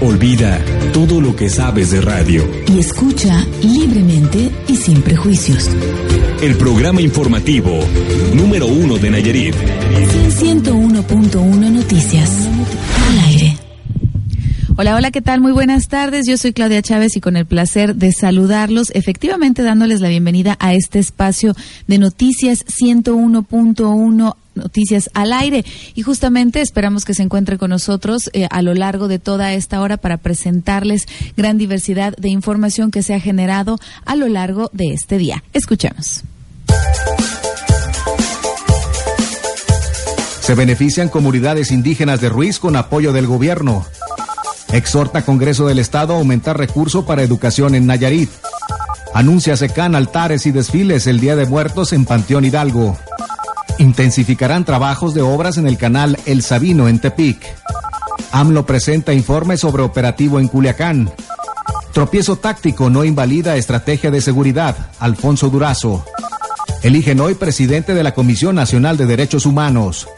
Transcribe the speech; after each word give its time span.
Olvida 0.00 0.64
todo 0.92 1.20
lo 1.20 1.34
que 1.34 1.48
sabes 1.48 1.90
de 1.90 2.00
radio. 2.00 2.48
Y 2.68 2.78
escucha 2.78 3.44
libremente 3.62 4.48
y 4.68 4.76
sin 4.76 5.02
prejuicios. 5.02 5.68
El 6.40 6.54
programa 6.54 7.00
informativo 7.00 7.80
número 8.32 8.68
uno 8.68 8.96
de 8.96 9.10
Nayarit. 9.10 9.56
101.1 9.56 11.70
Noticias. 11.72 12.30
Al 13.10 13.18
aire. 13.26 13.56
Hola, 14.76 14.94
hola, 14.94 15.10
¿qué 15.10 15.20
tal? 15.20 15.40
Muy 15.40 15.50
buenas 15.50 15.88
tardes. 15.88 16.28
Yo 16.28 16.36
soy 16.36 16.52
Claudia 16.52 16.80
Chávez 16.80 17.16
y 17.16 17.20
con 17.20 17.36
el 17.36 17.46
placer 17.46 17.96
de 17.96 18.12
saludarlos, 18.12 18.92
efectivamente 18.94 19.64
dándoles 19.64 20.00
la 20.00 20.08
bienvenida 20.08 20.56
a 20.60 20.74
este 20.74 21.00
espacio 21.00 21.56
de 21.88 21.98
Noticias 21.98 22.64
101.1 22.66 24.36
Noticias 24.58 25.08
al 25.14 25.32
aire. 25.32 25.64
Y 25.94 26.02
justamente 26.02 26.60
esperamos 26.60 27.04
que 27.04 27.14
se 27.14 27.22
encuentre 27.22 27.58
con 27.58 27.70
nosotros 27.70 28.30
eh, 28.32 28.46
a 28.50 28.62
lo 28.62 28.74
largo 28.74 29.08
de 29.08 29.18
toda 29.18 29.54
esta 29.54 29.80
hora 29.80 29.96
para 29.96 30.18
presentarles 30.18 31.06
gran 31.36 31.58
diversidad 31.58 32.14
de 32.16 32.28
información 32.28 32.90
que 32.90 33.02
se 33.02 33.14
ha 33.14 33.20
generado 33.20 33.78
a 34.04 34.16
lo 34.16 34.28
largo 34.28 34.70
de 34.72 34.92
este 34.92 35.18
día. 35.18 35.42
Escuchemos. 35.52 36.24
Se 40.40 40.54
benefician 40.54 41.10
comunidades 41.10 41.70
indígenas 41.70 42.22
de 42.22 42.30
Ruiz 42.30 42.58
con 42.58 42.74
apoyo 42.76 43.12
del 43.12 43.26
gobierno. 43.26 43.84
Exhorta 44.72 45.22
Congreso 45.22 45.66
del 45.66 45.78
Estado 45.78 46.14
a 46.14 46.18
aumentar 46.18 46.56
recursos 46.56 47.04
para 47.04 47.22
educación 47.22 47.74
en 47.74 47.86
Nayarit. 47.86 48.30
Anuncia 49.14 49.56
SECAN 49.56 49.94
altares 49.94 50.46
y 50.46 50.50
desfiles 50.50 51.06
el 51.06 51.20
Día 51.20 51.36
de 51.36 51.46
Muertos 51.46 51.92
en 51.92 52.04
Panteón 52.04 52.44
Hidalgo. 52.44 52.96
Intensificarán 53.78 54.64
trabajos 54.64 55.14
de 55.14 55.22
obras 55.22 55.56
en 55.56 55.66
el 55.66 55.78
canal 55.78 56.18
El 56.26 56.42
Sabino 56.42 56.88
en 56.88 56.98
Tepic. 56.98 57.40
AMLO 58.32 58.66
presenta 58.66 59.12
informe 59.12 59.56
sobre 59.56 59.82
operativo 59.82 60.40
en 60.40 60.48
Culiacán. 60.48 61.10
Tropiezo 61.92 62.36
táctico 62.36 62.90
no 62.90 63.04
invalida 63.04 63.56
estrategia 63.56 64.10
de 64.10 64.20
seguridad. 64.20 64.76
Alfonso 64.98 65.48
Durazo. 65.48 66.04
Eligen 66.82 67.20
hoy 67.20 67.34
presidente 67.34 67.94
de 67.94 68.02
la 68.02 68.14
Comisión 68.14 68.54
Nacional 68.54 68.96
de 68.96 69.06
Derechos 69.06 69.46
Humanos. 69.46 70.08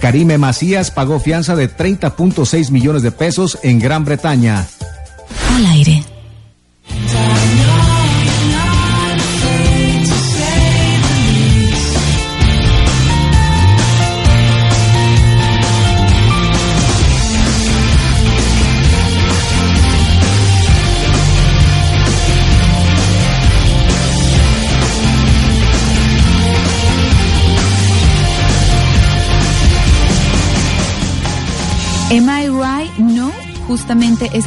Karime 0.00 0.38
Macías 0.38 0.90
pagó 0.90 1.20
fianza 1.20 1.56
de 1.56 1.68
30.6 1.68 2.70
millones 2.70 3.02
de 3.02 3.12
pesos 3.12 3.58
en 3.62 3.78
Gran 3.78 4.04
Bretaña. 4.04 4.66
Al 5.56 5.66
aire. 5.66 6.04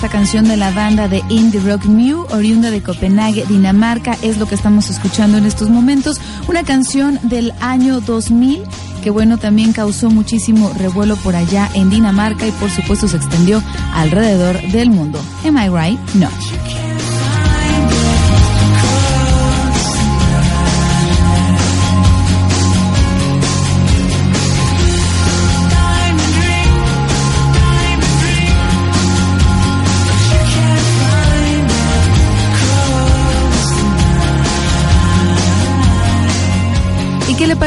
Esta 0.04 0.18
canción 0.18 0.50
de 0.50 0.58
la 0.58 0.70
banda 0.72 1.08
de 1.08 1.24
Indie 1.30 1.62
Rock 1.62 1.86
Mew, 1.86 2.26
oriunda 2.32 2.72
de 2.72 2.84
Copenhague, 2.84 3.46
Dinamarca, 3.46 4.18
es 4.22 4.38
lo 4.38 4.46
que 4.48 4.56
estamos 4.56 4.90
escuchando 4.90 5.38
en 5.38 5.46
estos 5.46 5.70
momentos. 5.70 6.20
Una 6.50 6.64
canción 6.64 7.22
del 7.24 7.54
año 7.62 8.02
2000 8.02 8.64
que 9.02 9.10
bueno, 9.10 9.38
también 9.38 9.72
causó 9.72 10.10
muchísimo 10.10 10.74
revuelo 10.78 11.16
por 11.16 11.38
allá 11.38 11.70
en 11.74 11.90
Dinamarca 11.90 12.46
y 12.46 12.52
por 12.52 12.70
supuesto 12.70 13.08
se 13.08 13.16
extendió 13.16 13.64
alrededor 13.94 14.62
del 14.74 14.90
mundo. 14.90 15.22
Am 15.46 15.58
I 15.58 15.70
right? 15.70 16.00
No. 16.16 16.28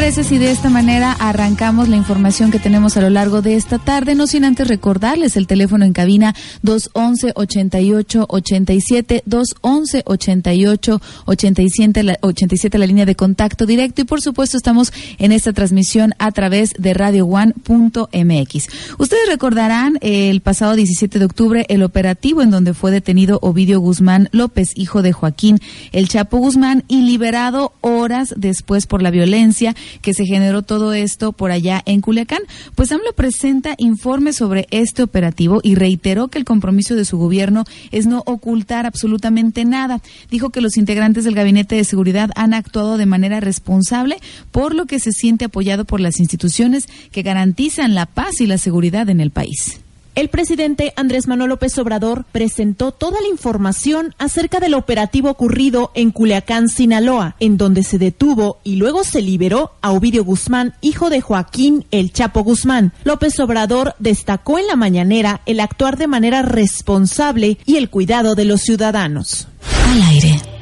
Parece 0.06 0.22
si 0.22 0.38
de 0.38 0.52
esta 0.52 0.70
manera 0.70 1.16
arrancamos 1.18 1.88
la 1.88 1.96
información 1.96 2.52
que 2.52 2.60
tenemos 2.60 2.96
a 2.96 3.00
lo 3.00 3.10
largo 3.10 3.42
de 3.42 3.56
esta 3.56 3.80
tarde? 3.80 4.14
No 4.14 4.28
sin 4.28 4.44
antes 4.44 4.68
recordarles 4.68 5.36
el 5.36 5.48
teléfono 5.48 5.84
en 5.84 5.92
cabina 5.92 6.32
211-88-87, 6.62 9.24
211-88-87, 9.24 12.02
la, 12.04 12.16
87, 12.20 12.78
la 12.78 12.86
línea 12.86 13.04
de 13.04 13.16
contacto 13.16 13.66
directo. 13.66 14.02
Y 14.02 14.04
por 14.04 14.20
supuesto 14.20 14.56
estamos 14.56 14.92
en 15.18 15.32
esta 15.32 15.52
transmisión 15.52 16.14
a 16.20 16.30
través 16.30 16.74
de 16.78 16.94
radioone.mx. 16.94 18.68
Ustedes 18.98 19.28
recordarán 19.28 19.98
el 20.02 20.40
pasado 20.40 20.76
17 20.76 21.18
de 21.18 21.24
octubre 21.24 21.66
el 21.68 21.82
operativo 21.82 22.42
en 22.42 22.52
donde 22.52 22.74
fue 22.74 22.92
detenido 22.92 23.40
Ovidio 23.42 23.80
Guzmán 23.80 24.28
López, 24.30 24.70
hijo 24.76 25.02
de 25.02 25.12
Joaquín 25.12 25.58
El 25.90 26.08
Chapo 26.08 26.38
Guzmán, 26.38 26.84
y 26.86 27.00
liberado 27.00 27.72
horas 27.80 28.34
después 28.36 28.86
por 28.86 29.02
la 29.02 29.10
violencia 29.10 29.74
que 30.02 30.14
se 30.14 30.24
generó 30.24 30.62
todo 30.62 30.92
esto 30.92 31.32
por 31.32 31.50
allá 31.50 31.82
en 31.86 32.00
Culiacán. 32.00 32.42
Pues 32.74 32.92
AMLO 32.92 33.12
presenta 33.14 33.74
informes 33.78 34.36
sobre 34.36 34.66
este 34.70 35.02
operativo 35.02 35.60
y 35.62 35.74
reiteró 35.74 36.28
que 36.28 36.38
el 36.38 36.44
compromiso 36.44 36.94
de 36.94 37.04
su 37.04 37.18
gobierno 37.18 37.64
es 37.90 38.06
no 38.06 38.22
ocultar 38.26 38.86
absolutamente 38.86 39.64
nada. 39.64 40.00
Dijo 40.30 40.50
que 40.50 40.60
los 40.60 40.76
integrantes 40.76 41.24
del 41.24 41.34
Gabinete 41.34 41.76
de 41.76 41.84
Seguridad 41.84 42.30
han 42.36 42.54
actuado 42.54 42.98
de 42.98 43.06
manera 43.06 43.40
responsable, 43.40 44.18
por 44.50 44.74
lo 44.74 44.86
que 44.86 45.00
se 45.00 45.12
siente 45.12 45.46
apoyado 45.46 45.84
por 45.84 46.00
las 46.00 46.20
instituciones 46.20 46.86
que 47.10 47.22
garantizan 47.22 47.94
la 47.94 48.06
paz 48.06 48.40
y 48.40 48.46
la 48.46 48.58
seguridad 48.58 49.08
en 49.08 49.20
el 49.20 49.30
país. 49.30 49.85
El 50.16 50.30
presidente 50.30 50.94
Andrés 50.96 51.28
Manuel 51.28 51.50
López 51.50 51.76
Obrador 51.76 52.24
presentó 52.32 52.90
toda 52.90 53.20
la 53.20 53.28
información 53.28 54.14
acerca 54.16 54.60
del 54.60 54.72
operativo 54.72 55.28
ocurrido 55.28 55.90
en 55.94 56.10
Culiacán, 56.10 56.70
Sinaloa, 56.70 57.36
en 57.38 57.58
donde 57.58 57.82
se 57.82 57.98
detuvo 57.98 58.58
y 58.64 58.76
luego 58.76 59.04
se 59.04 59.20
liberó 59.20 59.72
a 59.82 59.92
Ovidio 59.92 60.24
Guzmán, 60.24 60.72
hijo 60.80 61.10
de 61.10 61.20
Joaquín 61.20 61.84
El 61.90 62.14
Chapo 62.14 62.42
Guzmán. 62.42 62.94
López 63.04 63.38
Obrador 63.40 63.94
destacó 63.98 64.58
en 64.58 64.68
la 64.68 64.76
mañanera 64.76 65.42
el 65.44 65.60
actuar 65.60 65.98
de 65.98 66.06
manera 66.06 66.40
responsable 66.40 67.58
y 67.66 67.76
el 67.76 67.90
cuidado 67.90 68.34
de 68.34 68.46
los 68.46 68.62
ciudadanos. 68.62 69.48
Al 69.86 70.00
aire. 70.00 70.55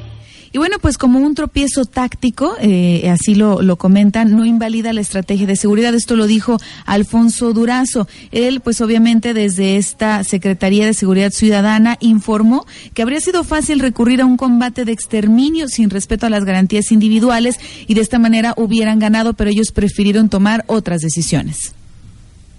Y 0.55 0.59
bueno, 0.59 0.77
pues 0.81 0.99
como 0.99 1.19
un 1.19 1.35
tropiezo 1.35 1.85
táctico, 1.85 2.55
eh, 2.61 3.11
así 3.11 3.35
lo, 3.35 3.61
lo 3.61 3.75
comentan, 3.75 4.37
no 4.37 4.45
invalida 4.45 4.93
la 4.93 5.01
estrategia 5.01 5.49
de 5.49 5.57
seguridad. 5.57 5.93
Esto 5.97 6.15
lo 6.15 6.29
dijo 6.29 6.59
Alfonso 6.87 7.53
Durazo. 7.53 8.07
Él, 8.31 8.61
pues 8.61 8.81
obviamente 8.81 9.35
desde 9.35 9.79
esta 9.79 10.23
Secretaría 10.23 10.87
de 10.87 10.95
Seguridad 10.95 11.33
Ciudadana 11.33 11.97
informó 11.99 12.67
que 12.95 13.03
habría 13.03 13.21
sido 13.21 13.43
fácil 13.43 13.81
recurrir 13.81 14.21
a 14.21 14.27
un 14.27 14.37
combate 14.37 14.85
de 14.85 14.93
exterminio 14.93 15.67
sin 15.67 15.91
respeto 15.91 16.27
a 16.27 16.31
las 16.31 16.45
garantías 16.45 16.93
individuales 16.93 17.59
y 17.89 17.95
de 17.95 18.03
esta 18.03 18.21
manera 18.21 18.55
hubieran 18.57 19.01
ganado, 19.01 19.35
pero 19.35 19.51
ellos 19.51 19.73
prefirieron 19.73 20.29
tomar 20.29 20.63
otras 20.69 21.01
decisiones. 21.01 21.75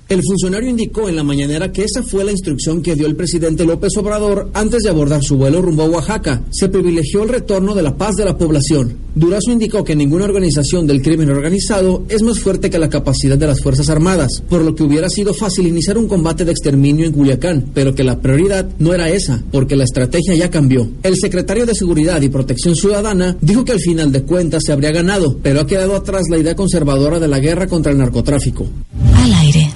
El 0.07 0.21
funcionario 0.21 0.69
indicó 0.69 1.09
en 1.09 1.16
la 1.16 1.23
mañanera 1.23 1.71
que 1.71 1.83
esa 1.83 2.03
fue 2.03 2.23
la 2.23 2.31
instrucción 2.31 2.83
que 2.83 2.93
dio 2.93 3.07
el 3.07 3.16
presidente 3.16 3.66
López 3.66 3.97
Obrador 3.97 4.51
antes 4.53 4.83
de 4.83 4.91
abordar 4.91 5.23
su 5.23 5.35
vuelo 5.35 5.63
rumbo 5.63 5.81
a 5.81 5.89
Oaxaca. 5.89 6.43
Se 6.51 6.69
privilegió 6.69 7.23
el 7.23 7.29
retorno 7.29 7.73
de 7.73 7.81
la 7.81 7.97
paz 7.97 8.16
de 8.16 8.25
la 8.25 8.38
población. 8.38 8.97
Durazo 9.16 9.51
indicó 9.51 9.83
que 9.83 9.95
ninguna 9.95 10.25
organización 10.25 10.85
del 10.85 11.01
crimen 11.01 11.31
organizado 11.31 12.03
es 12.07 12.21
más 12.21 12.39
fuerte 12.39 12.69
que 12.69 12.77
la 12.77 12.89
capacidad 12.89 13.35
de 13.35 13.47
las 13.47 13.61
Fuerzas 13.61 13.89
Armadas, 13.89 14.43
por 14.47 14.61
lo 14.61 14.75
que 14.75 14.83
hubiera 14.83 15.09
sido 15.09 15.33
fácil 15.33 15.66
iniciar 15.66 15.97
un 15.97 16.07
combate 16.07 16.45
de 16.45 16.51
exterminio 16.51 17.07
en 17.07 17.13
Culiacán, 17.13 17.72
pero 17.73 17.95
que 17.95 18.03
la 18.03 18.19
prioridad 18.19 18.69
no 18.77 18.93
era 18.93 19.09
esa, 19.09 19.43
porque 19.51 19.75
la 19.75 19.85
estrategia 19.85 20.35
ya 20.35 20.51
cambió. 20.51 20.87
El 21.01 21.16
secretario 21.16 21.66
de 21.66 21.73
Seguridad 21.73 22.22
y 22.22 22.29
Protección 22.29 22.75
Ciudadana 22.75 23.37
dijo 23.41 23.66
que 23.66 23.72
al 23.72 23.79
final 23.79 24.11
de 24.11 24.22
cuentas 24.22 24.61
se 24.63 24.72
habría 24.72 24.91
ganado, 24.91 25.40
pero 25.41 25.61
ha 25.61 25.67
quedado 25.67 25.96
atrás 25.96 26.25
la 26.29 26.37
idea 26.37 26.55
conservadora 26.55 27.19
de 27.19 27.28
la 27.28 27.40
guerra 27.40 27.66
contra 27.66 27.91
el 27.91 27.97
narcotráfico. 27.97 28.67
Al 29.16 29.34
aire. 29.34 29.74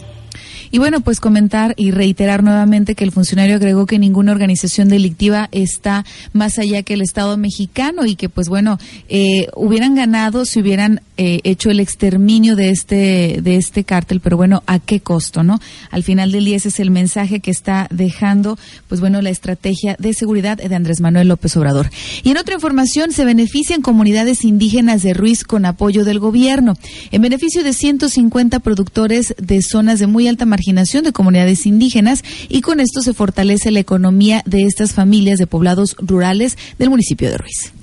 Y 0.72 0.78
bueno, 0.78 1.02
pues 1.02 1.20
comentar 1.20 1.74
y 1.78 1.92
reiterar 1.92 2.44
nuevamente 2.44 2.96
que 2.96 3.04
el 3.04 3.12
funcionario 3.12 3.56
agregó 3.56 3.86
que 3.86 4.00
ninguna 4.00 4.32
organización 4.32 4.90
delictiva 4.90 5.50
está 5.52 6.06
más 6.34 6.60
allá 6.60 6.84
que 6.84 6.94
el 6.94 7.02
Estado 7.02 7.38
mexicano 7.38 8.06
y 8.06 8.16
que 8.16 8.30
pues 8.30 8.50
bueno, 8.50 8.78
eh, 9.08 9.48
hubieran 9.56 9.96
ganado 9.96 10.46
si 10.46 10.60
hubieran 10.60 11.02
eh, 11.22 11.42
hecho 11.44 11.70
el 11.70 11.82
exterminio 11.82 12.56
de 12.56 12.70
este 12.70 13.42
de 13.44 13.58
este 13.58 13.84
cártel, 13.84 14.22
pero 14.22 14.38
bueno, 14.38 14.64
¿a 14.68 14.80
qué 14.80 15.02
costo, 15.02 15.44
no? 15.44 15.60
Al 15.92 16.04
final 16.04 16.32
del 16.32 16.46
día 16.46 16.56
ese 16.56 16.70
es 16.70 16.80
el 16.80 16.92
mensaje 16.92 17.42
que 17.42 17.52
está 17.52 17.88
dejando, 17.92 18.58
pues 18.88 19.02
bueno, 19.02 19.22
la 19.22 19.30
estrategia 19.30 19.98
de 20.00 20.14
seguridad 20.14 20.56
de 20.56 20.74
Andrés 20.74 21.02
Manuel 21.02 21.28
López 21.28 21.58
Obrador. 21.58 21.90
Y 22.24 22.32
en 22.32 22.38
otra 22.38 22.56
información, 22.56 23.12
se 23.12 23.26
benefician 23.26 23.82
comunidades 23.82 24.46
indígenas 24.46 25.04
de 25.04 25.14
Ruiz 25.14 25.44
con 25.44 25.66
apoyo 25.66 26.06
del 26.06 26.20
gobierno, 26.20 26.76
en 27.12 27.22
beneficio 27.22 27.66
de 27.66 27.74
150 27.74 28.62
productores 28.62 29.36
de 29.38 29.62
zonas 29.62 30.00
de 30.00 30.08
muy 30.08 30.26
alta 30.30 30.46
marginación 30.46 31.04
de 31.04 31.12
comunidades 31.12 31.66
indígenas 31.66 32.24
y 32.48 32.62
con 32.62 32.80
esto 32.80 33.02
se 33.02 33.14
fortalece 33.14 33.72
la 33.72 33.82
economía 33.82 34.42
de 34.46 34.64
estas 34.64 34.94
familias 34.94 35.38
de 35.38 35.48
poblados 35.48 35.98
rurales 36.00 36.58
del 36.78 36.90
municipio 36.90 37.30
de 37.30 37.40
Ruiz. 37.40 37.74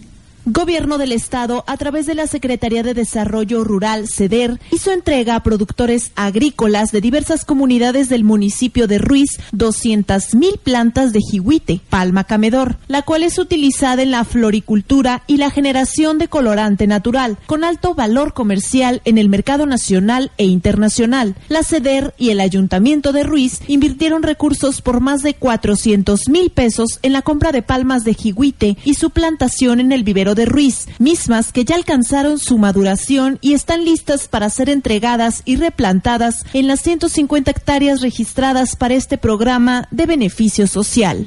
Gobierno 0.49 0.97
del 0.97 1.11
Estado, 1.11 1.65
a 1.67 1.77
través 1.77 2.07
de 2.07 2.15
la 2.15 2.29
Secretaría 2.29 2.85
de 2.85 2.95
Desarrollo 2.95 3.65
Rural, 3.65 4.07
CEDER, 4.07 4.61
hizo 4.71 4.93
entrega 4.93 5.35
a 5.35 5.43
productores 5.43 6.13
agrícolas 6.15 6.93
de 6.93 7.01
diversas 7.01 7.45
comunidades 7.45 8.09
del 8.09 8.23
municipio 8.23 8.87
de 8.87 8.99
Ruiz 8.99 9.41
200 9.51 10.37
mil 10.37 10.57
plantas 10.63 11.13
de 11.13 11.19
jihuite, 11.21 11.81
palma 11.91 12.23
camedor, 12.23 12.77
la 12.87 13.03
cual 13.03 13.25
es 13.25 13.41
utilizada 13.41 14.03
en 14.03 14.13
la 14.13 14.23
floricultura 14.23 15.25
y 15.27 15.39
la 15.39 15.51
generación 15.51 16.17
de 16.19 16.29
colorante 16.29 16.87
natural, 16.87 17.39
con 17.47 17.65
alto 17.65 17.97
valor 17.97 18.33
comercial 18.33 19.03
en 19.05 19.19
el 19.19 19.29
mercado 19.29 19.67
nacional 19.67 20.31
e 20.39 20.45
internacional. 20.45 21.35
La 21.49 21.65
CEDER 21.65 22.15
y 22.19 22.31
el 22.31 22.39
Ayuntamiento 22.39 23.13
de 23.13 23.25
Ruiz 23.25 23.63
invirtieron 23.67 24.23
recursos 24.23 24.81
por 24.81 25.01
más 25.01 25.23
de 25.25 25.35
400 25.35 26.29
mil 26.29 26.51
pesos 26.51 27.01
en 27.03 27.13
la 27.13 27.23
compra 27.23 27.51
de 27.51 27.63
palmas 27.63 28.05
de 28.05 28.15
jihuite 28.15 28.77
y 28.85 28.95
su 28.95 29.11
plantación 29.11 29.81
en 29.81 29.91
el 29.91 30.05
vivero 30.05 30.36
de 30.37 30.45
Ruiz, 30.45 30.87
mismas 31.01 31.51
que 31.51 31.65
ya 31.65 31.75
alcanzaron 31.75 32.39
su 32.39 32.59
maduración 32.59 33.39
y 33.41 33.55
están 33.55 33.85
listas 33.85 34.29
para 34.29 34.49
ser 34.51 34.71
entregadas 34.71 35.43
y 35.45 35.57
replantadas 35.57 36.45
en 36.53 36.69
las 36.69 36.81
150 36.83 37.51
hectáreas 37.51 38.01
registradas 38.01 38.77
para 38.77 38.95
este 38.95 39.19
programa 39.19 39.89
de 39.91 40.07
beneficio 40.07 40.69
social. 40.69 41.27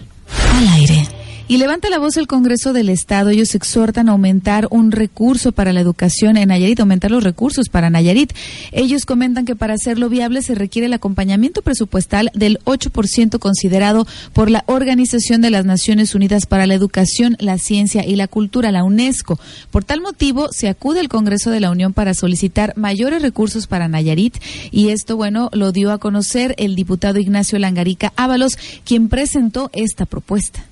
Al 0.55 0.67
aire. 0.69 1.18
Y 1.49 1.57
levanta 1.57 1.89
la 1.89 1.97
voz 1.97 2.15
el 2.17 2.27
Congreso 2.27 2.73
del 2.73 2.89
Estado. 2.89 3.31
Ellos 3.31 3.55
exhortan 3.55 4.07
a 4.07 4.11
aumentar 4.11 4.67
un 4.69 4.91
recurso 4.91 5.51
para 5.51 5.73
la 5.73 5.79
educación 5.79 6.37
en 6.37 6.49
Nayarit, 6.49 6.79
aumentar 6.79 7.09
los 7.09 7.23
recursos 7.23 7.69
para 7.69 7.89
Nayarit. 7.89 8.33
Ellos 8.71 9.07
comentan 9.07 9.45
que 9.45 9.55
para 9.55 9.73
hacerlo 9.73 10.09
viable 10.09 10.43
se 10.43 10.53
requiere 10.53 10.85
el 10.85 10.93
acompañamiento 10.93 11.63
presupuestal 11.63 12.29
del 12.35 12.59
8% 12.65 13.39
considerado 13.39 14.05
por 14.31 14.51
la 14.51 14.63
Organización 14.67 15.41
de 15.41 15.49
las 15.49 15.65
Naciones 15.65 16.13
Unidas 16.13 16.45
para 16.45 16.67
la 16.67 16.75
Educación, 16.75 17.35
la 17.39 17.57
Ciencia 17.57 18.05
y 18.05 18.15
la 18.15 18.27
Cultura, 18.27 18.71
la 18.71 18.83
UNESCO. 18.83 19.39
Por 19.71 19.83
tal 19.83 20.01
motivo, 20.01 20.49
se 20.51 20.69
acude 20.69 20.99
al 20.99 21.09
Congreso 21.09 21.49
de 21.49 21.61
la 21.61 21.71
Unión 21.71 21.93
para 21.93 22.13
solicitar 22.13 22.73
mayores 22.77 23.23
recursos 23.23 23.65
para 23.65 23.87
Nayarit. 23.87 24.37
Y 24.69 24.89
esto, 24.89 25.17
bueno, 25.17 25.49
lo 25.51 25.71
dio 25.71 25.91
a 25.93 25.97
conocer 25.97 26.53
el 26.59 26.75
diputado 26.75 27.17
Ignacio 27.17 27.57
Langarica 27.57 28.13
Ábalos, 28.17 28.55
quien 28.85 29.09
presentó 29.09 29.71
esta 29.73 30.05
propuesta. 30.05 30.69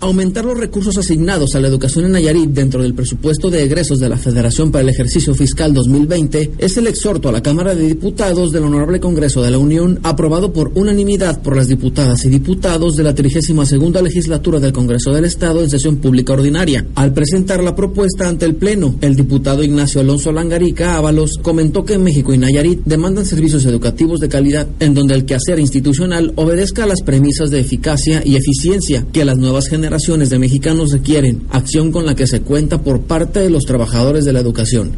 Aumentar 0.00 0.44
los 0.44 0.58
recursos 0.58 0.98
asignados 0.98 1.54
a 1.54 1.60
la 1.60 1.68
educación 1.68 2.04
en 2.04 2.12
Nayarit 2.12 2.50
dentro 2.50 2.82
del 2.82 2.94
presupuesto 2.94 3.48
de 3.48 3.62
egresos 3.62 4.00
de 4.00 4.08
la 4.08 4.18
Federación 4.18 4.70
para 4.70 4.82
el 4.82 4.90
ejercicio 4.90 5.34
fiscal 5.34 5.72
2020 5.72 6.52
es 6.58 6.76
el 6.76 6.88
exhorto 6.88 7.28
a 7.28 7.32
la 7.32 7.42
Cámara 7.42 7.74
de 7.74 7.86
Diputados 7.86 8.52
del 8.52 8.64
Honorable 8.64 9.00
Congreso 9.00 9.40
de 9.40 9.50
la 9.50 9.58
Unión 9.58 10.00
aprobado 10.02 10.52
por 10.52 10.72
unanimidad 10.74 11.40
por 11.42 11.56
las 11.56 11.68
diputadas 11.68 12.24
y 12.24 12.28
diputados 12.28 12.96
de 12.96 13.04
la 13.04 13.14
32 13.14 14.02
legislatura 14.02 14.60
del 14.60 14.72
Congreso 14.72 15.12
del 15.12 15.24
Estado 15.24 15.62
en 15.62 15.70
sesión 15.70 15.96
pública 15.96 16.34
ordinaria. 16.34 16.84
Al 16.96 17.14
presentar 17.14 17.62
la 17.62 17.74
propuesta 17.74 18.28
ante 18.28 18.44
el 18.44 18.56
Pleno, 18.56 18.96
el 19.00 19.16
diputado 19.16 19.62
Ignacio 19.62 20.00
Alonso 20.00 20.32
Langarica 20.32 20.96
Ábalos 20.96 21.38
comentó 21.40 21.84
que 21.84 21.98
México 21.98 22.34
y 22.34 22.38
Nayarit 22.38 22.82
demandan 22.84 23.24
servicios 23.24 23.64
educativos 23.64 24.20
de 24.20 24.28
calidad 24.28 24.66
en 24.80 24.92
donde 24.92 25.14
el 25.14 25.24
quehacer 25.24 25.58
institucional 25.60 26.32
obedezca 26.36 26.84
a 26.84 26.88
las 26.88 27.00
premisas 27.02 27.50
de 27.50 27.60
eficacia 27.60 28.22
y 28.24 28.36
eficiencia 28.36 29.06
que 29.12 29.24
las 29.24 29.38
nuevas 29.38 29.68
generaciones 29.68 29.83
generaciones 29.84 30.30
de 30.30 30.38
mexicanos 30.38 30.92
requieren 30.92 31.42
acción 31.50 31.92
con 31.92 32.06
la 32.06 32.14
que 32.14 32.26
se 32.26 32.40
cuenta 32.40 32.80
por 32.80 33.02
parte 33.02 33.40
de 33.40 33.50
los 33.50 33.64
trabajadores 33.64 34.24
de 34.24 34.32
la 34.32 34.40
educación. 34.40 34.92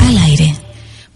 Al 0.00 0.18
aire. 0.18 0.41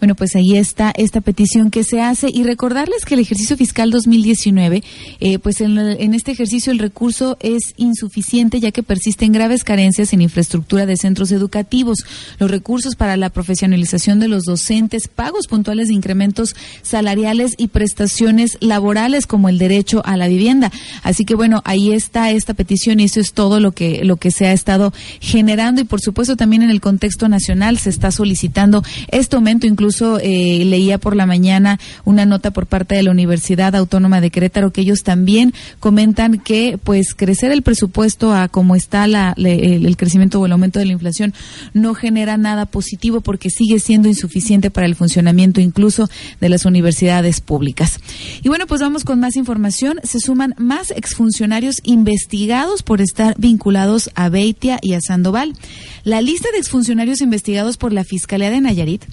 Bueno, 0.06 0.14
pues 0.14 0.36
ahí 0.36 0.56
está 0.56 0.92
esta 0.96 1.20
petición 1.20 1.72
que 1.72 1.82
se 1.82 2.00
hace 2.00 2.28
y 2.32 2.44
recordarles 2.44 3.04
que 3.04 3.14
el 3.14 3.20
ejercicio 3.20 3.56
fiscal 3.56 3.90
2019, 3.90 4.84
eh, 5.18 5.40
pues 5.40 5.60
en, 5.60 6.14
este 6.14 6.30
ejercicio 6.30 6.70
el 6.70 6.78
recurso 6.78 7.36
es 7.40 7.74
insuficiente 7.76 8.60
ya 8.60 8.70
que 8.70 8.84
persisten 8.84 9.32
graves 9.32 9.64
carencias 9.64 10.12
en 10.12 10.22
infraestructura 10.22 10.86
de 10.86 10.96
centros 10.96 11.32
educativos, 11.32 12.04
los 12.38 12.48
recursos 12.48 12.94
para 12.94 13.16
la 13.16 13.30
profesionalización 13.30 14.20
de 14.20 14.28
los 14.28 14.44
docentes, 14.44 15.08
pagos 15.08 15.48
puntuales 15.48 15.88
de 15.88 15.94
incrementos 15.94 16.54
salariales 16.82 17.54
y 17.58 17.66
prestaciones 17.66 18.58
laborales 18.60 19.26
como 19.26 19.48
el 19.48 19.58
derecho 19.58 20.02
a 20.06 20.16
la 20.16 20.28
vivienda. 20.28 20.70
Así 21.02 21.24
que 21.24 21.34
bueno, 21.34 21.62
ahí 21.64 21.90
está 21.90 22.30
esta 22.30 22.54
petición 22.54 23.00
y 23.00 23.04
eso 23.06 23.18
es 23.18 23.32
todo 23.32 23.58
lo 23.58 23.72
que 23.72 24.04
lo 24.04 24.18
que 24.18 24.30
se 24.30 24.46
ha 24.46 24.52
estado 24.52 24.92
generando 25.18 25.80
y 25.80 25.84
por 25.84 26.00
supuesto 26.00 26.36
también 26.36 26.62
en 26.62 26.70
el 26.70 26.80
contexto 26.80 27.28
nacional 27.28 27.78
se 27.78 27.90
está 27.90 28.12
solicitando 28.12 28.84
este 29.08 29.34
aumento 29.34 29.66
incluso 29.66 29.95
incluso 29.96 30.18
eh, 30.22 30.64
leía 30.64 30.98
por 30.98 31.16
la 31.16 31.24
mañana 31.24 31.78
una 32.04 32.26
nota 32.26 32.50
por 32.50 32.66
parte 32.66 32.94
de 32.94 33.02
la 33.02 33.10
Universidad 33.10 33.74
Autónoma 33.74 34.20
de 34.20 34.30
Querétaro 34.30 34.70
que 34.70 34.82
ellos 34.82 35.02
también 35.02 35.54
comentan 35.80 36.38
que 36.38 36.78
pues 36.82 37.14
crecer 37.14 37.50
el 37.50 37.62
presupuesto 37.62 38.34
a 38.34 38.48
como 38.48 38.76
está 38.76 39.06
la, 39.06 39.32
el, 39.38 39.86
el 39.86 39.96
crecimiento 39.96 40.40
o 40.40 40.46
el 40.46 40.52
aumento 40.52 40.78
de 40.78 40.86
la 40.86 40.92
inflación 40.92 41.32
no 41.72 41.94
genera 41.94 42.36
nada 42.36 42.66
positivo 42.66 43.22
porque 43.22 43.48
sigue 43.48 43.78
siendo 43.78 44.08
insuficiente 44.08 44.70
para 44.70 44.86
el 44.86 44.96
funcionamiento 44.96 45.60
incluso 45.60 46.08
de 46.40 46.48
las 46.50 46.66
universidades 46.66 47.40
públicas. 47.40 47.98
Y 48.42 48.48
bueno, 48.48 48.66
pues 48.66 48.82
vamos 48.82 49.04
con 49.04 49.18
más 49.18 49.36
información. 49.36 49.98
Se 50.02 50.20
suman 50.20 50.54
más 50.58 50.90
exfuncionarios 50.90 51.80
investigados 51.84 52.82
por 52.82 53.00
estar 53.00 53.34
vinculados 53.38 54.10
a 54.14 54.28
Beitia 54.28 54.78
y 54.82 54.92
a 54.92 55.00
Sandoval. 55.00 55.54
La 56.04 56.20
lista 56.20 56.48
de 56.52 56.58
exfuncionarios 56.58 57.22
investigados 57.22 57.78
por 57.78 57.92
la 57.92 58.04
Fiscalía 58.04 58.50
de 58.50 58.60
Nayarit 58.60 59.04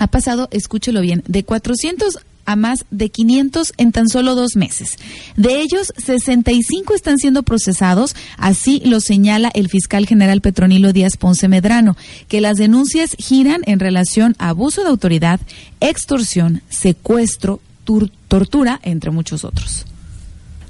ha 0.00 0.06
pasado, 0.06 0.48
escúchelo 0.50 1.02
bien, 1.02 1.22
de 1.28 1.44
400 1.44 2.18
a 2.46 2.56
más 2.56 2.86
de 2.90 3.10
500 3.10 3.74
en 3.76 3.92
tan 3.92 4.08
solo 4.08 4.34
dos 4.34 4.56
meses. 4.56 4.96
De 5.36 5.60
ellos, 5.60 5.92
65 5.98 6.94
están 6.94 7.18
siendo 7.18 7.42
procesados, 7.42 8.16
así 8.38 8.80
lo 8.84 9.00
señala 9.00 9.50
el 9.54 9.68
fiscal 9.68 10.06
general 10.06 10.40
Petronilo 10.40 10.92
Díaz 10.92 11.18
Ponce 11.18 11.48
Medrano, 11.48 11.96
que 12.28 12.40
las 12.40 12.56
denuncias 12.56 13.14
giran 13.18 13.60
en 13.66 13.78
relación 13.78 14.34
a 14.38 14.48
abuso 14.48 14.82
de 14.82 14.88
autoridad, 14.88 15.38
extorsión, 15.80 16.62
secuestro, 16.70 17.60
tortura, 18.28 18.80
entre 18.82 19.10
muchos 19.10 19.44
otros. 19.44 19.84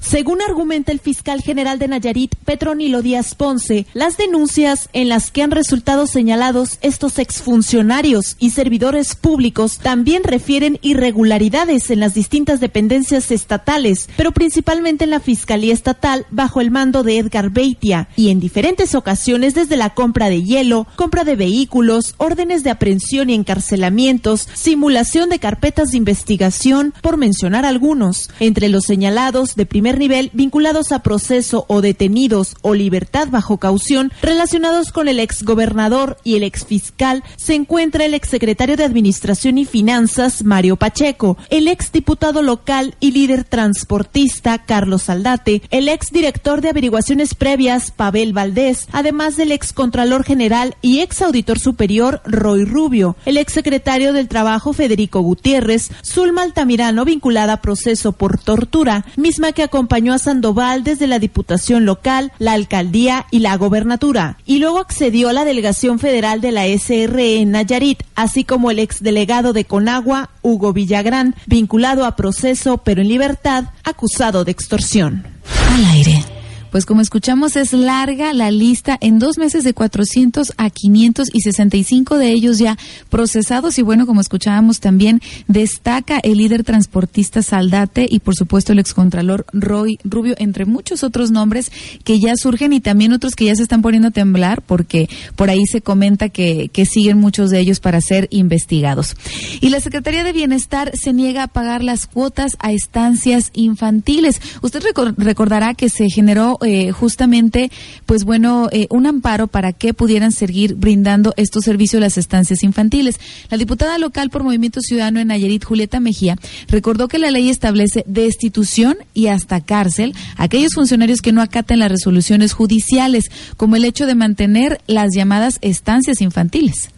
Según 0.01 0.41
argumenta 0.41 0.93
el 0.93 0.99
fiscal 0.99 1.43
general 1.43 1.79
de 1.79 1.87
Nayarit, 1.87 2.35
Petronilo 2.45 3.03
Díaz 3.03 3.35
Ponce, 3.35 3.87
las 3.93 4.17
denuncias 4.17 4.89
en 4.93 5.09
las 5.09 5.31
que 5.31 5.43
han 5.43 5.51
resultado 5.51 6.07
señalados 6.07 6.79
estos 6.81 7.19
exfuncionarios 7.19 8.37
y 8.39 8.51
servidores 8.51 9.15
públicos 9.15 9.79
también 9.79 10.25
refieren 10.25 10.79
irregularidades 10.83 11.91
en 11.91 12.01
las 12.01 12.15
distintas 12.15 12.61
dependencias 12.61 13.31
estatales, 13.31 14.09
pero 14.17 14.33
principalmente 14.33 15.05
en 15.05 15.11
la 15.11 15.21
Fiscalía 15.21 15.75
Estatal 15.75 16.27
bajo 16.31 16.61
el 16.61 16.71
mando 16.71 17.03
de 17.03 17.19
Edgar 17.19 17.51
Beitia 17.51 18.09
y 18.17 18.31
en 18.31 18.41
diferentes 18.41 18.95
ocasiones 18.95 19.55
desde 19.55 19.77
la 19.77 19.91
compra 19.91 20.31
de 20.31 20.43
hielo, 20.43 20.87
compra 20.97 21.25
de 21.25 21.37
vehículos, 21.37 22.15
órdenes 22.17 22.65
de 22.65 22.71
aprehensión 22.71 23.31
y 23.31 23.35
encarcelamientos, 23.35 24.49
simulación 24.55 25.29
de 25.29 25.39
carpetas 25.39 25.89
de 25.91 25.99
investigación, 25.99 26.95
por 27.03 27.17
mencionar 27.17 27.67
algunos. 27.67 28.31
Entre 28.41 28.69
los 28.69 28.85
señalados 28.85 29.55
de 29.57 29.67
primer 29.67 29.90
nivel 29.99 30.31
vinculados 30.33 30.93
a 30.93 31.01
proceso 31.01 31.65
o 31.69 31.81
detenidos 31.81 32.57
o 32.63 32.75
libertad 32.75 33.29
bajo 33.31 33.59
caución 33.59 34.13
relacionados 34.23 34.93
con 34.93 35.09
el 35.09 35.21
exgobernador 35.21 36.19
y 36.25 36.37
el 36.37 36.43
exfiscal 36.43 37.23
se 37.37 37.55
encuentra 37.55 38.05
el 38.05 38.15
exsecretario 38.15 38.77
de 38.77 38.85
Administración 38.85 39.59
y 39.59 39.65
Finanzas 39.65 40.45
Mario 40.45 40.77
Pacheco, 40.77 41.37
el 41.51 41.69
exdiputado 41.69 42.43
local 42.43 42.95
y 43.01 43.13
líder 43.13 43.45
transportista 43.45 44.59
Carlos 44.65 45.05
Saldate, 45.05 45.63
el 45.71 45.89
exdirector 45.89 46.61
de 46.61 46.71
averiguaciones 46.71 47.35
previas 47.35 47.91
Pavel 47.91 48.33
Valdés, 48.33 48.87
además 48.93 49.37
del 49.37 49.53
excontralor 49.53 50.25
general 50.25 50.77
y 50.83 51.01
exauditor 51.01 51.59
superior 51.59 52.21
Roy 52.25 52.65
Rubio, 52.65 53.17
el 53.25 53.37
exsecretario 53.37 54.13
del 54.13 54.29
Trabajo 54.29 54.73
Federico 54.73 55.21
Gutiérrez, 55.21 55.91
Zulma 56.05 56.43
Altamirano 56.43 57.05
vinculada 57.05 57.55
a 57.55 57.61
proceso 57.61 58.13
por 58.13 58.39
tortura, 58.39 59.05
misma 59.17 59.53
que 59.53 59.63
acompañó 59.63 59.80
a 60.13 60.19
Sandoval 60.19 60.85
desde 60.85 61.07
la 61.07 61.19
Diputación 61.19 61.85
Local, 61.85 62.33
la 62.39 62.53
Alcaldía 62.53 63.27
y 63.31 63.41
la 63.41 63.57
Gobernatura, 63.57 64.39
y 64.47 64.59
luego 64.59 64.79
accedió 64.79 65.29
a 65.29 65.33
la 65.33 65.45
Delegación 65.45 65.99
Federal 65.99 66.41
de 66.41 66.53
la 66.53 66.67
SRE 66.67 67.41
en 67.41 67.53
Nayarit, 67.53 68.03
así 68.15 68.45
como 68.45 68.71
el 68.71 68.79
exdelegado 68.79 69.53
de 69.53 69.65
Conagua, 69.65 70.31
Hugo 70.43 70.73
Villagrán, 70.73 71.35
vinculado 71.47 72.05
a 72.05 72.17
proceso 72.17 72.79
pero 72.79 73.03
en 73.03 73.09
libertad, 73.09 73.65
acusado 73.85 74.45
de 74.45 74.53
extorsión. 74.53 75.25
Al 75.71 75.85
aire. 75.87 76.40
Pues 76.71 76.87
como 76.87 77.01
escuchamos 77.01 77.57
es 77.57 77.73
larga 77.73 78.33
la 78.33 78.51
lista 78.51 78.97
en 79.01 79.19
dos 79.19 79.39
meses 79.39 79.65
de 79.65 79.75
400 79.75 80.53
a 80.57 80.71
500 80.71 81.29
y 81.33 81.41
65 81.41 82.17
de 82.17 82.31
ellos 82.31 82.59
ya 82.59 82.79
procesados 83.09 83.79
y 83.79 83.83
bueno, 83.83 84.07
como 84.07 84.21
escuchábamos 84.21 84.81
también 84.81 85.21
destaca 85.49 86.19
el 86.23 86.39
líder 86.39 86.65
transportista 86.65 87.43
Saldate 87.43 88.07
y 88.09 88.21
por 88.21 88.37
supuesto 88.37 88.73
el 88.73 88.79
excontralor 88.79 89.47
Roy 89.53 89.99
Rubio, 90.05 90.35
entre 90.39 90.65
muchos 90.65 91.03
otros 91.03 91.31
nombres 91.31 91.73
que 92.05 92.21
ya 92.21 92.37
surgen 92.37 92.73
y 92.73 92.81
también 92.81 93.13
otros 93.13 93.35
que 93.35 93.47
ya 93.47 93.57
se 93.57 93.63
están 93.63 93.83
poniendo 93.83 94.09
a 94.09 94.13
temblar 94.13 94.63
porque 94.63 95.09
por 95.35 95.51
ahí 95.51 95.65
se 95.67 95.81
comenta 95.81 96.29
que, 96.29 96.71
que 96.73 96.87
siguen 96.87 97.19
muchos 97.19 97.51
de 97.51 97.59
ellos 97.59 97.81
para 97.81 98.01
ser 98.01 98.29
investigados. 98.31 99.17
Y 99.61 99.71
la 99.71 99.81
Secretaría 99.81 100.25
de 100.25 100.33
Bienestar 100.33 100.93
se 100.95 101.13
niega 101.13 101.45
a 101.45 101.49
pagar 101.49 101.83
las 101.83 102.07
cuotas 102.07 102.53
a 102.59 102.73
estancias 102.73 103.51
infantiles. 103.55 104.41
Usted 104.63 104.83
recordará 105.17 105.75
que 105.75 105.89
se 105.89 106.09
generó 106.09 106.59
eh, 106.65 106.91
justamente, 106.93 107.71
pues 108.07 108.25
bueno, 108.25 108.69
eh, 108.73 108.87
un 108.91 109.07
amparo 109.07 109.47
para 109.47 109.73
que 109.73 109.95
pudieran 109.95 110.33
seguir 110.33 110.75
brindando 110.75 111.35
estos 111.37 111.65
servicios 111.65 112.01
las 112.01 112.19
estancias 112.19 112.63
infantiles. 112.63 113.21
La 113.51 113.59
diputada 113.59 113.99
local 113.99 114.31
por 114.31 114.43
Movimiento 114.43 114.81
Ciudadano 114.81 115.21
en 115.21 115.29
Nayarit, 115.29 115.65
Julieta 115.65 116.01
Mejía, 116.01 116.37
recordó 116.69 117.09
que 117.09 117.19
la 117.19 117.31
ley 117.31 117.49
establece 117.49 118.05
destitución 118.07 118.97
y 119.15 119.29
hasta 119.29 119.61
cárcel 119.61 120.15
a 120.37 120.45
aquellos 120.45 120.75
funcionarios 120.75 121.21
que 121.21 121.33
no 121.33 121.43
acaten 121.43 121.79
las 121.79 121.91
resoluciones 121.91 122.53
judiciales, 122.53 123.25
como 123.57 123.77
el 123.77 123.85
hecho 123.85 124.07
de 124.07 124.15
mantener 124.15 124.81
las 124.87 125.11
llamadas 125.15 125.59
estancias 125.63 126.21
infantiles. 126.21 126.91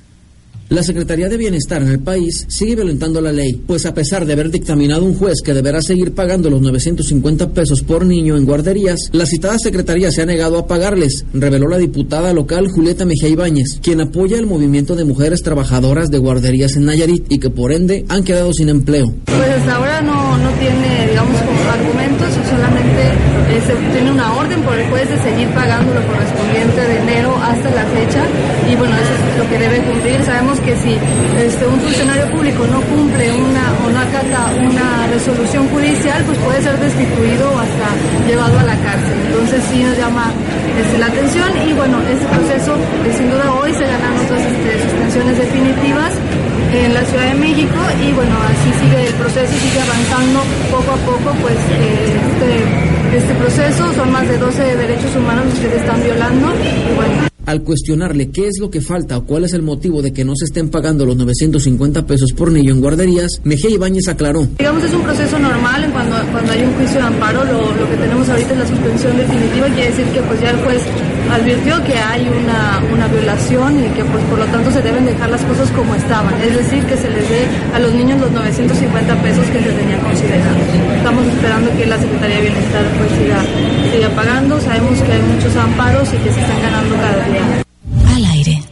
La 0.69 0.83
Secretaría 0.83 1.29
de 1.29 1.37
Bienestar 1.37 1.83
en 1.83 1.89
el 1.89 2.01
país 2.01 2.47
sigue 2.49 2.77
violentando 2.77 3.21
la 3.21 3.33
ley, 3.33 3.61
pues 3.67 3.85
a 3.85 3.93
pesar 3.93 4.25
de 4.25 4.33
haber 4.33 4.51
dictaminado 4.51 5.05
un 5.05 5.15
juez 5.15 5.43
que 5.45 5.53
deberá 5.53 5.83
seguir 5.83 6.15
pagando 6.15 6.49
los 6.49 6.63
950 6.63 7.51
pesos 7.51 7.83
por 7.83 8.07
niño 8.07 8.37
en 8.37 8.47
guarderías, 8.47 9.11
la 9.13 9.27
citada 9.27 9.59
Secretaría 9.59 10.11
se 10.11 10.23
ha 10.23 10.27
negado 10.27 10.59
a 10.59 10.67
pagarles, 10.67 11.27
reveló 11.35 11.69
la 11.69 11.79
diputada 11.79 12.33
local 12.33 12.69
Julieta 12.69 13.05
Mejía 13.05 13.29
Ibáñez, 13.29 13.81
quien 13.83 14.01
apoya 14.01 14.39
el 14.39 14.47
movimiento 14.47 14.97
de 14.97 15.05
mujeres 15.05 15.43
trabajadoras 15.43 16.11
de 16.11 16.19
guarderías 16.19 16.77
en 16.77 16.87
Nayarit 16.87 17.31
y 17.31 17.39
que 17.39 17.51
por 17.51 17.73
ende 17.73 18.07
han 18.09 18.25
quedado 18.25 18.53
sin 18.53 18.69
empleo. 18.69 19.13
Pues 19.27 19.49
hasta 19.49 19.77
ahora 19.77 20.01
no, 20.01 20.39
no 20.39 20.51
tiene, 20.53 21.09
digamos, 21.11 21.37
como 21.43 21.71
argumentos, 21.71 22.29
solamente 22.49 23.03
eh, 23.53 23.93
tiene 23.93 24.11
una 24.11 24.35
orden 24.37 24.63
por 24.63 24.79
el 24.79 24.89
juez 24.89 25.09
de 25.09 25.19
seguir 25.23 25.49
pagando 25.49 25.93
lo 25.93 26.07
correspondiente 26.07 26.81
de 26.81 26.99
enero 26.99 27.37
hasta 27.37 27.71
la 27.71 27.85
fecha 27.85 28.25
y 28.73 28.77
bueno, 28.77 28.97
eso 28.97 29.13
es 29.13 29.39
lo 29.39 29.49
que 29.51 29.59
debe 29.59 29.79
cumplir. 29.85 30.25
Sabemos 30.25 30.59
que 30.61 30.75
si 30.77 30.97
este, 31.37 31.67
un 31.67 31.79
funcionario 31.81 32.27
público 32.31 32.67
no 32.67 32.81
cumple 32.81 33.33
una 33.33 33.65
o 33.85 33.91
no 33.91 34.01
acata 34.01 34.49
una 34.57 35.07
resolución 35.13 35.69
judicial, 35.69 36.25
pues 36.25 36.39
puede 36.39 36.63
ser 36.63 36.79
destituido 36.81 37.53
o 37.53 37.59
hasta 37.59 37.89
llevado 38.27 38.59
a 38.59 38.63
la 38.65 38.77
cárcel. 38.81 39.17
Entonces 39.29 39.61
sí 39.71 39.83
nos 39.85 39.97
llama 39.99 40.33
este, 40.81 40.99
la 40.99 41.07
atención 41.07 41.51
y 41.69 41.73
bueno, 41.75 42.01
este 42.09 42.27
proceso 42.27 42.73
eh, 43.05 43.13
sin 43.13 43.31
duda 43.31 43.53
hoy 43.61 43.73
se 43.75 43.85
ganan 43.85 44.13
otras 44.25 44.41
este, 44.41 44.71
suspensiones 44.89 45.37
definitivas 45.37 46.13
en 46.73 46.95
la 46.95 47.05
Ciudad 47.05 47.29
de 47.29 47.35
México 47.35 47.77
y 48.01 48.13
bueno, 48.13 48.33
así 48.49 48.71
sigue 48.81 49.07
el 49.07 49.15
proceso, 49.15 49.53
sigue 49.53 49.81
avanzando 49.85 50.41
poco 50.71 50.91
a 50.93 51.01
poco 51.05 51.37
pues 51.43 51.59
eh, 51.77 52.17
este, 52.17 53.17
este 53.21 53.35
proceso, 53.35 53.93
son 53.93 54.11
más 54.13 54.27
de 54.27 54.39
12 54.39 54.77
derechos 54.77 55.15
humanos 55.15 55.45
los 55.45 55.59
que 55.61 55.69
se 55.69 55.77
están 55.77 56.03
violando 56.03 56.49
y 56.57 56.97
bueno. 56.97 57.32
Al 57.53 57.65
cuestionarle 57.65 58.31
qué 58.31 58.49
es 58.49 58.59
lo 58.59 58.71
que 58.71 58.81
falta 58.81 59.19
o 59.19 59.27
cuál 59.27 59.45
es 59.45 59.53
el 59.53 59.61
motivo 59.61 60.01
de 60.01 60.11
que 60.11 60.25
no 60.25 60.33
se 60.35 60.47
estén 60.47 60.71
pagando 60.71 61.05
los 61.05 61.19
950 61.19 62.07
pesos 62.07 62.33
por 62.33 62.51
niño 62.51 62.73
en 62.73 62.81
guarderías, 62.81 63.43
Mejía 63.45 63.69
Ibáñez 63.69 64.09
aclaró. 64.09 64.49
Digamos, 64.57 64.83
es 64.83 64.95
un 64.95 65.03
proceso 65.03 65.39
normal 65.39 65.87
cuando, 65.93 66.17
cuando 66.33 66.51
hay 66.51 66.63
un 66.63 66.73
juicio 66.73 66.99
de 66.99 67.07
amparo. 67.09 67.45
Lo, 67.45 67.61
lo 67.77 67.91
que 67.91 67.97
tenemos 67.99 68.27
ahorita 68.27 68.55
es 68.55 68.59
la 68.59 68.67
suspensión 68.67 69.19
definitiva. 69.19 69.67
Quiere 69.67 69.91
decir 69.91 70.07
que 70.15 70.23
pues 70.23 70.41
ya 70.41 70.49
el 70.49 70.57
juez 70.65 70.81
advirtió 71.33 71.83
que 71.85 71.97
hay 71.97 72.29
una, 72.29 72.83
una 72.93 73.09
violación 73.09 73.85
y 73.85 73.89
que 73.91 74.05
pues 74.05 74.23
por 74.25 74.39
lo 74.39 74.47
tanto 74.47 74.71
se 74.71 74.83
deben 74.83 75.05
dejar 75.07 75.31
las 75.31 75.43
cosas 75.45 75.71
como 75.71 75.95
estaban. 75.95 76.35
Es 76.43 76.55
decir, 76.55 76.85
que 76.85 76.97
se 76.97 77.09
les 77.11 77.29
dé 77.29 77.47
a 77.75 77.79
los 77.79 77.93
niños 77.95 78.21
los 78.21 78.31
950 78.31 79.23
pesos 79.23 79.47
que 79.47 79.63
se 79.63 79.71
tenían 79.73 80.01
considerados. 80.01 80.63
Estamos 80.97 81.27
esperando 81.27 81.77
que 81.77 81.87
la 81.87 81.99
Secretaría 81.99 82.37
de 82.37 82.43
Bienestar 82.43 82.85
pues 82.99 83.11
siga, 83.19 84.11
pagando. 84.11 84.61
Sabemos 84.61 85.01
que 85.03 85.13
hay 85.13 85.23
muchos 85.23 85.57
amparos 85.57 86.13
y 86.13 86.17
que 86.19 86.33
se 86.33 86.41
están 86.41 86.61
ganando 86.61 86.95
cada 86.97 87.25
día. 87.29 87.65
Al 88.15 88.25
aire. 88.25 88.63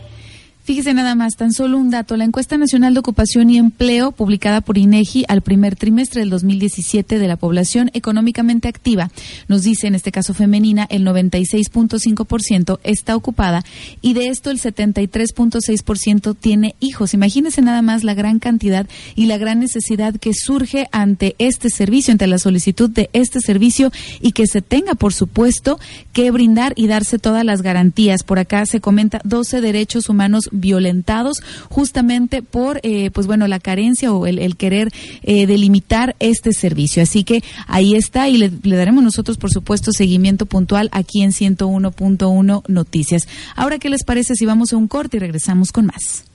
Fíjese 0.81 0.95
nada 0.95 1.15
más, 1.15 1.37
tan 1.37 1.53
solo 1.53 1.77
un 1.77 1.91
dato. 1.91 2.17
La 2.17 2.25
encuesta 2.25 2.57
nacional 2.57 2.95
de 2.95 3.01
ocupación 3.01 3.51
y 3.51 3.59
empleo 3.59 4.13
publicada 4.13 4.63
por 4.63 4.79
INEGI 4.79 5.27
al 5.29 5.43
primer 5.43 5.77
trimestre 5.77 6.21
del 6.21 6.31
2017 6.31 7.19
de 7.19 7.29
la 7.29 7.37
población 7.37 7.91
económicamente 7.93 8.67
activa 8.67 9.11
nos 9.47 9.63
dice, 9.63 9.89
en 9.89 9.95
este 9.95 10.11
caso 10.11 10.33
femenina, 10.33 10.87
el 10.89 11.05
96.5% 11.05 12.79
está 12.83 13.15
ocupada 13.15 13.63
y 14.01 14.15
de 14.15 14.29
esto 14.29 14.51
el 14.51 14.59
73.6% 14.59 16.35
tiene 16.41 16.75
hijos. 16.81 17.13
Imagínese 17.13 17.61
nada 17.61 17.83
más 17.83 18.03
la 18.03 18.15
gran 18.15 18.39
cantidad 18.39 18.87
y 19.15 19.27
la 19.27 19.37
gran 19.37 19.61
necesidad 19.61 20.15
que 20.15 20.33
surge 20.33 20.87
ante 20.93 21.37
este 21.39 21.69
servicio, 21.69 22.13
ante 22.13 22.27
la 22.27 22.39
solicitud 22.39 22.89
de 22.89 23.11
este 23.13 23.41
servicio 23.41 23.93
y 24.23 24.33
que 24.33 24.47
se 24.47 24.63
tenga, 24.63 24.95
por 24.95 25.13
supuesto, 25.13 25.79
que 26.15 26.31
brindar 26.31 26.73
y 26.75 26.87
darse 26.87 27.19
todas 27.19 27.45
las 27.45 27.61
garantías. 27.61 28.23
Por 28.23 28.39
acá 28.39 28.65
se 28.65 28.81
comenta 28.81 29.21
12 29.25 29.61
derechos 29.61 30.09
humanos 30.09 30.49
violentados 30.71 31.43
justamente 31.69 32.43
por, 32.43 32.79
eh, 32.85 33.11
pues 33.11 33.27
bueno, 33.27 33.49
la 33.49 33.59
carencia 33.59 34.13
o 34.13 34.27
el, 34.27 34.39
el 34.39 34.57
querer 34.57 34.93
eh, 35.23 35.47
delimitar 35.47 36.15
este 36.21 36.53
servicio. 36.53 37.03
Así 37.03 37.25
que 37.25 37.43
ahí 37.67 37.97
está 37.97 38.29
y 38.29 38.39
le, 38.39 38.53
le 38.63 38.77
daremos 38.77 39.03
nosotros, 39.03 39.37
por 39.37 39.51
supuesto, 39.51 39.91
seguimiento 39.91 40.47
puntual 40.47 40.89
aquí 40.93 41.23
en 41.23 41.33
101.1 41.33 42.63
Noticias. 42.69 43.27
Ahora, 43.57 43.79
¿qué 43.79 43.89
les 43.91 44.05
parece 44.05 44.35
si 44.37 44.47
vamos 44.47 44.73
a 44.73 44.77
un 44.77 44.87
corte 44.87 45.17
y 45.17 45.21
regresamos 45.21 45.73
con 45.73 45.87
más? 45.87 46.30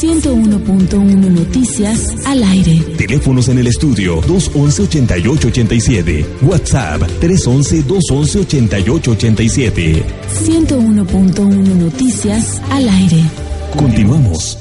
101.1 0.00 1.30
Noticias 1.30 2.08
al 2.26 2.42
aire. 2.42 2.80
Teléfonos 2.98 3.48
en 3.48 3.58
el 3.58 3.66
estudio 3.66 4.20
211-8887. 4.22 6.24
WhatsApp 6.42 7.02
311-211-8887. 7.20 10.02
101.1 10.44 11.74
Noticias 11.76 12.60
al 12.70 12.88
aire. 12.88 13.22
Continuamos. 13.74 14.58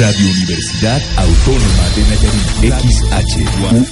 Radio 0.00 0.30
Universidad 0.30 1.02
Autónoma 1.16 1.84
de 1.94 2.02
Nayarit. 2.08 2.48
XHUANT. 3.20 3.86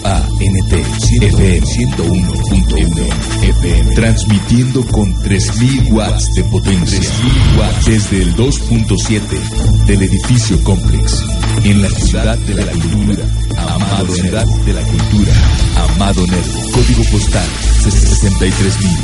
FM 1.20 1.60
101.1 1.60 3.42
FM. 3.42 3.94
Transmitiendo 3.94 4.86
con 4.86 5.12
3000 5.22 5.92
watts 5.92 6.32
de 6.32 6.44
potencia. 6.44 6.98
3000 6.98 7.58
watts 7.58 7.84
desde 7.84 8.22
el 8.22 8.34
2.7 8.36 9.84
del 9.84 10.02
edificio 10.02 10.64
Complex. 10.64 11.24
En 11.64 11.82
la 11.82 11.90
ciudad 11.90 12.38
de 12.38 12.54
la 12.54 12.72
cultura. 12.72 13.24
Amado 13.58 14.14
Ciudad 14.14 14.46
de 14.64 14.72
la 14.72 14.80
cultura. 14.80 15.32
Amado 15.92 16.26
Nervo. 16.26 16.70
Código 16.72 17.04
postal 17.10 17.48
63000. 17.82 18.98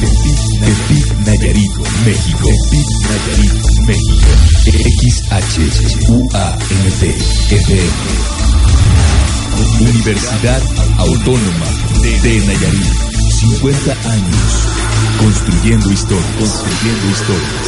Tepic 0.60 1.18
Nayarit, 1.26 1.70
México. 2.06 2.48
Tepic 2.48 2.88
Nayarit, 3.10 3.52
México. 3.86 4.28
XHUANT. 5.44 6.73
FM. 6.86 7.88
Universidad 9.80 10.62
Autónoma 10.98 11.66
de 12.02 12.38
Nayarit. 12.46 12.92
50 13.40 13.92
años. 14.10 14.52
Construyendo 15.18 15.90
historias. 15.90 16.26
Construyendo 16.38 17.10
historias. 17.10 17.64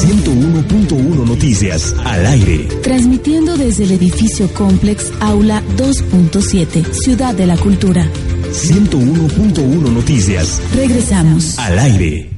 101.1 0.00 1.26
Noticias 1.26 1.94
al 2.04 2.26
aire. 2.26 2.68
Transmitiendo 2.82 3.56
desde 3.56 3.84
el 3.84 3.92
edificio 3.92 4.52
Complex 4.52 5.10
Aula 5.20 5.62
2.7, 5.78 6.92
Ciudad 6.92 7.34
de 7.34 7.46
la 7.46 7.56
Cultura. 7.56 8.06
101.1 8.52 9.92
Noticias 9.92 10.60
Regresamos. 10.74 11.58
al 11.58 11.78
aire. 11.78 12.30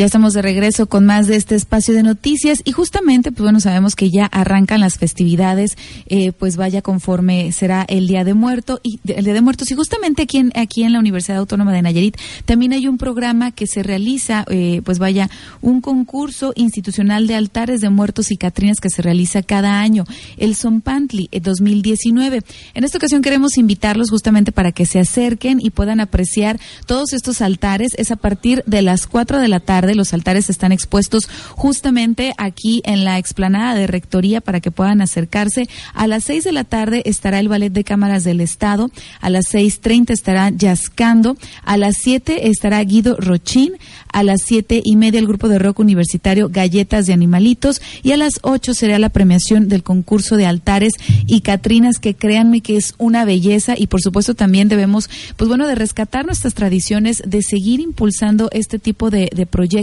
Ya 0.00 0.06
estamos 0.06 0.32
de 0.32 0.40
regreso 0.40 0.86
con 0.86 1.04
más 1.04 1.26
de 1.26 1.36
este 1.36 1.54
espacio 1.54 1.92
de 1.92 2.02
noticias 2.02 2.62
y 2.64 2.72
justamente, 2.72 3.32
pues 3.32 3.42
bueno, 3.42 3.60
sabemos 3.60 3.96
que 3.96 4.08
ya 4.08 4.24
arrancan 4.24 4.80
las 4.80 4.96
festividades, 4.96 5.76
eh, 6.06 6.32
pues 6.32 6.56
vaya 6.56 6.80
conforme 6.80 7.52
será 7.52 7.84
el 7.86 8.06
Día 8.06 8.24
de 8.24 8.32
Muerto 8.32 8.80
y 8.82 8.98
el 9.12 9.26
Día 9.26 9.34
de 9.34 9.42
Muertos 9.42 9.70
y 9.70 9.74
justamente 9.74 10.22
aquí 10.22 10.38
en 10.38 10.52
aquí 10.54 10.84
en 10.84 10.94
la 10.94 11.00
Universidad 11.00 11.36
Autónoma 11.36 11.74
de 11.74 11.82
Nayarit 11.82 12.16
también 12.46 12.72
hay 12.72 12.88
un 12.88 12.96
programa 12.96 13.50
que 13.50 13.66
se 13.66 13.82
realiza, 13.82 14.46
eh, 14.48 14.80
pues 14.86 14.98
vaya 14.98 15.28
un 15.60 15.82
concurso 15.82 16.54
institucional 16.56 17.26
de 17.26 17.34
altares 17.34 17.82
de 17.82 17.90
muertos 17.90 18.30
y 18.30 18.38
catrinas 18.38 18.80
que 18.80 18.88
se 18.88 19.02
realiza 19.02 19.42
cada 19.42 19.82
año, 19.82 20.04
el 20.38 20.56
Zompantli 20.56 21.28
eh, 21.30 21.40
2019. 21.40 22.40
En 22.72 22.84
esta 22.84 22.96
ocasión 22.96 23.20
queremos 23.20 23.58
invitarlos 23.58 24.08
justamente 24.08 24.50
para 24.50 24.72
que 24.72 24.86
se 24.86 24.98
acerquen 24.98 25.60
y 25.60 25.68
puedan 25.68 26.00
apreciar 26.00 26.58
todos 26.86 27.12
estos 27.12 27.42
altares. 27.42 27.90
Es 27.98 28.10
a 28.10 28.16
partir 28.16 28.64
de 28.64 28.80
las 28.80 29.06
4 29.06 29.40
de 29.40 29.48
la 29.48 29.60
tarde 29.60 29.89
Los 29.94 30.12
altares 30.12 30.50
están 30.50 30.72
expuestos 30.72 31.28
justamente 31.56 32.32
aquí 32.38 32.82
en 32.84 33.04
la 33.04 33.18
explanada 33.18 33.74
de 33.74 33.86
Rectoría 33.86 34.40
para 34.40 34.60
que 34.60 34.70
puedan 34.70 35.00
acercarse. 35.00 35.68
A 35.94 36.06
las 36.06 36.24
6 36.24 36.44
de 36.44 36.52
la 36.52 36.64
tarde 36.64 37.02
estará 37.04 37.38
el 37.38 37.48
Ballet 37.48 37.72
de 37.72 37.84
Cámaras 37.84 38.24
del 38.24 38.40
Estado. 38.40 38.90
A 39.20 39.30
las 39.30 39.52
6.30 39.52 40.10
estará 40.10 40.50
Yascando. 40.50 41.36
A 41.64 41.76
las 41.76 41.96
7 42.02 42.48
estará 42.48 42.82
Guido 42.82 43.16
Rochín. 43.18 43.72
A 44.12 44.22
las 44.24 44.40
siete 44.44 44.80
y 44.84 44.96
media 44.96 45.20
el 45.20 45.26
grupo 45.26 45.48
de 45.48 45.58
rock 45.58 45.78
universitario 45.78 46.48
Galletas 46.48 47.06
de 47.06 47.12
Animalitos. 47.12 47.80
Y 48.02 48.12
a 48.12 48.16
las 48.16 48.34
8 48.42 48.74
será 48.74 48.98
la 48.98 49.08
premiación 49.08 49.68
del 49.68 49.82
concurso 49.82 50.36
de 50.36 50.46
altares 50.46 50.92
y 51.26 51.42
Catrinas, 51.42 51.98
que 51.98 52.14
créanme 52.14 52.60
que 52.60 52.76
es 52.76 52.94
una 52.98 53.24
belleza 53.24 53.74
y 53.76 53.86
por 53.86 54.00
supuesto 54.00 54.34
también 54.34 54.68
debemos, 54.68 55.08
pues 55.36 55.48
bueno, 55.48 55.66
de 55.66 55.74
rescatar 55.74 56.26
nuestras 56.26 56.54
tradiciones, 56.54 57.22
de 57.24 57.42
seguir 57.42 57.80
impulsando 57.80 58.48
este 58.52 58.78
tipo 58.78 59.10
de 59.10 59.28
proyectos. 59.48 59.79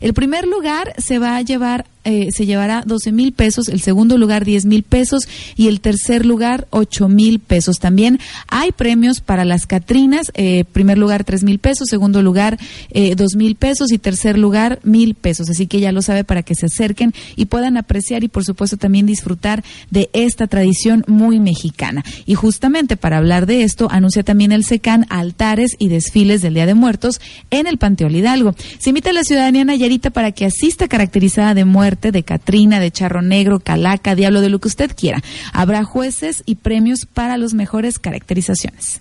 El 0.00 0.14
primer 0.14 0.46
lugar 0.46 0.94
se 0.98 1.18
va 1.18 1.36
a 1.36 1.42
llevar 1.42 1.86
eh, 2.02 2.28
se 2.32 2.46
llevará 2.46 2.82
12 2.86 3.12
mil 3.12 3.32
pesos, 3.32 3.68
el 3.68 3.80
segundo 3.80 4.16
lugar 4.16 4.46
10 4.46 4.64
mil 4.64 4.82
pesos 4.82 5.28
y 5.54 5.68
el 5.68 5.82
tercer 5.82 6.24
lugar 6.24 6.66
8 6.70 7.08
mil 7.10 7.40
pesos. 7.40 7.76
También 7.76 8.18
hay 8.48 8.72
premios 8.72 9.20
para 9.20 9.44
las 9.44 9.66
Catrinas, 9.66 10.32
eh, 10.34 10.64
primer 10.72 10.96
lugar 10.96 11.24
3 11.24 11.44
mil 11.44 11.58
pesos, 11.58 11.88
segundo 11.90 12.22
lugar 12.22 12.58
eh, 12.90 13.14
2 13.14 13.36
mil 13.36 13.54
pesos 13.54 13.92
y 13.92 13.98
tercer 13.98 14.38
lugar 14.38 14.80
mil 14.82 15.14
pesos. 15.14 15.50
Así 15.50 15.66
que 15.66 15.80
ya 15.80 15.92
lo 15.92 16.00
sabe 16.00 16.24
para 16.24 16.42
que 16.42 16.54
se 16.54 16.66
acerquen 16.66 17.12
y 17.36 17.44
puedan 17.46 17.76
apreciar 17.76 18.24
y 18.24 18.28
por 18.28 18.44
supuesto 18.44 18.78
también 18.78 19.04
disfrutar 19.04 19.62
de 19.90 20.08
esta 20.14 20.46
tradición 20.46 21.04
muy 21.06 21.38
mexicana. 21.38 22.02
Y 22.24 22.34
justamente 22.34 22.96
para 22.96 23.18
hablar 23.18 23.44
de 23.44 23.62
esto, 23.62 23.88
anuncia 23.90 24.22
también 24.22 24.52
el 24.52 24.64
SECAN 24.64 25.04
altares 25.10 25.72
y 25.78 25.88
desfiles 25.88 26.40
del 26.40 26.54
Día 26.54 26.64
de 26.64 26.74
Muertos 26.74 27.20
en 27.50 27.66
el 27.66 27.76
Panteón 27.76 28.14
Hidalgo. 28.14 28.54
Se 28.78 28.88
invita 28.88 29.10
a 29.10 29.12
la 29.12 29.24
ciudadanía 29.24 29.66
nayarita 29.66 30.08
para 30.08 30.32
que 30.32 30.46
asista 30.46 30.88
caracterizada 30.88 31.52
de 31.52 31.66
muerte 31.66 31.89
de 31.96 32.22
Catrina, 32.22 32.80
de 32.80 32.90
Charro 32.90 33.22
Negro, 33.22 33.60
Calaca, 33.60 34.14
Diablo, 34.14 34.40
de 34.40 34.50
lo 34.50 34.58
que 34.58 34.68
usted 34.68 34.92
quiera. 34.96 35.22
Habrá 35.52 35.84
jueces 35.84 36.42
y 36.46 36.56
premios 36.56 37.00
para 37.12 37.36
las 37.36 37.54
mejores 37.54 37.98
caracterizaciones. 37.98 39.00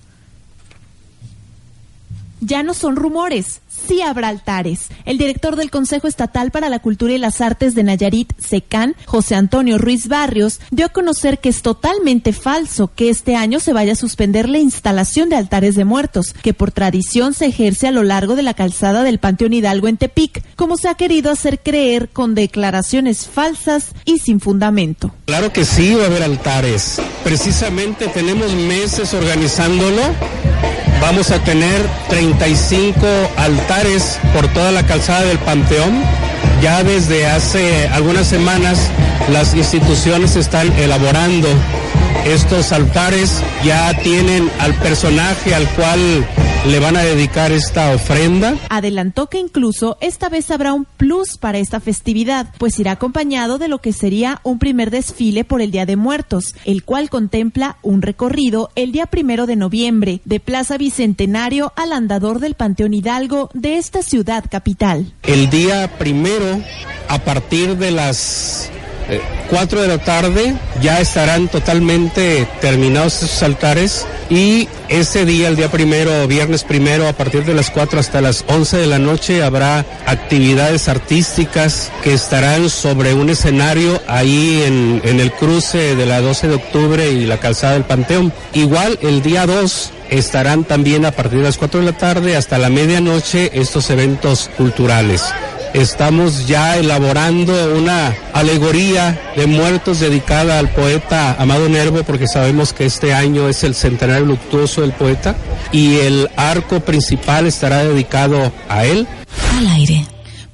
Ya 2.42 2.64
no 2.64 2.74
son 2.74 2.96
rumores, 2.96 3.62
sí 3.88 4.02
habrá 4.02 4.28
altares. 4.28 4.88
El 5.06 5.18
director 5.18 5.56
del 5.56 5.72
Consejo 5.72 6.08
Estatal 6.08 6.52
para 6.52 6.70
la 6.70 6.80
Cultura 6.80 7.14
y 7.14 7.18
las 7.18 7.42
Artes 7.42 7.76
de 7.76 7.84
Nayarit, 7.84 8.34
SECAN, 8.40 8.96
José 9.06 9.36
Antonio 9.36 9.78
Ruiz 9.78 10.08
Barrios, 10.08 10.60
dio 10.72 10.86
a 10.86 10.90
conocer 10.90 11.40
que 11.40 11.50
es 11.50 11.62
totalmente 11.62 12.34
falso 12.34 12.92
que 12.96 13.10
este 13.10 13.36
año 13.36 13.60
se 13.60 13.74
vaya 13.74 13.94
a 13.94 13.96
suspender 13.96 14.50
la 14.50 14.60
instalación 14.60 15.30
de 15.30 15.36
altares 15.36 15.76
de 15.76 15.86
muertos, 15.86 16.34
que 16.34 16.54
por 16.54 16.72
tradición 16.72 17.34
se 17.34 17.48
ejerce 17.48 17.88
a 17.88 17.92
lo 17.92 18.04
largo 18.04 18.36
de 18.36 18.44
la 18.44 18.54
calzada 18.54 19.04
del 19.04 19.20
Panteón 19.20 19.54
Hidalgo 19.54 19.88
en 19.88 19.98
Tepic, 19.98 20.44
como 20.56 20.78
se 20.78 20.90
ha 20.90 20.96
querido 20.96 21.32
hacer 21.32 21.60
creer 21.60 22.10
con 22.10 22.36
declaraciones 22.36 23.28
falsas 23.28 23.94
y 24.06 24.20
sin 24.20 24.40
fundamento. 24.40 25.14
Claro 25.26 25.52
que 25.54 25.66
sí 25.66 25.96
va 25.96 26.04
a 26.04 26.08
haber 26.08 26.24
altares. 26.24 27.02
Precisamente 27.24 28.08
tenemos 28.08 28.54
meses 28.54 29.14
organizándolo. 29.14 30.02
Vamos 31.02 31.32
a 31.32 31.40
tener 31.40 31.82
35 32.10 33.06
altares 33.38 34.20
por 34.34 34.48
toda 34.50 34.72
la 34.72 34.86
calzada 34.86 35.22
del 35.22 35.40
Panteón. 35.40 36.04
Ya 36.62 36.84
desde 36.84 37.26
hace 37.26 37.88
algunas 37.88 38.28
semanas 38.28 38.90
las 39.32 39.54
instituciones 39.54 40.36
están 40.36 40.72
elaborando 40.78 41.48
estos 42.26 42.72
altares, 42.72 43.42
ya 43.64 43.94
tienen 44.02 44.50
al 44.60 44.74
personaje 44.76 45.54
al 45.54 45.68
cual 45.70 46.26
le 46.68 46.80
van 46.80 46.98
a 46.98 47.04
dedicar 47.04 47.52
esta 47.52 47.92
ofrenda. 47.94 48.56
Adelantó 48.70 49.28
que 49.28 49.40
incluso 49.40 49.98
esta 50.02 50.28
vez 50.30 50.52
habrá 50.52 50.74
un 50.74 50.86
plus 50.86 51.38
para 51.38 51.58
esta 51.58 51.80
festividad, 51.80 52.48
pues 52.58 52.78
irá 52.80 52.92
acompañado 52.92 53.58
de 53.58 53.70
lo 53.70 53.80
que 53.80 53.94
sería 53.94 54.42
un 54.44 54.60
primer 54.60 54.92
desfile 54.92 55.46
por 55.46 55.62
el 55.62 55.72
Día 55.72 55.86
de 55.86 55.96
Muertos, 55.96 56.56
el 56.66 56.84
cual 56.84 57.10
contempla 57.10 57.78
un 57.82 58.02
recorrido 58.02 58.72
el 58.76 58.92
día 58.92 59.06
primero 59.06 59.46
de 59.46 59.56
noviembre 59.56 60.22
de 60.26 60.40
Plaza 60.40 60.78
Bicentenario 60.78 61.72
al 61.76 61.94
andador 61.94 62.40
del 62.40 62.56
Panteón 62.56 62.94
Hidalgo 62.94 63.50
de 63.54 63.78
esta 63.78 64.02
ciudad 64.02 64.44
capital. 64.50 65.14
El 65.24 65.50
día 65.50 65.98
primero, 65.98 66.62
a 67.08 67.20
partir 67.20 67.78
de 67.78 67.92
las 67.92 68.70
4 69.50 69.82
de 69.82 69.88
la 69.88 69.98
tarde 69.98 70.56
ya 70.82 71.00
estarán 71.00 71.48
totalmente 71.48 72.48
terminados 72.62 73.24
esos 73.24 73.44
altares 73.44 74.06
y 74.30 74.68
ese 74.90 75.26
día, 75.26 75.48
el 75.48 75.56
día 75.56 75.72
primero, 75.72 76.28
viernes 76.28 76.64
primero, 76.64 77.08
a 77.08 77.14
partir 77.14 77.46
de 77.46 77.54
las 77.54 77.72
4 77.72 78.00
hasta 78.00 78.22
las 78.22 78.46
11 78.48 78.78
de 78.78 78.88
la 78.88 79.00
noche 79.00 79.44
habrá 79.44 79.86
actividades 80.06 80.88
artísticas 80.88 81.92
que 82.04 82.14
estarán 82.14 82.70
sobre 82.70 83.14
un 83.14 83.30
escenario 83.30 84.02
ahí 84.08 84.64
en, 84.66 85.02
en 85.04 85.20
el 85.20 85.32
cruce 85.32 85.96
de 85.96 86.06
la 86.06 86.22
12 86.22 86.48
de 86.48 86.56
octubre 86.56 87.12
y 87.12 87.26
la 87.26 87.40
calzada 87.40 87.74
del 87.74 87.86
Panteón. 87.86 88.32
Igual 88.54 89.00
el 89.02 89.22
día 89.22 89.46
2 89.46 89.92
estarán 90.10 90.64
también 90.64 91.06
a 91.06 91.12
partir 91.12 91.40
de 91.40 91.46
las 91.46 91.58
4 91.58 91.80
de 91.80 91.86
la 91.88 91.98
tarde 91.98 92.36
hasta 92.36 92.58
la 92.58 92.70
medianoche 92.70 93.52
estos 93.54 93.90
eventos 93.90 94.50
culturales. 94.58 95.24
Estamos 95.74 96.48
ya 96.48 96.78
elaborando 96.78 97.54
una 97.76 98.16
alegoría 98.34 99.20
de 99.36 99.46
muertos 99.46 100.00
dedicada 100.00 100.60
al 100.60 100.70
poeta 100.70 101.36
Amado 101.40 101.70
Nervo 101.70 102.04
porque 102.04 102.28
sabemos 102.28 102.74
que 102.74 102.86
este 102.86 103.14
año 103.14 103.48
es 103.48 103.64
el 103.64 103.76
centenario 103.76 104.26
luctuoso 104.26 104.82
del 104.82 104.94
poeta 104.94 105.36
y 105.72 105.98
el 105.98 106.30
arco 106.36 106.80
principal 106.80 107.46
estará 107.46 107.84
dedicado 107.84 108.52
a 108.68 108.86
él. 108.86 109.08
Al 109.58 109.68
aire 109.68 110.06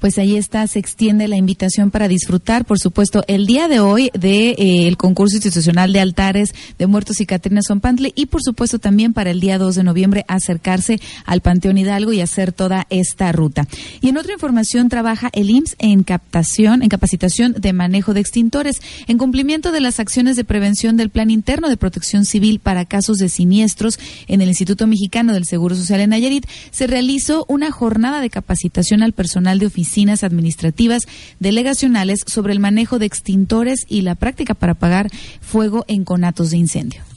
pues 0.06 0.20
ahí 0.20 0.38
está, 0.38 0.68
se 0.68 0.78
extiende 0.78 1.28
la 1.28 1.36
invitación 1.36 1.90
para 1.90 2.08
disfrutar, 2.08 2.64
por 2.64 2.78
supuesto, 2.78 3.24
el 3.28 3.48
día 3.48 3.68
de 3.68 3.80
hoy 3.80 4.12
de 4.14 4.50
eh, 4.56 4.96
concurso 4.98 5.38
institucional 5.38 5.94
de 5.94 6.00
altares 6.00 6.54
de 6.78 6.86
muertos 6.86 7.22
y 7.22 7.26
Catrina 7.26 7.62
Sonpantle 7.64 8.14
y 8.16 8.28
por 8.28 8.44
supuesto 8.44 8.78
también 8.78 9.14
para 9.14 9.32
el 9.32 9.40
día 9.40 9.58
2 9.58 9.74
de 9.74 9.84
noviembre 9.84 10.24
acercarse 10.28 11.00
al 11.26 11.42
Panteón 11.42 11.80
Hidalgo 11.80 12.14
y 12.14 12.22
hacer 12.22 12.52
toda 12.52 12.86
esta 12.92 13.32
ruta. 13.32 13.68
Y 14.00 14.10
en 14.10 14.18
otra 14.18 14.34
información 14.34 14.90
trabaja 14.90 15.32
el 15.34 15.50
IMSS 15.50 15.76
en 15.80 16.04
captación, 16.04 16.84
en 16.84 16.90
capacitación 16.90 17.54
de 17.54 17.74
manejo 17.74 18.14
de 18.14 18.20
extintores, 18.20 18.84
en 19.08 19.18
cumplimiento 19.18 19.72
de 19.72 19.80
las 19.80 20.00
acciones 20.00 20.36
de 20.36 20.44
prevención 20.44 20.98
del 20.98 21.10
Plan 21.10 21.32
Interno 21.32 21.68
de 21.68 21.78
Protección 21.78 22.26
Civil 22.26 22.60
para 22.60 22.86
casos 22.86 23.18
de 23.18 23.28
siniestros 23.28 23.98
en 24.28 24.42
el 24.42 24.50
Instituto 24.50 24.86
Mexicano 24.86 25.34
del 25.34 25.46
Seguro 25.46 25.74
Social 25.74 26.02
en 26.02 26.12
Nayarit, 26.12 26.46
se 26.70 26.86
realizó 26.86 27.48
una 27.50 27.72
jornada 27.72 28.22
de 28.22 28.30
capacitación 28.30 29.02
al 29.02 29.14
personal 29.14 29.58
de 29.58 29.66
oficina 29.66 29.95
administrativas 30.24 31.04
delegacionales 31.40 32.20
sobre 32.28 32.54
el 32.54 32.60
manejo 32.60 33.00
de 33.00 33.06
extintores 33.06 33.80
y 33.88 34.02
la 34.02 34.16
práctica 34.16 34.54
para 34.54 34.74
apagar 34.74 35.10
fuego 35.42 35.86
en 35.88 36.04
conatos 36.04 36.52
de 36.52 36.58
incendio 36.58 37.15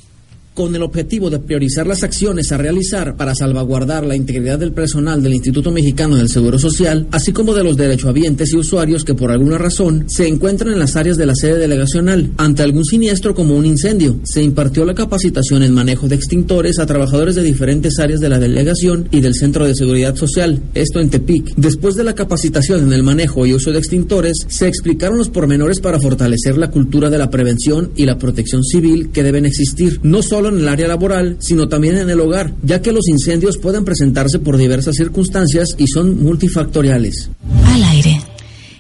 con 0.59 0.75
el 0.75 0.83
objetivo 0.83 1.31
de 1.31 1.39
priorizar 1.39 1.87
las 1.87 2.03
acciones 2.03 2.51
a 2.51 2.57
realizar 2.57 3.15
para 3.15 3.33
salvaguardar 3.33 4.05
la 4.05 4.17
integridad 4.17 4.59
del 4.59 4.73
personal 4.73 5.23
del 5.23 5.35
Instituto 5.35 5.71
Mexicano 5.71 6.17
del 6.17 6.29
Seguro 6.29 6.59
Social, 6.59 7.07
así 7.13 7.31
como 7.31 7.55
de 7.55 7.63
los 7.63 7.77
derechohabientes 7.77 8.53
y 8.53 8.57
usuarios 8.57 9.05
que 9.05 9.15
por 9.15 9.31
alguna 9.31 9.57
razón 9.57 10.07
se 10.09 10.27
encuentran 10.27 10.73
en 10.73 10.81
las 10.81 10.97
áreas 10.97 11.17
de 11.17 11.27
la 11.27 11.37
sede 11.37 11.59
delegacional 11.59 12.33
ante 12.39 12.65
algún 12.65 12.85
siniestro 12.85 13.37
como 13.37 13.55
un 13.55 13.67
incendio. 13.67 14.19
Se 14.25 14.43
impartió 14.43 14.85
la 14.85 14.97
capacitación 14.97 15.63
en 15.63 15.73
manejo 15.73 16.09
de 16.09 16.17
extintores 16.17 16.81
a 16.81 16.87
trabajadores 16.87 17.37
de 17.37 17.45
diferentes 17.45 18.01
áreas 18.01 18.19
de 18.19 18.29
la 18.29 18.41
delegación 18.41 19.07
y 19.13 19.21
del 19.21 19.35
Centro 19.35 19.65
de 19.65 19.77
Seguridad 19.77 20.17
Social, 20.17 20.61
esto 20.75 20.99
en 20.99 21.09
Tepic. 21.09 21.55
Después 21.55 21.95
de 21.95 22.03
la 22.03 22.17
capacitación 22.17 22.83
en 22.83 22.93
el 22.93 23.05
manejo 23.05 23.47
y 23.47 23.55
uso 23.55 23.71
de 23.71 23.79
extintores, 23.79 24.39
se 24.49 24.67
explicaron 24.67 25.19
los 25.19 25.31
pormenores 25.31 25.79
para 25.79 26.01
fortalecer 26.01 26.59
la 26.59 26.73
cultura 26.73 27.11
de 27.11 27.19
la 27.19 27.31
prevención 27.31 27.93
y 27.95 28.07
la 28.07 28.19
protección 28.19 28.65
civil 28.65 29.11
que 29.13 29.23
deben 29.23 29.47
existir, 29.47 30.01
no 30.03 30.21
solo 30.21 30.48
en 30.49 30.59
el 30.59 30.69
área 30.69 30.89
laboral, 30.89 31.37
sino 31.41 31.69
también 31.69 31.99
en 31.99 32.11
el 32.11 32.21
hogar, 32.21 32.53
ya 32.63 32.83
que 32.83 32.93
los 32.93 33.09
incendios 33.09 33.59
pueden 33.59 33.85
presentarse 33.85 34.39
por 34.39 34.57
diversas 34.57 34.97
circunstancias 34.97 35.75
y 35.79 35.87
son 35.87 36.23
multifactoriales. 36.23 37.31
Al 37.67 37.83
aire 37.85 38.21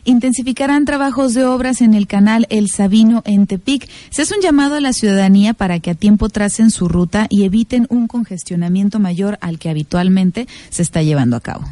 intensificarán 0.09 0.87
trabajos 0.87 1.35
de 1.35 1.44
obras 1.44 1.83
en 1.83 1.92
el 1.92 2.07
canal 2.07 2.46
El 2.48 2.68
Sabino 2.70 3.22
en 3.26 3.46
Tepic. 3.46 3.88
Se 4.11 4.22
hace 4.22 4.35
un 4.35 4.40
llamado 4.40 4.76
a 4.76 4.81
la 4.81 4.94
ciudadanía 4.94 5.52
para 5.52 5.81
que 5.81 5.90
a 5.90 5.94
tiempo 5.94 6.31
tracen 6.31 6.70
su 6.70 6.88
ruta 6.88 7.26
y 7.28 7.44
eviten 7.44 7.87
un 7.90 8.09
congestionamiento 8.09 9.00
mayor 9.00 9.37
al 9.42 9.59
que 9.59 9.68
habitualmente 9.68 10.48
se 10.70 10.83
está 10.83 11.02
llevando 11.02 11.37
a 11.37 11.40
cabo. 11.40 11.66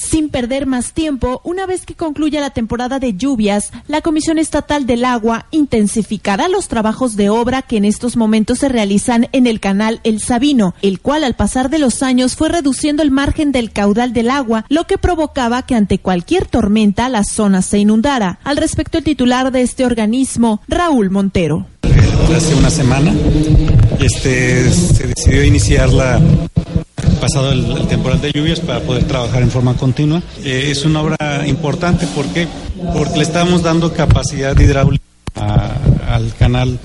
Sin 0.00 0.30
perder 0.30 0.64
más 0.64 0.94
tiempo, 0.94 1.42
una 1.44 1.66
vez 1.66 1.84
que 1.84 1.94
concluya 1.94 2.40
la 2.40 2.48
temporada 2.48 2.98
de 2.98 3.12
lluvias, 3.12 3.70
la 3.86 4.00
Comisión 4.00 4.38
Estatal 4.38 4.86
del 4.86 5.04
Agua 5.04 5.44
intensificará 5.50 6.48
los 6.48 6.68
trabajos 6.68 7.16
de 7.16 7.28
obra 7.28 7.60
que 7.60 7.76
en 7.76 7.84
estos 7.84 8.16
momentos 8.16 8.60
se 8.60 8.70
realizan 8.70 9.28
en 9.32 9.46
el 9.46 9.60
canal 9.60 10.00
El 10.02 10.20
Sabino, 10.20 10.74
el 10.80 11.00
cual 11.00 11.22
al 11.22 11.34
pasar 11.34 11.68
de 11.68 11.78
los 11.78 12.02
años 12.02 12.34
fue 12.34 12.48
reduciendo 12.48 13.02
el 13.02 13.10
margen 13.10 13.52
del 13.52 13.72
caudal 13.72 14.14
del 14.14 14.30
agua, 14.30 14.64
lo 14.70 14.86
que 14.86 14.96
provocaba 14.96 15.66
que 15.66 15.74
ante 15.74 15.98
cualquier 15.98 16.46
tormenta 16.46 17.10
la 17.10 17.22
zona 17.22 17.60
se 17.60 17.76
inundara. 17.76 18.38
Al 18.42 18.56
respecto, 18.56 18.96
el 18.96 19.04
titular 19.04 19.52
de 19.52 19.60
este 19.60 19.84
organismo, 19.84 20.62
Raúl 20.66 21.10
Montero. 21.10 21.66
Hace 22.34 22.54
una 22.54 22.70
semana 22.70 23.12
este, 23.98 24.70
se 24.70 25.08
decidió 25.08 25.44
iniciar 25.44 25.90
la 25.90 26.18
pasado 27.18 27.52
el, 27.52 27.86
temporal 27.88 28.20
de 28.20 28.32
lluvias 28.32 28.60
para 28.60 28.80
poder 28.80 29.04
trabajar 29.04 29.42
en 29.42 29.50
forma 29.50 29.76
continua. 29.76 30.22
Eh, 30.44 30.68
es 30.70 30.84
una 30.84 31.02
obra 31.02 31.46
importante 31.46 32.06
porque, 32.14 32.48
porque 32.94 33.18
le 33.18 33.22
estamos 33.22 33.62
dando 33.62 33.92
capacidad 33.92 34.58
hidráulica 34.58 35.02
al 36.08 36.34
canal 36.34 36.78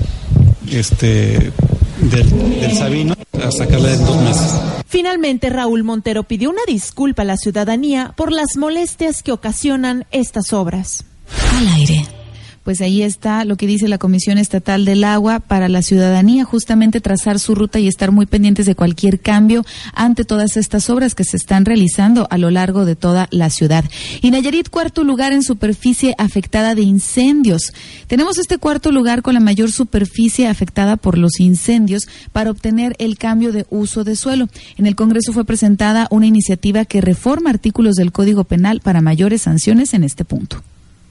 este, 0.71 1.51
del, 2.01 2.59
del 2.59 2.77
Sabino 2.77 3.15
a 3.43 3.51
sacarle 3.51 3.93
en 3.93 4.05
dos 4.05 4.21
meses. 4.21 4.51
Finalmente, 4.87 5.49
Raúl 5.49 5.83
Montero 5.83 6.23
pidió 6.23 6.49
una 6.49 6.61
disculpa 6.67 7.23
a 7.23 7.25
la 7.25 7.37
ciudadanía 7.37 8.13
por 8.15 8.31
las 8.31 8.55
molestias 8.57 9.23
que 9.23 9.31
ocasionan 9.31 10.05
estas 10.11 10.53
obras. 10.53 11.03
Al 11.57 11.67
aire 11.69 12.05
pues 12.65 12.81
ahí 12.81 13.03
está 13.03 13.45
lo 13.45 13.57
que 13.57 13.67
dice 13.67 13.87
la 13.87 13.99
Comisión 13.99 14.39
Estatal 14.39 14.85
del 14.85 15.03
Agua 15.03 15.39
para 15.39 15.69
la 15.69 15.83
ciudadanía, 15.83 16.45
justamente 16.45 16.99
trazar 16.99 17.39
su 17.39 17.53
ruta 17.53 17.79
y 17.79 17.87
estar 17.87 18.11
muy 18.11 18.25
pendientes 18.25 18.65
de 18.65 18.73
cualquier 18.73 19.19
cambio 19.19 19.63
ante 19.93 20.25
todas 20.25 20.57
estas 20.57 20.89
obras 20.89 21.13
que 21.13 21.23
se 21.23 21.37
están 21.37 21.63
realizando 21.63 22.27
a 22.31 22.39
lo 22.39 22.49
largo 22.49 22.83
de 22.83 22.95
toda 22.95 23.27
la 23.29 23.51
ciudad. 23.51 23.85
Y 24.23 24.31
Nayarit, 24.31 24.69
cuarto 24.69 25.03
lugar 25.03 25.31
en 25.31 25.43
superficie 25.43 26.15
afectada 26.17 26.73
de 26.73 26.81
incendios. 26.81 27.71
Tenemos 28.07 28.39
este 28.39 28.57
cuarto 28.57 28.91
lugar 28.91 29.21
con 29.21 29.35
la 29.35 29.39
mayor 29.39 29.71
superficie 29.71 30.47
afectada 30.47 30.97
por 30.97 31.19
los 31.19 31.39
incendios 31.39 32.07
para 32.31 32.49
obtener 32.49 32.95
el 32.97 33.19
cambio 33.19 33.51
de 33.51 33.67
uso 33.69 34.03
de 34.03 34.15
suelo. 34.15 34.49
En 34.75 34.87
el 34.87 34.95
Congreso 34.95 35.33
fue 35.33 35.45
presentada 35.45 36.07
una 36.09 36.25
iniciativa 36.25 36.83
que 36.83 36.99
reforma 36.99 37.51
artículos 37.51 37.93
del 37.93 38.11
Código 38.11 38.43
Penal 38.43 38.79
para 38.79 39.01
mayores 39.01 39.43
sanciones 39.43 39.93
en 39.93 40.03
este 40.03 40.25
punto. 40.25 40.63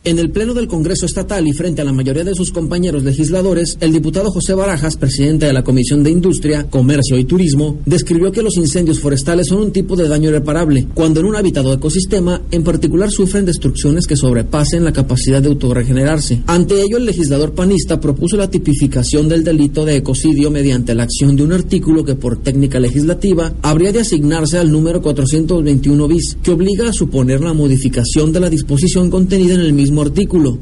En 0.07 0.19
el 0.19 0.29
Pleno 0.29 0.53
del 0.53 0.69
Congreso 0.69 1.07
Estatal 1.07 1.49
y 1.49 1.55
frente 1.55 1.81
a 1.81 1.85
la 1.87 1.93
mayoría 1.95 2.25
de 2.25 2.35
sus 2.35 2.53
compañeros 2.53 3.05
legisladores, 3.05 3.79
el 3.81 3.91
diputado 3.91 4.31
José 4.31 4.53
Barajas, 4.53 4.99
presidente 4.99 5.47
de 5.47 5.55
la 5.55 5.65
Comisión 5.65 6.03
de 6.03 6.11
Industria, 6.11 6.67
Comercio 6.69 7.17
y 7.17 7.25
Turismo, 7.25 7.79
describió 7.87 8.31
que 8.31 8.43
los 8.43 8.59
incendios 8.59 9.01
forestales 9.01 9.47
son 9.47 9.63
un 9.63 9.73
tipo 9.73 9.97
de 9.97 10.07
daño 10.07 10.29
irreparable, 10.29 10.89
cuando 10.93 11.21
en 11.21 11.27
un 11.27 11.37
habitado 11.37 11.73
ecosistema 11.73 12.43
en 12.51 12.63
particular 12.63 13.11
sufren 13.11 13.47
destrucciones 13.47 14.07
que 14.07 14.19
sobrepasen 14.19 14.85
la 14.85 14.93
capacidad 14.93 15.41
de 15.41 15.49
autorregenerarse. 15.49 16.43
Ante 16.49 16.83
ello, 16.83 16.99
el 16.99 17.07
legislador 17.07 17.55
panista 17.55 17.99
propuso 17.99 18.37
la 18.37 18.51
tipificación 18.51 19.27
del 19.27 19.43
delito 19.43 19.87
de 19.87 19.97
ecocidio 19.97 20.51
mediante 20.51 20.95
la 20.95 21.05
acción 21.05 21.35
de 21.35 21.45
un 21.45 21.53
artículo 21.55 22.05
que 22.05 22.15
por 22.15 22.43
técnica 22.43 22.79
legislativa 22.79 23.55
habría 23.63 23.91
de 23.91 24.01
asignarse 24.01 24.59
al 24.59 24.71
número 24.71 25.01
421 25.01 26.09
bis, 26.09 26.37
que 26.43 26.51
obliga 26.51 26.91
a 26.91 26.93
suponer 26.93 27.41
la 27.41 27.55
modificación 27.55 28.35
de 28.35 28.41
la 28.41 28.51
disposición 28.51 29.09
contenida 29.09 29.55
en 29.55 29.61
el 29.61 29.73
mismo 29.73 29.94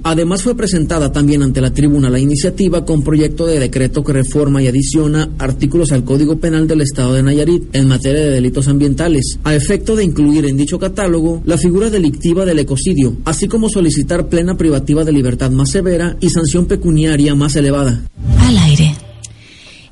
Además 0.03 0.43
fue 0.43 0.57
presentada 0.57 1.11
también 1.13 1.43
ante 1.43 1.61
la 1.61 1.73
tribuna 1.73 2.11
la 2.11 2.19
iniciativa 2.19 2.85
con 2.85 3.03
proyecto 3.03 3.47
de 3.47 3.59
decreto 3.59 4.05
que 4.05 4.13
reforma 4.13 4.63
y 4.63 4.67
adiciona 4.67 5.31
artículos 5.39 5.93
al 5.93 6.05
Código 6.05 6.39
Penal 6.39 6.67
del 6.67 6.83
Estado 6.83 7.15
de 7.15 7.23
Nayarit 7.23 7.75
en 7.75 7.89
materia 7.89 8.21
de 8.21 8.31
delitos 8.31 8.69
ambientales, 8.69 9.39
a 9.45 9.55
efecto 9.55 9.97
de 9.97 10.05
incluir 10.05 10.45
en 10.47 10.57
dicho 10.57 10.79
catálogo 10.79 11.43
la 11.45 11.59
figura 11.59 11.91
delictiva 11.91 12.45
del 12.45 12.59
ecocidio, 12.59 13.17
así 13.25 13.49
como 13.49 13.69
solicitar 13.69 14.29
plena 14.29 14.57
privativa 14.57 15.05
de 15.05 15.13
libertad 15.13 15.51
más 15.51 15.71
severa 15.71 16.17
y 16.21 16.31
sanción 16.31 16.67
pecuniaria 16.67 17.35
más 17.35 17.57
elevada. 17.57 18.03
Al 18.39 18.59
aire. 18.59 19.02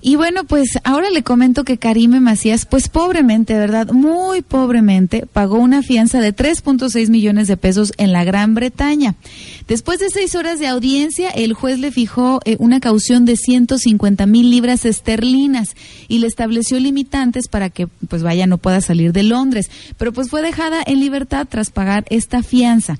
Y 0.02 0.16
bueno, 0.16 0.44
pues 0.44 0.78
ahora 0.84 1.10
le 1.10 1.22
comento 1.22 1.64
que 1.64 1.76
Karime 1.76 2.20
Macías, 2.20 2.64
pues 2.64 2.88
pobremente, 2.88 3.54
¿verdad? 3.54 3.88
Muy 3.92 4.40
pobremente, 4.40 5.26
pagó 5.26 5.58
una 5.58 5.82
fianza 5.82 6.20
de 6.20 6.34
3.6 6.34 7.08
millones 7.10 7.48
de 7.48 7.56
pesos 7.56 7.92
en 7.98 8.12
la 8.12 8.24
Gran 8.24 8.54
Bretaña. 8.54 9.14
Después 9.68 10.00
de 10.00 10.10
seis 10.10 10.34
horas 10.34 10.58
de 10.58 10.66
audiencia, 10.66 11.30
el 11.30 11.52
juez 11.52 11.78
le 11.78 11.92
fijó 11.92 12.40
eh, 12.44 12.56
una 12.58 12.80
caución 12.80 13.24
de 13.24 13.36
150 13.36 14.26
mil 14.26 14.50
libras 14.50 14.84
esterlinas 14.84 15.76
y 16.08 16.18
le 16.18 16.26
estableció 16.26 16.80
limitantes 16.80 17.46
para 17.46 17.70
que, 17.70 17.86
pues 17.86 18.22
vaya, 18.22 18.46
no 18.46 18.58
pueda 18.58 18.80
salir 18.80 19.12
de 19.12 19.22
Londres. 19.22 19.70
Pero 19.96 20.12
pues 20.12 20.28
fue 20.28 20.42
dejada 20.42 20.82
en 20.84 20.98
libertad 20.98 21.46
tras 21.48 21.70
pagar 21.70 22.04
esta 22.10 22.42
fianza. 22.42 22.98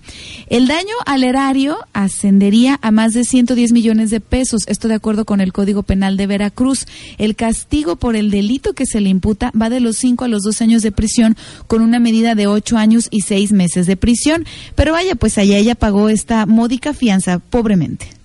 El 0.49 0.69
daño 0.69 0.95
al 1.07 1.25
erario 1.25 1.79
ascendería 1.93 2.79
a 2.83 2.91
más 2.91 3.15
de 3.15 3.25
110 3.25 3.73
millones 3.73 4.11
de 4.11 4.21
pesos, 4.21 4.63
esto 4.67 4.87
de 4.87 4.95
acuerdo 4.95 5.25
con 5.25 5.41
el 5.41 5.53
Código 5.53 5.83
Penal 5.83 6.17
de 6.17 6.27
Veracruz. 6.27 6.87
El 7.19 7.37
castigo 7.37 7.97
por 7.97 8.17
el 8.17 8.31
delito 8.31 8.73
que 8.73 8.87
se 8.87 9.01
le 9.01 9.09
imputa 9.09 9.53
va 9.61 9.71
de 9.71 9.81
los 9.81 9.97
5 9.97 10.25
a 10.25 10.29
los 10.29 10.43
2 10.43 10.63
años 10.63 10.83
de 10.83 10.93
prisión 10.93 11.37
con 11.67 11.83
una 11.83 11.99
medida 11.99 12.35
de 12.35 12.47
8 12.47 12.77
años 12.77 13.09
y 13.11 13.23
6 13.23 13.53
meses 13.53 13.87
de 13.87 13.97
prisión. 13.97 14.45
Pero 14.75 14.93
vaya, 14.93 15.15
pues 15.15 15.39
allá 15.39 15.57
ella 15.57 15.75
pagó 15.75 16.09
esta 16.09 16.47
módica 16.47 16.95
fianza 16.95 17.39
pobremente. 17.39 18.20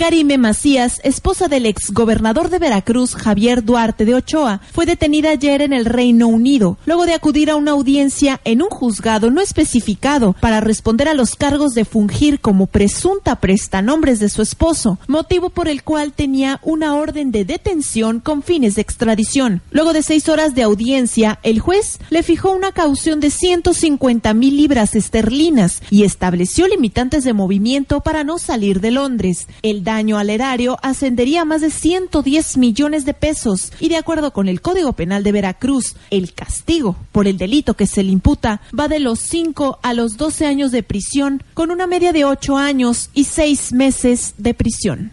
Karime 0.00 0.38
Macías, 0.38 0.98
esposa 1.04 1.46
del 1.48 1.66
exgobernador 1.66 2.48
de 2.48 2.58
Veracruz, 2.58 3.14
Javier 3.14 3.62
Duarte 3.62 4.06
de 4.06 4.14
Ochoa, 4.14 4.62
fue 4.72 4.86
detenida 4.86 5.28
ayer 5.28 5.60
en 5.60 5.74
el 5.74 5.84
Reino 5.84 6.26
Unido, 6.26 6.78
luego 6.86 7.04
de 7.04 7.12
acudir 7.12 7.50
a 7.50 7.56
una 7.56 7.72
audiencia 7.72 8.40
en 8.44 8.62
un 8.62 8.70
juzgado 8.70 9.30
no 9.30 9.42
especificado 9.42 10.34
para 10.40 10.62
responder 10.62 11.06
a 11.06 11.12
los 11.12 11.36
cargos 11.36 11.74
de 11.74 11.84
fungir 11.84 12.40
como 12.40 12.66
presunta 12.66 13.40
prestanombres 13.40 14.20
de 14.20 14.30
su 14.30 14.40
esposo, 14.40 14.98
motivo 15.06 15.50
por 15.50 15.68
el 15.68 15.82
cual 15.82 16.14
tenía 16.14 16.60
una 16.62 16.94
orden 16.94 17.30
de 17.30 17.44
detención 17.44 18.20
con 18.20 18.42
fines 18.42 18.76
de 18.76 18.80
extradición. 18.80 19.60
Luego 19.70 19.92
de 19.92 20.02
seis 20.02 20.30
horas 20.30 20.54
de 20.54 20.62
audiencia, 20.62 21.40
el 21.42 21.60
juez 21.60 21.98
le 22.08 22.22
fijó 22.22 22.52
una 22.52 22.72
caución 22.72 23.20
de 23.20 23.28
150 23.28 24.32
mil 24.32 24.56
libras 24.56 24.94
esterlinas 24.94 25.82
y 25.90 26.04
estableció 26.04 26.66
limitantes 26.68 27.22
de 27.22 27.34
movimiento 27.34 28.00
para 28.00 28.24
no 28.24 28.38
salir 28.38 28.80
de 28.80 28.92
Londres. 28.92 29.46
Daño 29.90 30.18
al 30.18 30.30
erario 30.30 30.78
ascendería 30.82 31.42
a 31.42 31.44
más 31.44 31.62
de 31.62 31.70
110 31.70 32.58
millones 32.58 33.04
de 33.04 33.12
pesos 33.12 33.72
y 33.80 33.88
de 33.88 33.96
acuerdo 33.96 34.32
con 34.32 34.46
el 34.46 34.60
Código 34.60 34.92
Penal 34.92 35.24
de 35.24 35.32
Veracruz, 35.32 35.96
el 36.10 36.32
castigo 36.32 36.94
por 37.10 37.26
el 37.26 37.38
delito 37.38 37.74
que 37.74 37.88
se 37.88 38.04
le 38.04 38.12
imputa 38.12 38.60
va 38.78 38.86
de 38.86 39.00
los 39.00 39.18
5 39.18 39.80
a 39.82 39.92
los 39.92 40.16
12 40.16 40.46
años 40.46 40.70
de 40.70 40.84
prisión 40.84 41.42
con 41.54 41.72
una 41.72 41.88
media 41.88 42.12
de 42.12 42.24
8 42.24 42.56
años 42.56 43.10
y 43.14 43.24
6 43.24 43.72
meses 43.72 44.34
de 44.38 44.54
prisión. 44.54 45.10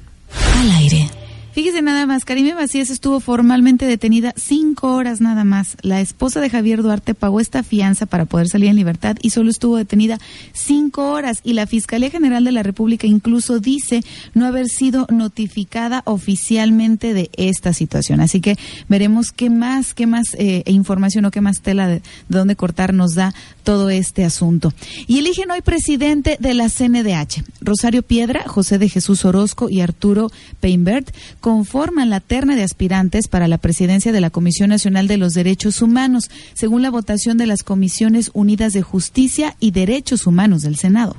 Al 0.56 0.70
aire. 0.70 1.27
Fíjese 1.58 1.82
nada 1.82 2.06
más, 2.06 2.24
Karime 2.24 2.54
Macías 2.54 2.92
estuvo 2.92 3.20
formalmente 3.20 3.88
detenida 3.88 4.32
cinco 4.38 4.94
horas 4.94 5.22
nada 5.22 5.44
más. 5.44 5.76
La 5.82 6.02
esposa 6.02 6.40
de 6.40 6.52
Javier 6.52 6.84
Duarte 6.84 7.16
pagó 7.16 7.40
esta 7.40 7.64
fianza 7.64 8.06
para 8.06 8.26
poder 8.26 8.48
salir 8.48 8.70
en 8.70 8.76
libertad 8.76 9.18
y 9.24 9.32
solo 9.32 9.50
estuvo 9.50 9.76
detenida 9.76 10.20
cinco 10.54 11.12
horas. 11.12 11.40
Y 11.44 11.54
la 11.54 11.66
Fiscalía 11.66 12.12
General 12.12 12.44
de 12.44 12.52
la 12.52 12.62
República 12.62 13.08
incluso 13.08 13.60
dice 13.60 14.04
no 14.36 14.46
haber 14.46 14.68
sido 14.68 15.08
notificada 15.10 16.04
oficialmente 16.06 17.16
de 17.16 17.32
esta 17.38 17.74
situación. 17.74 18.22
Así 18.22 18.40
que 18.40 18.56
veremos 18.88 19.32
qué 19.32 19.50
más, 19.50 19.96
qué 19.96 20.06
más 20.06 20.36
eh, 20.38 20.62
información 20.68 21.26
o 21.26 21.32
qué 21.32 21.42
más 21.42 21.62
tela 21.62 21.88
de, 21.88 21.96
de 21.96 22.38
dónde 22.38 22.56
cortar 22.56 22.94
nos 22.94 23.16
da 23.16 23.34
todo 23.64 23.90
este 23.90 24.26
asunto. 24.26 24.74
Y 25.08 25.18
eligen 25.18 25.50
hoy 25.50 25.62
presidente 25.62 26.38
de 26.40 26.54
la 26.54 26.70
CNDH. 26.70 27.44
Rosario 27.62 28.04
Piedra, 28.04 28.44
José 28.46 28.78
de 28.78 28.90
Jesús 28.90 29.26
Orozco 29.26 29.72
y 29.72 29.82
Arturo 29.82 30.32
Peinbert 30.60 31.10
conforman 31.48 32.10
la 32.10 32.20
terna 32.20 32.58
de 32.58 32.64
aspirantes 32.64 33.30
para 33.30 33.48
la 33.48 33.58
presidencia 33.58 34.12
de 34.12 34.20
la 34.20 34.30
Comisión 34.30 34.68
Nacional 34.68 35.08
de 35.08 35.16
los 35.16 35.32
Derechos 35.32 35.82
Humanos, 35.82 36.30
según 36.54 36.82
la 36.82 36.90
votación 36.90 37.38
de 37.38 37.48
las 37.48 37.64
Comisiones 37.64 38.32
Unidas 38.34 38.74
de 38.74 38.82
Justicia 38.82 39.56
y 39.62 39.72
Derechos 39.72 40.28
Humanos 40.28 40.64
del 40.64 40.76
Senado. 40.76 41.16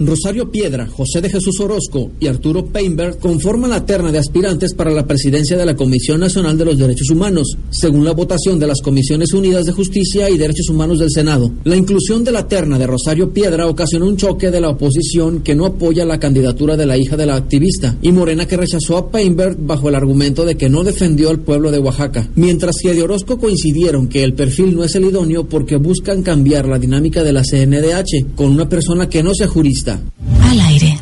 Rosario 0.00 0.48
Piedra, 0.52 0.86
José 0.86 1.20
de 1.20 1.28
Jesús 1.28 1.58
Orozco 1.58 2.12
y 2.20 2.28
Arturo 2.28 2.66
Peinberg 2.66 3.18
conforman 3.18 3.70
la 3.70 3.84
terna 3.84 4.12
de 4.12 4.20
aspirantes 4.20 4.72
para 4.72 4.92
la 4.92 5.08
presidencia 5.08 5.56
de 5.56 5.66
la 5.66 5.74
Comisión 5.74 6.20
Nacional 6.20 6.56
de 6.56 6.66
los 6.66 6.78
Derechos 6.78 7.10
Humanos, 7.10 7.56
según 7.70 8.04
la 8.04 8.12
votación 8.12 8.60
de 8.60 8.68
las 8.68 8.80
Comisiones 8.80 9.32
Unidas 9.32 9.64
de 9.64 9.72
Justicia 9.72 10.30
y 10.30 10.38
Derechos 10.38 10.68
Humanos 10.68 11.00
del 11.00 11.10
Senado. 11.10 11.50
La 11.64 11.74
inclusión 11.74 12.22
de 12.22 12.30
la 12.30 12.46
terna 12.46 12.78
de 12.78 12.86
Rosario 12.86 13.32
Piedra 13.32 13.66
ocasionó 13.66 14.06
un 14.06 14.16
choque 14.16 14.52
de 14.52 14.60
la 14.60 14.68
oposición 14.68 15.40
que 15.40 15.56
no 15.56 15.66
apoya 15.66 16.04
la 16.04 16.20
candidatura 16.20 16.76
de 16.76 16.86
la 16.86 16.96
hija 16.96 17.16
de 17.16 17.26
la 17.26 17.34
activista 17.34 17.96
y 18.00 18.12
Morena 18.12 18.46
que 18.46 18.56
rechazó 18.56 18.98
a 18.98 19.10
Peinberg 19.10 19.56
bajo 19.58 19.88
el 19.88 19.96
argumento 19.96 20.44
de 20.44 20.56
que 20.56 20.68
no 20.68 20.84
defendió 20.84 21.28
al 21.28 21.40
pueblo 21.40 21.72
de 21.72 21.80
Oaxaca, 21.80 22.30
mientras 22.36 22.76
que 22.80 22.94
de 22.94 23.02
Orozco 23.02 23.36
coincidieron 23.38 24.06
que 24.06 24.22
el 24.22 24.34
perfil 24.34 24.76
no 24.76 24.84
es 24.84 24.94
el 24.94 25.06
idóneo 25.06 25.48
porque 25.48 25.74
buscan 25.74 26.22
cambiar 26.22 26.68
la 26.68 26.78
dinámica 26.78 27.24
de 27.24 27.32
la 27.32 27.42
CNDH 27.42 28.36
con 28.36 28.52
una 28.52 28.68
persona 28.68 29.08
que 29.08 29.24
no 29.24 29.34
sea 29.34 29.48
jurista 29.48 29.87
al 29.92 30.60
aire. 30.60 30.98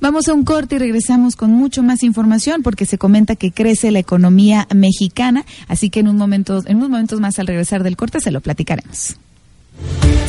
Vamos 0.00 0.28
a 0.28 0.34
un 0.34 0.44
corte 0.44 0.74
y 0.74 0.78
regresamos 0.78 1.36
con 1.36 1.52
mucho 1.52 1.84
más 1.84 2.02
información 2.02 2.62
porque 2.62 2.86
se 2.86 2.98
comenta 2.98 3.36
que 3.36 3.52
crece 3.52 3.92
la 3.92 4.00
economía 4.00 4.66
mexicana, 4.74 5.44
así 5.68 5.90
que 5.90 6.00
en 6.00 6.08
un 6.08 6.16
momento, 6.16 6.60
en 6.66 6.78
unos 6.78 6.90
momentos 6.90 7.20
más 7.20 7.38
al 7.38 7.46
regresar 7.46 7.84
del 7.84 7.96
corte 7.96 8.20
se 8.20 8.32
lo 8.32 8.40
platicaremos. 8.40 9.16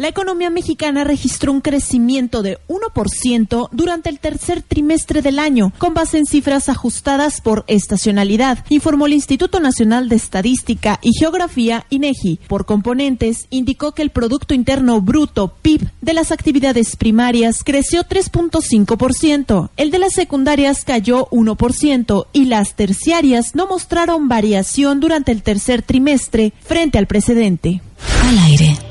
La 0.00 0.08
economía 0.08 0.48
mexicana 0.48 1.04
registró 1.04 1.52
un 1.52 1.60
crecimiento 1.60 2.40
de 2.40 2.56
1% 2.68 3.68
durante 3.70 4.08
el 4.08 4.18
tercer 4.18 4.62
trimestre 4.62 5.20
del 5.20 5.38
año, 5.38 5.74
con 5.76 5.92
base 5.92 6.16
en 6.16 6.24
cifras 6.24 6.70
ajustadas 6.70 7.42
por 7.42 7.66
estacionalidad, 7.66 8.64
informó 8.70 9.04
el 9.04 9.12
Instituto 9.12 9.60
Nacional 9.60 10.08
de 10.08 10.16
Estadística 10.16 10.98
y 11.02 11.10
Geografía, 11.18 11.84
INEGI. 11.90 12.40
Por 12.48 12.64
componentes, 12.64 13.46
indicó 13.50 13.92
que 13.92 14.00
el 14.00 14.08
Producto 14.08 14.54
Interno 14.54 15.02
Bruto, 15.02 15.52
PIB, 15.60 15.90
de 16.00 16.14
las 16.14 16.32
actividades 16.32 16.96
primarias 16.96 17.62
creció 17.62 18.04
3.5%, 18.04 19.68
el 19.76 19.90
de 19.90 19.98
las 19.98 20.14
secundarias 20.14 20.86
cayó 20.86 21.28
1% 21.28 22.26
y 22.32 22.46
las 22.46 22.74
terciarias 22.74 23.54
no 23.54 23.66
mostraron 23.66 24.28
variación 24.28 24.98
durante 24.98 25.30
el 25.30 25.42
tercer 25.42 25.82
trimestre 25.82 26.54
frente 26.62 26.96
al 26.96 27.06
precedente. 27.06 27.82
Al 28.22 28.38
aire. 28.38 28.89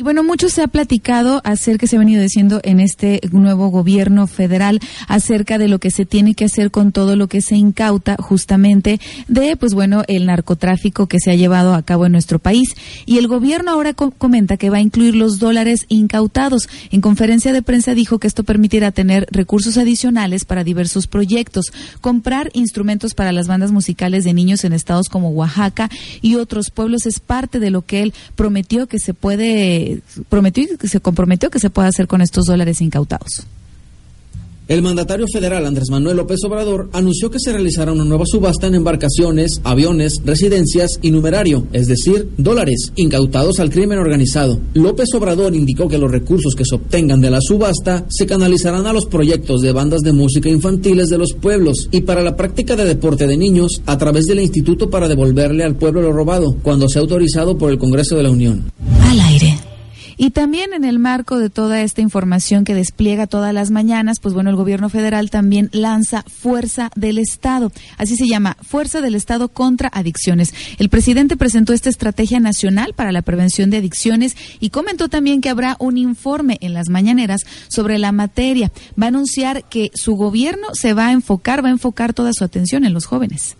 Y 0.00 0.02
bueno, 0.02 0.22
mucho 0.22 0.48
se 0.48 0.62
ha 0.62 0.66
platicado 0.66 1.42
acerca, 1.44 1.86
se 1.86 1.96
ha 1.96 1.98
venido 1.98 2.22
diciendo 2.22 2.62
en 2.64 2.80
este 2.80 3.20
nuevo 3.32 3.68
gobierno 3.68 4.26
federal 4.26 4.80
acerca 5.08 5.58
de 5.58 5.68
lo 5.68 5.78
que 5.78 5.90
se 5.90 6.06
tiene 6.06 6.34
que 6.34 6.46
hacer 6.46 6.70
con 6.70 6.90
todo 6.90 7.16
lo 7.16 7.28
que 7.28 7.42
se 7.42 7.56
incauta 7.56 8.16
justamente 8.18 8.98
de, 9.28 9.58
pues 9.58 9.74
bueno, 9.74 10.02
el 10.08 10.24
narcotráfico 10.24 11.06
que 11.06 11.20
se 11.20 11.30
ha 11.30 11.34
llevado 11.34 11.74
a 11.74 11.82
cabo 11.82 12.06
en 12.06 12.12
nuestro 12.12 12.38
país. 12.38 12.74
Y 13.04 13.18
el 13.18 13.28
gobierno 13.28 13.72
ahora 13.72 13.92
comenta 13.92 14.56
que 14.56 14.70
va 14.70 14.78
a 14.78 14.80
incluir 14.80 15.14
los 15.14 15.38
dólares 15.38 15.84
incautados. 15.90 16.70
En 16.90 17.02
conferencia 17.02 17.52
de 17.52 17.60
prensa 17.60 17.94
dijo 17.94 18.18
que 18.18 18.26
esto 18.26 18.42
permitirá 18.42 18.92
tener 18.92 19.26
recursos 19.30 19.76
adicionales 19.76 20.46
para 20.46 20.64
diversos 20.64 21.08
proyectos, 21.08 21.66
comprar 22.00 22.48
instrumentos 22.54 23.12
para 23.12 23.32
las 23.32 23.48
bandas 23.48 23.70
musicales 23.70 24.24
de 24.24 24.32
niños 24.32 24.64
en 24.64 24.72
estados 24.72 25.10
como 25.10 25.28
Oaxaca 25.28 25.90
y 26.22 26.36
otros 26.36 26.70
pueblos 26.70 27.04
es 27.04 27.20
parte 27.20 27.60
de 27.60 27.68
lo 27.68 27.82
que 27.82 28.00
él 28.00 28.14
prometió 28.34 28.86
que 28.86 28.98
se 28.98 29.12
puede 29.12 29.89
prometió 30.28 30.64
y 30.64 30.88
se 30.88 31.00
comprometió 31.00 31.50
que 31.50 31.58
se 31.58 31.70
pueda 31.70 31.88
hacer 31.88 32.06
con 32.06 32.20
estos 32.20 32.44
dólares 32.44 32.80
incautados. 32.80 33.46
El 34.70 34.82
mandatario 34.82 35.26
federal 35.26 35.66
Andrés 35.66 35.90
Manuel 35.90 36.18
López 36.18 36.38
Obrador 36.46 36.90
anunció 36.92 37.28
que 37.28 37.40
se 37.40 37.50
realizará 37.50 37.90
una 37.90 38.04
nueva 38.04 38.22
subasta 38.24 38.68
en 38.68 38.76
embarcaciones, 38.76 39.60
aviones, 39.64 40.20
residencias 40.24 41.00
y 41.02 41.10
numerario, 41.10 41.66
es 41.72 41.88
decir, 41.88 42.28
dólares 42.36 42.92
incautados 42.94 43.58
al 43.58 43.70
crimen 43.70 43.98
organizado. 43.98 44.60
López 44.74 45.08
Obrador 45.12 45.56
indicó 45.56 45.88
que 45.88 45.98
los 45.98 46.08
recursos 46.08 46.54
que 46.54 46.64
se 46.64 46.76
obtengan 46.76 47.20
de 47.20 47.30
la 47.30 47.40
subasta 47.40 48.06
se 48.10 48.26
canalizarán 48.26 48.86
a 48.86 48.92
los 48.92 49.06
proyectos 49.06 49.60
de 49.60 49.72
bandas 49.72 50.02
de 50.02 50.12
música 50.12 50.48
infantiles 50.48 51.08
de 51.08 51.18
los 51.18 51.32
pueblos 51.32 51.88
y 51.90 52.02
para 52.02 52.22
la 52.22 52.36
práctica 52.36 52.76
de 52.76 52.84
deporte 52.84 53.26
de 53.26 53.36
niños 53.36 53.82
a 53.86 53.98
través 53.98 54.26
del 54.26 54.38
instituto 54.38 54.88
para 54.88 55.08
devolverle 55.08 55.64
al 55.64 55.74
pueblo 55.74 56.00
lo 56.00 56.12
robado, 56.12 56.54
cuando 56.62 56.88
sea 56.88 57.02
autorizado 57.02 57.58
por 57.58 57.72
el 57.72 57.78
Congreso 57.78 58.14
de 58.14 58.22
la 58.22 58.30
Unión. 58.30 58.70
Al 59.02 59.18
aire. 59.18 59.69
Y 60.22 60.32
también 60.32 60.74
en 60.74 60.84
el 60.84 60.98
marco 60.98 61.38
de 61.38 61.48
toda 61.48 61.80
esta 61.80 62.02
información 62.02 62.66
que 62.66 62.74
despliega 62.74 63.26
todas 63.26 63.54
las 63.54 63.70
mañanas, 63.70 64.20
pues 64.20 64.34
bueno, 64.34 64.50
el 64.50 64.56
gobierno 64.56 64.90
federal 64.90 65.30
también 65.30 65.70
lanza 65.72 66.24
Fuerza 66.28 66.90
del 66.94 67.16
Estado. 67.16 67.72
Así 67.96 68.16
se 68.16 68.26
llama, 68.26 68.58
Fuerza 68.60 69.00
del 69.00 69.14
Estado 69.14 69.48
contra 69.48 69.88
Adicciones. 69.90 70.52
El 70.76 70.90
presidente 70.90 71.38
presentó 71.38 71.72
esta 71.72 71.88
estrategia 71.88 72.38
nacional 72.38 72.92
para 72.92 73.12
la 73.12 73.22
prevención 73.22 73.70
de 73.70 73.78
adicciones 73.78 74.36
y 74.60 74.68
comentó 74.68 75.08
también 75.08 75.40
que 75.40 75.48
habrá 75.48 75.76
un 75.78 75.96
informe 75.96 76.58
en 76.60 76.74
las 76.74 76.90
mañaneras 76.90 77.40
sobre 77.70 77.96
la 77.96 78.12
materia. 78.12 78.70
Va 79.00 79.06
a 79.06 79.08
anunciar 79.08 79.64
que 79.70 79.90
su 79.94 80.16
gobierno 80.16 80.74
se 80.74 80.92
va 80.92 81.06
a 81.06 81.12
enfocar, 81.12 81.64
va 81.64 81.68
a 81.68 81.72
enfocar 81.72 82.12
toda 82.12 82.32
su 82.34 82.44
atención 82.44 82.84
en 82.84 82.92
los 82.92 83.06
jóvenes. 83.06 83.56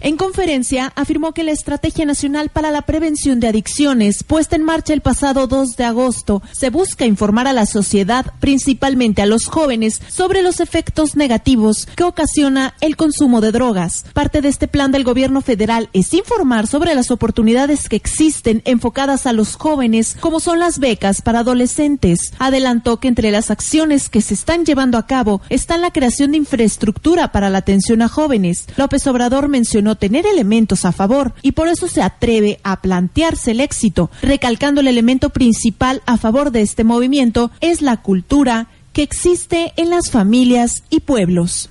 En 0.00 0.16
conferencia, 0.16 0.92
afirmó 0.94 1.32
que 1.32 1.42
la 1.42 1.50
Estrategia 1.50 2.04
Nacional 2.04 2.50
para 2.50 2.70
la 2.70 2.82
Prevención 2.82 3.40
de 3.40 3.48
Adicciones, 3.48 4.22
puesta 4.22 4.54
en 4.54 4.62
marcha 4.62 4.92
el 4.92 5.00
pasado 5.00 5.48
2 5.48 5.70
de 5.76 5.82
agosto, 5.82 6.40
se 6.52 6.70
busca 6.70 7.04
informar 7.04 7.48
a 7.48 7.52
la 7.52 7.66
sociedad, 7.66 8.26
principalmente 8.38 9.22
a 9.22 9.26
los 9.26 9.46
jóvenes, 9.46 10.00
sobre 10.06 10.42
los 10.42 10.60
efectos 10.60 11.16
negativos 11.16 11.88
que 11.96 12.04
ocasiona 12.04 12.74
el 12.80 12.96
consumo 12.96 13.40
de 13.40 13.50
drogas. 13.50 14.04
Parte 14.12 14.40
de 14.40 14.48
este 14.48 14.68
plan 14.68 14.92
del 14.92 15.02
gobierno 15.02 15.40
federal 15.40 15.88
es 15.92 16.14
informar 16.14 16.68
sobre 16.68 16.94
las 16.94 17.10
oportunidades 17.10 17.88
que 17.88 17.96
existen 17.96 18.62
enfocadas 18.66 19.26
a 19.26 19.32
los 19.32 19.56
jóvenes, 19.56 20.16
como 20.20 20.38
son 20.38 20.60
las 20.60 20.78
becas 20.78 21.22
para 21.22 21.40
adolescentes. 21.40 22.32
Adelantó 22.38 23.00
que 23.00 23.08
entre 23.08 23.32
las 23.32 23.50
acciones 23.50 24.08
que 24.08 24.20
se 24.20 24.34
están 24.34 24.64
llevando 24.64 24.96
a 24.96 25.06
cabo 25.08 25.40
está 25.48 25.76
la 25.76 25.90
creación 25.90 26.30
de 26.30 26.36
infraestructura 26.36 27.32
para 27.32 27.50
la 27.50 27.58
atención 27.58 28.00
a 28.00 28.08
jóvenes. 28.08 28.66
López 28.76 29.04
Obrador 29.08 29.48
mencionó 29.48 29.87
no 29.88 29.96
tener 29.96 30.26
elementos 30.26 30.84
a 30.84 30.92
favor 30.92 31.32
y 31.40 31.52
por 31.52 31.66
eso 31.68 31.88
se 31.88 32.02
atreve 32.02 32.60
a 32.62 32.82
plantearse 32.82 33.52
el 33.52 33.60
éxito, 33.60 34.10
recalcando 34.20 34.82
el 34.82 34.86
elemento 34.86 35.30
principal 35.30 36.02
a 36.04 36.18
favor 36.18 36.50
de 36.50 36.60
este 36.60 36.84
movimiento 36.84 37.50
es 37.62 37.80
la 37.80 37.96
cultura 37.96 38.68
que 38.92 39.02
existe 39.02 39.72
en 39.76 39.88
las 39.88 40.10
familias 40.10 40.82
y 40.90 41.00
pueblos. 41.00 41.70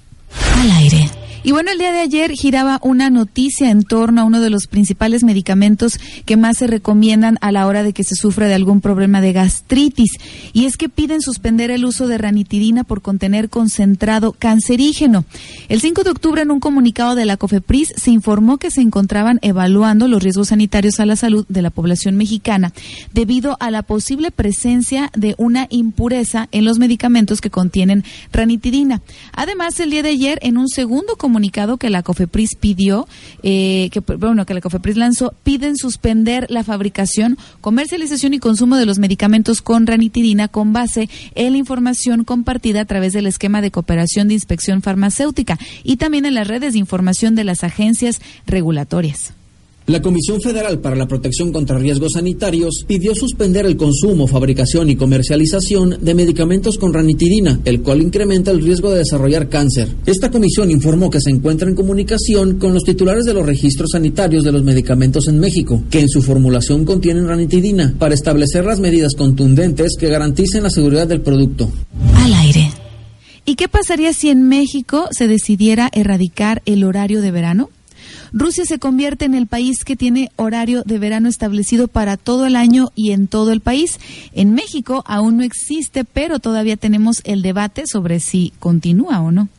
Al 0.56 0.72
aire. 0.72 1.27
Y 1.48 1.54
bueno, 1.54 1.72
el 1.72 1.78
día 1.78 1.94
de 1.94 2.02
ayer 2.02 2.32
giraba 2.32 2.78
una 2.84 3.10
noticia 3.10 3.72
en 3.72 3.84
torno 3.84 4.20
a 4.20 4.26
uno 4.26 4.42
de 4.42 4.50
los 4.50 4.68
principales 4.68 5.24
medicamentos 5.24 5.98
que 6.26 6.36
más 6.36 6.58
se 6.58 6.68
recomiendan 6.68 7.38
a 7.40 7.54
la 7.54 7.68
hora 7.68 7.84
de 7.84 7.94
que 7.94 8.04
se 8.04 8.16
sufra 8.16 8.48
de 8.48 8.54
algún 8.54 8.82
problema 8.82 9.22
de 9.22 9.32
gastritis. 9.32 10.12
Y 10.52 10.66
es 10.66 10.76
que 10.76 10.90
piden 10.90 11.22
suspender 11.22 11.72
el 11.72 11.86
uso 11.86 12.10
de 12.10 12.18
ranitidina 12.18 12.84
por 12.84 13.02
contener 13.02 13.50
concentrado 13.50 14.34
cancerígeno. 14.34 15.24
El 15.70 15.80
5 15.80 16.04
de 16.04 16.10
octubre, 16.10 16.42
en 16.42 16.52
un 16.52 16.60
comunicado 16.60 17.16
de 17.16 17.24
la 17.24 17.38
COFEPRIS, 17.38 17.94
se 17.96 18.12
informó 18.12 18.58
que 18.58 18.70
se 18.70 18.82
encontraban 18.82 19.40
evaluando 19.42 20.10
los 20.10 20.22
riesgos 20.22 20.50
sanitarios 20.50 21.00
a 21.00 21.06
la 21.06 21.16
salud 21.16 21.46
de 21.48 21.62
la 21.62 21.70
población 21.70 22.18
mexicana 22.18 22.74
debido 23.14 23.56
a 23.62 23.72
la 23.72 23.84
posible 23.84 24.32
presencia 24.32 25.12
de 25.16 25.34
una 25.38 25.68
impureza 25.70 26.50
en 26.52 26.66
los 26.66 26.78
medicamentos 26.78 27.40
que 27.40 27.50
contienen 27.50 28.04
ranitidina. 28.34 29.02
Además, 29.32 29.80
el 29.80 29.92
día 29.92 30.04
de 30.04 30.10
ayer, 30.10 30.40
en 30.42 30.58
un 30.58 30.68
segundo 30.68 31.16
comunicado, 31.16 31.37
comunicado 31.38 31.78
que 31.78 31.92
la 31.92 32.02
COFEPRIS 32.02 32.56
pidió, 32.60 33.08
eh, 33.44 33.90
que 33.92 34.00
bueno, 34.00 34.48
que 34.48 34.56
la 34.56 34.62
COFEPRIS 34.62 34.98
lanzó, 34.98 35.36
piden 35.44 35.78
suspender 35.78 36.48
la 36.50 36.64
fabricación, 36.64 37.38
comercialización 37.62 38.34
y 38.34 38.40
consumo 38.40 38.76
de 38.76 38.88
los 38.88 38.98
medicamentos 38.98 39.62
con 39.62 39.86
ranitidina 39.86 40.48
con 40.48 40.74
base 40.74 41.10
en 41.36 41.52
la 41.52 41.60
información 41.60 42.24
compartida 42.24 42.82
a 42.82 42.86
través 42.86 43.14
del 43.14 43.28
esquema 43.28 43.62
de 43.62 43.70
cooperación 43.70 44.28
de 44.28 44.34
inspección 44.34 44.82
farmacéutica 44.82 45.60
y 45.84 45.98
también 45.98 46.26
en 46.26 46.34
las 46.34 46.48
redes 46.48 46.74
de 46.74 46.80
información 46.80 47.36
de 47.36 47.44
las 47.44 47.64
agencias 47.64 48.20
regulatorias. 48.48 49.34
La 49.88 50.02
Comisión 50.02 50.42
Federal 50.42 50.80
para 50.80 50.98
la 50.98 51.08
Protección 51.08 51.54
contra 51.54 51.80
Riesgos 51.80 52.12
Sanitarios 52.16 52.84
pidió 52.86 53.16
suspender 53.16 53.66
el 53.66 53.78
consumo, 53.78 54.28
fabricación 54.28 54.90
y 54.90 54.98
comercialización 54.98 56.00
de 56.02 56.14
medicamentos 56.14 56.78
con 56.78 56.94
ranitidina, 56.94 57.62
el 57.64 57.82
cual 57.82 58.02
incrementa 58.02 58.52
el 58.52 58.62
riesgo 58.62 58.92
de 58.92 58.98
desarrollar 58.98 59.48
cáncer. 59.48 59.88
Esta 60.06 60.30
comisión 60.30 60.72
informó 60.72 61.10
que 61.10 61.22
se 61.22 61.30
encuentra 61.30 61.70
en 61.70 61.76
comunicación 61.76 62.60
con 62.60 62.74
los 62.74 62.84
titulares 62.84 63.24
de 63.24 63.34
los 63.34 63.46
registros 63.46 63.92
sanitarios 63.94 64.44
de 64.44 64.52
los 64.52 64.62
medicamentos 64.62 65.30
en 65.30 65.40
México, 65.40 65.82
que 65.90 66.02
en 66.02 66.10
su 66.10 66.22
formulación 66.22 66.84
contienen 66.84 67.26
ranitidina, 67.26 67.96
para 67.98 68.14
establecer 68.14 68.66
las 68.66 68.82
medidas 68.82 69.16
contundentes 69.16 69.94
que 69.98 70.10
garanticen 70.10 70.64
la 70.64 70.70
seguridad 70.70 71.08
del 71.08 71.22
producto. 71.22 71.72
Al 72.14 72.34
aire. 72.34 72.72
¿Y 73.46 73.56
qué 73.56 73.70
pasaría 73.70 74.12
si 74.12 74.28
en 74.28 74.50
México 74.50 75.08
se 75.12 75.30
decidiera 75.30 75.90
erradicar 75.94 76.62
el 76.66 76.84
horario 76.84 77.22
de 77.22 77.32
verano? 77.32 77.70
Rusia 78.34 78.66
se 78.66 78.80
convierte 78.80 79.26
en 79.26 79.34
el 79.34 79.48
país 79.48 79.84
que 79.84 79.96
tiene 79.96 80.32
horario 80.36 80.84
de 80.84 81.00
verano 81.00 81.30
establecido 81.30 81.88
para 81.88 82.18
todo 82.18 82.46
el 82.46 82.56
año 82.56 82.92
y 82.96 83.12
en 83.12 83.28
todo 83.28 83.52
el 83.52 83.62
país. 83.62 84.00
En 84.34 84.54
México 84.54 85.04
aún 85.08 85.38
no 85.38 85.44
existe, 85.44 86.04
pero 86.04 86.40
todavía 86.40 86.78
tenemos 86.78 87.22
el 87.24 87.42
debate 87.42 87.88
sobre 87.88 88.20
si 88.20 88.54
continúa 88.60 89.22
o 89.22 89.32
no. 89.32 89.50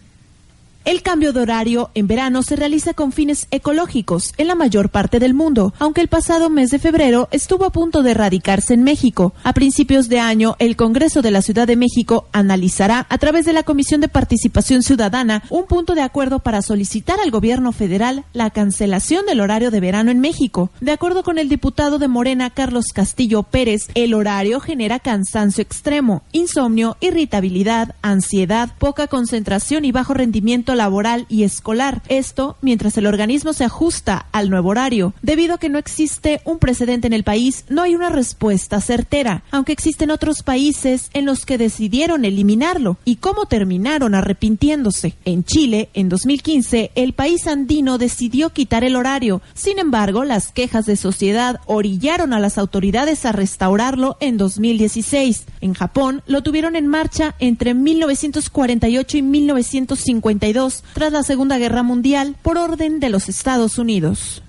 El 0.88 1.03
cambio 1.03 1.35
de 1.35 1.42
horario 1.42 1.90
en 1.92 2.07
verano 2.07 2.42
se 2.42 2.57
realiza 2.57 2.94
con 2.94 3.12
fines 3.12 3.46
ecológicos 3.51 4.33
en 4.38 4.46
la 4.46 4.55
mayor 4.55 4.88
parte 4.88 5.18
del 5.18 5.35
mundo, 5.35 5.74
aunque 5.79 6.01
el 6.01 6.09
pasado 6.09 6.48
mes 6.48 6.70
de 6.70 6.79
febrero 6.79 7.29
estuvo 7.31 7.66
a 7.66 7.72
punto 7.72 8.03
de 8.03 8.12
erradicarse 8.12 8.72
en 8.72 8.85
México. 8.85 9.35
A 9.44 9.53
principios 9.53 10.09
de 10.09 10.18
año, 10.18 10.57
el 10.59 10.77
Congreso 10.77 11.20
de 11.20 11.31
la 11.31 11.42
Ciudad 11.42 11.66
de 11.66 11.77
México 11.77 12.27
analizará 12.33 13.07
a 13.11 13.18
través 13.18 13.44
de 13.44 13.53
la 13.53 13.64
Comisión 13.64 14.01
de 14.01 14.09
Participación 14.09 14.83
Ciudadana 14.83 15.42
un 15.51 15.66
punto 15.66 15.94
de 15.94 16.01
acuerdo 16.01 16.38
para 16.38 16.62
solicitar 16.62 17.20
al 17.20 17.31
gobierno 17.31 17.72
federal 17.72 18.24
la 18.33 18.48
cancelación 18.48 19.27
del 19.27 19.42
horario 19.42 19.70
de 19.70 19.81
verano 19.81 20.11
en 20.11 20.20
México. 20.20 20.70
De 20.81 20.92
acuerdo 20.92 21.22
con 21.22 21.37
el 21.37 21.51
diputado 21.51 21.98
de 21.98 22.09
Morena, 22.09 22.48
Carlos 22.48 22.87
Castillo 22.94 23.42
Pérez, 23.42 23.88
el 23.94 24.14
horario 24.14 24.59
genera 24.59 25.01
cansancio 25.01 25.61
extremo, 25.61 26.22
insomnio, 26.33 26.96
irritabilidad, 27.03 27.94
ansiedad, 28.01 28.70
poca 28.79 29.07
concentración 29.07 29.85
y 29.85 29.92
bajo 29.92 30.14
rendimiento 30.14 30.78
laboral 30.79 31.27
y 31.29 31.43
escolar. 31.43 32.01
Esto 32.09 32.57
mientras 32.62 32.97
el 32.97 33.07
organismo 33.07 33.53
se 33.53 33.64
ajusta 33.64 34.27
al 34.33 34.49
nuevo 34.49 34.71
horario. 34.71 35.12
Debido 35.21 35.57
a 35.57 35.59
que 35.59 35.69
no 35.69 35.79
existe 35.79 36.41
un 36.47 36.59
precedente 36.59 37.07
en 37.07 37.12
el 37.12 37.25
país, 37.25 37.67
no 37.69 37.83
hay 37.83 37.95
una 37.95 38.09
respuesta 38.09 38.81
certera, 38.81 39.43
aunque 39.51 39.73
existen 39.73 40.11
otros 40.11 40.43
países 40.43 41.11
en 41.12 41.27
los 41.27 41.45
que 41.45 41.59
decidieron 41.59 42.25
eliminarlo 42.25 42.97
y 43.05 43.17
cómo 43.17 43.45
terminaron 43.45 44.14
arrepintiéndose. 44.14 45.14
En 45.27 45.45
Chile, 45.45 45.91
en 45.93 46.09
2015, 46.09 46.93
el 46.95 47.12
país 47.12 47.47
andino 47.47 47.99
decidió 47.99 48.51
quitar 48.51 48.85
el 48.85 48.97
horario. 48.97 49.43
Sin 49.55 49.79
embargo, 49.79 50.25
las 50.25 50.53
quejas 50.53 50.87
de 50.87 50.97
sociedad 50.97 51.61
orillaron 51.67 52.33
a 52.33 52.41
las 52.41 52.57
autoridades 52.57 53.27
a 53.27 53.33
restaurarlo 53.33 54.17
en 54.21 54.37
2016. 54.37 55.45
En 55.61 55.75
Japón, 55.75 56.23
lo 56.27 56.43
tuvieron 56.43 56.77
en 56.77 56.87
marcha 56.87 57.35
entre 57.38 57.75
1948 57.75 59.17
y 59.17 59.23
1952, 59.23 60.58
tras 60.92 61.12
la 61.12 61.23
Segunda 61.23 61.59
Guerra 61.59 61.83
Mundial, 61.83 62.37
por 62.42 62.59
orden 62.59 63.01
de 63.01 63.11
los 63.11 63.29
Estados 63.29 63.79
Unidos. 63.79 64.42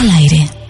Al 0.00 0.10
aire 0.10 0.65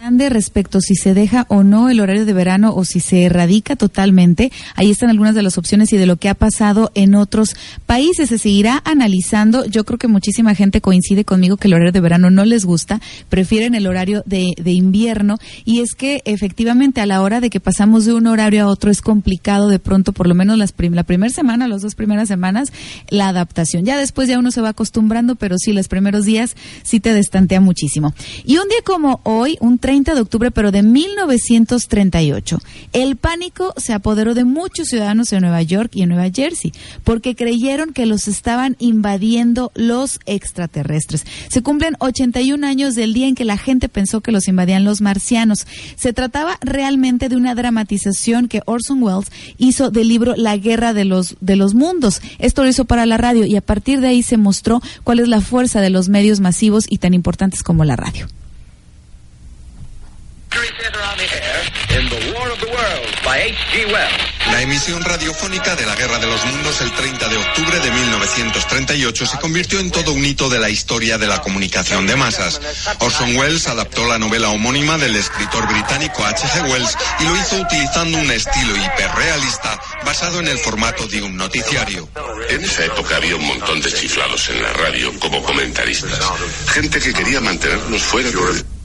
grande 0.00 0.28
respecto 0.28 0.80
si 0.80 0.94
se 0.94 1.12
deja 1.12 1.44
o 1.48 1.64
no 1.64 1.88
el 1.88 1.98
horario 1.98 2.24
de 2.24 2.32
verano 2.32 2.72
o 2.74 2.84
si 2.84 3.00
se 3.00 3.24
erradica 3.24 3.74
totalmente. 3.74 4.52
Ahí 4.76 4.90
están 4.90 5.10
algunas 5.10 5.34
de 5.34 5.42
las 5.42 5.58
opciones 5.58 5.92
y 5.92 5.96
de 5.96 6.06
lo 6.06 6.16
que 6.16 6.28
ha 6.28 6.34
pasado 6.34 6.92
en 6.94 7.16
otros 7.16 7.56
países. 7.84 8.28
Se 8.28 8.38
seguirá 8.38 8.80
analizando. 8.84 9.64
Yo 9.64 9.84
creo 9.84 9.98
que 9.98 10.06
muchísima 10.06 10.54
gente 10.54 10.80
coincide 10.80 11.24
conmigo 11.24 11.56
que 11.56 11.66
el 11.66 11.74
horario 11.74 11.90
de 11.90 12.00
verano 12.00 12.30
no 12.30 12.44
les 12.44 12.64
gusta, 12.64 13.00
prefieren 13.28 13.74
el 13.74 13.86
horario 13.86 14.22
de, 14.24 14.54
invierno. 14.66 15.38
Y 15.64 15.80
es 15.80 15.94
que 15.94 16.22
efectivamente 16.24 17.00
a 17.00 17.06
la 17.06 17.20
hora 17.20 17.40
de 17.40 17.50
que 17.50 17.58
pasamos 17.58 18.04
de 18.04 18.12
un 18.12 18.28
horario 18.28 18.64
a 18.64 18.66
otro 18.68 18.92
es 18.92 19.02
complicado 19.02 19.68
de 19.68 19.80
pronto, 19.80 20.12
por 20.12 20.28
lo 20.28 20.34
menos 20.34 20.58
las 20.58 20.74
la 20.78 21.02
primera 21.02 21.32
semana, 21.32 21.66
las 21.66 21.82
dos 21.82 21.96
primeras 21.96 22.28
semanas, 22.28 22.72
la 23.08 23.28
adaptación. 23.28 23.84
Ya 23.84 23.98
después 23.98 24.28
ya 24.28 24.38
uno 24.38 24.52
se 24.52 24.60
va 24.60 24.68
acostumbrando, 24.68 25.34
pero 25.34 25.56
sí, 25.58 25.72
los 25.72 25.88
primeros 25.88 26.24
días 26.24 26.54
sí 26.84 27.00
te 27.00 27.14
destantea 27.14 27.60
muchísimo. 27.60 28.14
Y 28.44 28.58
un 28.58 28.68
día 28.68 28.78
como 28.84 29.20
hoy, 29.24 29.56
un 29.60 29.78
30 29.88 30.14
de 30.14 30.20
octubre, 30.20 30.50
pero 30.50 30.70
de 30.70 30.82
1938. 30.82 32.58
El 32.92 33.16
pánico 33.16 33.72
se 33.78 33.94
apoderó 33.94 34.34
de 34.34 34.44
muchos 34.44 34.88
ciudadanos 34.88 35.32
en 35.32 35.40
Nueva 35.40 35.62
York 35.62 35.92
y 35.94 36.02
en 36.02 36.10
Nueva 36.10 36.28
Jersey, 36.28 36.74
porque 37.04 37.34
creyeron 37.34 37.94
que 37.94 38.04
los 38.04 38.28
estaban 38.28 38.76
invadiendo 38.80 39.72
los 39.74 40.20
extraterrestres. 40.26 41.24
Se 41.48 41.62
cumplen 41.62 41.96
81 42.00 42.66
años 42.66 42.96
del 42.96 43.14
día 43.14 43.28
en 43.28 43.34
que 43.34 43.46
la 43.46 43.56
gente 43.56 43.88
pensó 43.88 44.20
que 44.20 44.30
los 44.30 44.46
invadían 44.46 44.84
los 44.84 45.00
marcianos. 45.00 45.66
Se 45.96 46.12
trataba 46.12 46.58
realmente 46.60 47.30
de 47.30 47.36
una 47.36 47.54
dramatización 47.54 48.46
que 48.48 48.60
Orson 48.66 49.02
Welles 49.02 49.32
hizo 49.56 49.90
del 49.90 50.08
libro 50.08 50.34
La 50.36 50.58
guerra 50.58 50.92
de 50.92 51.06
los, 51.06 51.38
de 51.40 51.56
los 51.56 51.72
mundos. 51.72 52.20
Esto 52.38 52.62
lo 52.62 52.68
hizo 52.68 52.84
para 52.84 53.06
la 53.06 53.16
radio 53.16 53.46
y 53.46 53.56
a 53.56 53.62
partir 53.62 54.02
de 54.02 54.08
ahí 54.08 54.22
se 54.22 54.36
mostró 54.36 54.82
cuál 55.02 55.20
es 55.20 55.28
la 55.28 55.40
fuerza 55.40 55.80
de 55.80 55.88
los 55.88 56.10
medios 56.10 56.40
masivos 56.40 56.84
y 56.90 56.98
tan 56.98 57.14
importantes 57.14 57.62
como 57.62 57.86
la 57.86 57.96
radio. 57.96 58.28
La 64.50 64.62
emisión 64.62 65.02
radiofónica 65.04 65.76
de 65.76 65.84
la 65.84 65.94
Guerra 65.94 66.18
de 66.18 66.26
los 66.26 66.44
Mundos 66.46 66.80
el 66.80 66.90
30 66.92 67.28
de 67.28 67.36
octubre 67.36 67.80
de 67.80 67.90
1938 67.90 69.26
se 69.26 69.38
convirtió 69.38 69.78
en 69.78 69.90
todo 69.90 70.12
un 70.12 70.24
hito 70.24 70.48
de 70.48 70.58
la 70.58 70.70
historia 70.70 71.18
de 71.18 71.26
la 71.26 71.40
comunicación 71.40 72.06
de 72.06 72.16
masas. 72.16 72.60
Orson 73.00 73.36
Welles 73.36 73.66
adaptó 73.68 74.06
la 74.06 74.18
novela 74.18 74.48
homónima 74.48 74.96
del 74.96 75.16
escritor 75.16 75.68
británico 75.68 76.24
H.G. 76.24 76.70
Wells 76.70 76.96
y 77.20 77.24
lo 77.24 77.36
hizo 77.36 77.56
utilizando 77.56 78.18
un 78.18 78.30
estilo 78.30 78.74
hiperrealista 78.76 79.78
basado 80.04 80.40
en 80.40 80.48
el 80.48 80.58
formato 80.58 81.06
de 81.06 81.22
un 81.22 81.36
noticiario. 81.36 82.08
En 82.48 82.64
esa 82.64 82.84
época 82.84 83.16
había 83.16 83.36
un 83.36 83.46
montón 83.46 83.80
de 83.80 83.92
chiflados 83.92 84.48
en 84.48 84.62
la 84.62 84.72
radio 84.72 85.12
como 85.20 85.42
comentaristas. 85.42 86.18
Gente 86.68 87.00
que 87.00 87.12
quería 87.12 87.40
mantenernos 87.40 88.02
fuera 88.02 88.30
de 88.30 88.77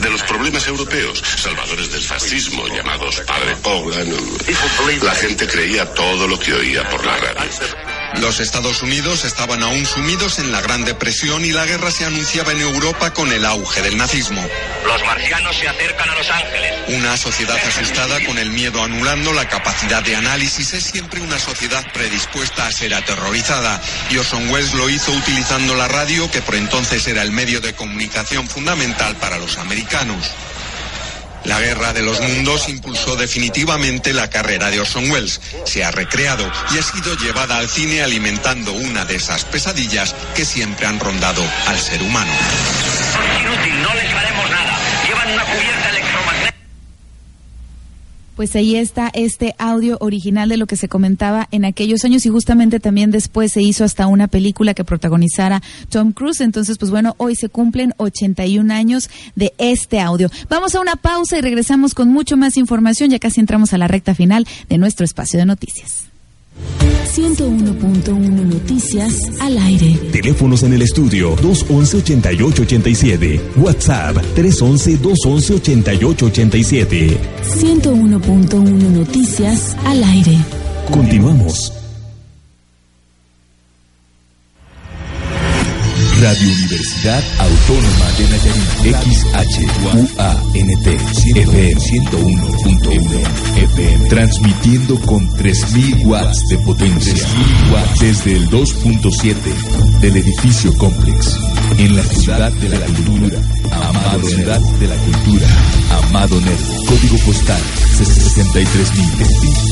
de 0.00 0.10
los 0.10 0.22
problemas 0.22 0.66
europeos, 0.66 1.22
salvadores 1.36 1.92
del 1.92 2.02
fascismo, 2.02 2.66
llamados 2.68 3.20
Padre 3.26 3.56
Poglan. 3.56 4.08
La 5.02 5.14
gente 5.14 5.46
creía 5.46 5.84
todo 5.94 6.26
lo 6.26 6.38
que 6.38 6.54
oía 6.54 6.88
por 6.88 7.04
la 7.04 7.16
radio. 7.16 7.97
Los 8.16 8.40
Estados 8.40 8.82
Unidos 8.82 9.24
estaban 9.24 9.62
aún 9.62 9.84
sumidos 9.86 10.38
en 10.38 10.50
la 10.50 10.60
Gran 10.60 10.84
Depresión 10.84 11.44
y 11.44 11.52
la 11.52 11.66
guerra 11.66 11.90
se 11.90 12.04
anunciaba 12.04 12.52
en 12.52 12.60
Europa 12.60 13.12
con 13.12 13.30
el 13.30 13.44
auge 13.44 13.82
del 13.82 13.96
nazismo. 13.96 14.44
Los 14.84 15.04
marcianos 15.04 15.56
se 15.56 15.68
acercan 15.68 16.08
a 16.08 16.14
Los 16.14 16.30
Ángeles. 16.30 16.74
Una 16.88 17.16
sociedad 17.16 17.58
asustada 17.66 18.24
con 18.24 18.38
el 18.38 18.50
miedo 18.50 18.82
anulando 18.82 19.32
la 19.32 19.46
capacidad 19.48 20.02
de 20.02 20.16
análisis 20.16 20.72
es 20.72 20.84
siempre 20.84 21.20
una 21.20 21.38
sociedad 21.38 21.84
predispuesta 21.92 22.66
a 22.66 22.72
ser 22.72 22.94
aterrorizada. 22.94 23.80
Y 24.10 24.16
Orson 24.16 24.50
Welles 24.50 24.74
lo 24.74 24.88
hizo 24.88 25.12
utilizando 25.12 25.74
la 25.74 25.86
radio, 25.86 26.30
que 26.30 26.42
por 26.42 26.54
entonces 26.54 27.06
era 27.06 27.22
el 27.22 27.30
medio 27.30 27.60
de 27.60 27.74
comunicación 27.74 28.48
fundamental 28.48 29.16
para 29.16 29.38
los 29.38 29.58
americanos. 29.58 30.30
La 31.44 31.60
Guerra 31.60 31.92
de 31.92 32.02
los 32.02 32.20
Mundos 32.20 32.68
impulsó 32.68 33.16
definitivamente 33.16 34.12
la 34.12 34.28
carrera 34.28 34.70
de 34.70 34.80
Orson 34.80 35.10
Welles. 35.10 35.40
Se 35.64 35.84
ha 35.84 35.90
recreado 35.90 36.50
y 36.74 36.78
ha 36.78 36.82
sido 36.82 37.14
llevada 37.16 37.58
al 37.58 37.68
cine 37.68 38.02
alimentando 38.02 38.72
una 38.72 39.04
de 39.04 39.16
esas 39.16 39.44
pesadillas 39.44 40.14
que 40.34 40.44
siempre 40.44 40.86
han 40.86 41.00
rondado 41.00 41.42
al 41.66 41.78
ser 41.78 42.02
humano. 42.02 42.32
Inútil, 43.40 43.82
no 43.82 43.94
les 43.94 44.12
haremos 44.12 44.50
nada. 44.50 44.78
Llevan 45.06 45.30
una 45.32 45.44
cubierta 45.44 45.88
electromagnética. 45.90 46.58
Pues 48.38 48.54
ahí 48.54 48.76
está 48.76 49.10
este 49.14 49.56
audio 49.58 49.96
original 49.98 50.48
de 50.48 50.56
lo 50.58 50.68
que 50.68 50.76
se 50.76 50.88
comentaba 50.88 51.48
en 51.50 51.64
aquellos 51.64 52.04
años 52.04 52.24
y 52.24 52.28
justamente 52.28 52.78
también 52.78 53.10
después 53.10 53.50
se 53.50 53.62
hizo 53.62 53.82
hasta 53.82 54.06
una 54.06 54.28
película 54.28 54.74
que 54.74 54.84
protagonizara 54.84 55.60
Tom 55.88 56.12
Cruise. 56.12 56.40
Entonces, 56.40 56.78
pues 56.78 56.92
bueno, 56.92 57.16
hoy 57.18 57.34
se 57.34 57.48
cumplen 57.48 57.94
81 57.96 58.72
años 58.72 59.10
de 59.34 59.54
este 59.58 59.98
audio. 59.98 60.30
Vamos 60.48 60.76
a 60.76 60.80
una 60.80 60.94
pausa 60.94 61.36
y 61.36 61.40
regresamos 61.40 61.94
con 61.94 62.10
mucho 62.10 62.36
más 62.36 62.56
información. 62.56 63.10
Ya 63.10 63.18
casi 63.18 63.40
entramos 63.40 63.72
a 63.72 63.78
la 63.78 63.88
recta 63.88 64.14
final 64.14 64.46
de 64.68 64.78
nuestro 64.78 65.04
espacio 65.04 65.40
de 65.40 65.44
noticias. 65.44 66.06
101.1 67.18 68.44
Noticias 68.44 69.16
al 69.40 69.58
aire. 69.58 69.98
Teléfonos 70.12 70.62
en 70.62 70.74
el 70.74 70.82
estudio 70.82 71.34
211-8887. 71.36 73.40
WhatsApp 73.56 74.16
311-211-8887. 74.36 77.16
101.1 77.42 78.62
Noticias 78.90 79.76
al 79.84 80.04
aire. 80.04 80.38
Continuamos. 80.92 81.72
Radio 86.20 86.52
Universidad 86.52 87.22
Autónoma 87.38 88.10
de 88.18 88.24
Nayarit. 88.28 88.70
XHUANT. 89.46 90.10
FM 91.36 91.80
101.1 91.80 93.56
FM. 93.56 94.08
Transmitiendo 94.08 95.00
con 95.02 95.28
3000 95.36 96.06
watts 96.06 96.48
de 96.48 96.58
potencia. 96.58 97.14
3000 97.14 97.72
watts 97.72 98.00
desde 98.00 98.32
el 98.32 98.50
2.7 98.50 100.00
del 100.00 100.16
edificio 100.16 100.76
Complex. 100.78 101.38
En 101.78 101.94
la 101.94 102.02
ciudad 102.02 102.50
de 102.50 102.68
la 102.68 102.86
cultura. 102.86 103.38
Amado 103.70 104.28
Ciudad 104.28 104.60
de 104.60 104.88
la 104.88 104.96
Cultura. 104.96 105.46
Amado 106.02 106.40
Nervo. 106.40 106.84
Código 106.86 107.18
postal 107.26 107.62
63000. 107.96 109.06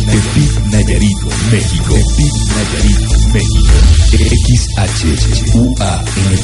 Tepic, 0.06 0.64
Nayarit, 0.70 1.18
México. 1.50 1.94
Tepic, 1.94 2.34
Nayarit, 2.54 3.00
México. 3.32 3.72
XHUANT. 4.86 6.35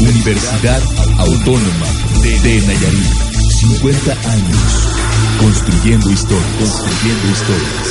Universidad 0.00 0.80
Autónoma 1.18 1.86
de 2.22 2.60
Nayarit. 2.60 3.04
50 3.60 4.12
años. 4.12 4.88
Construyendo 5.40 6.10
historias. 6.10 6.70
Construyendo 6.70 7.28
historias. 7.32 7.86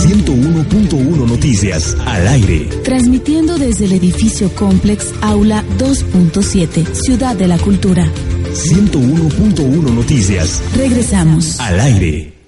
101.1 0.00 1.26
Noticias 1.28 1.96
al 2.06 2.28
aire. 2.28 2.68
Transmitiendo 2.84 3.58
desde 3.58 3.86
el 3.86 3.92
edificio 3.92 4.54
Complex 4.54 5.12
Aula 5.22 5.64
2.7, 5.78 6.92
Ciudad 6.94 7.36
de 7.36 7.48
la 7.48 7.58
Cultura. 7.58 8.06
101.1 8.52 9.94
Noticias 9.94 10.62
Regresamos. 10.76 11.58
al 11.60 11.80
aire. 11.80 12.39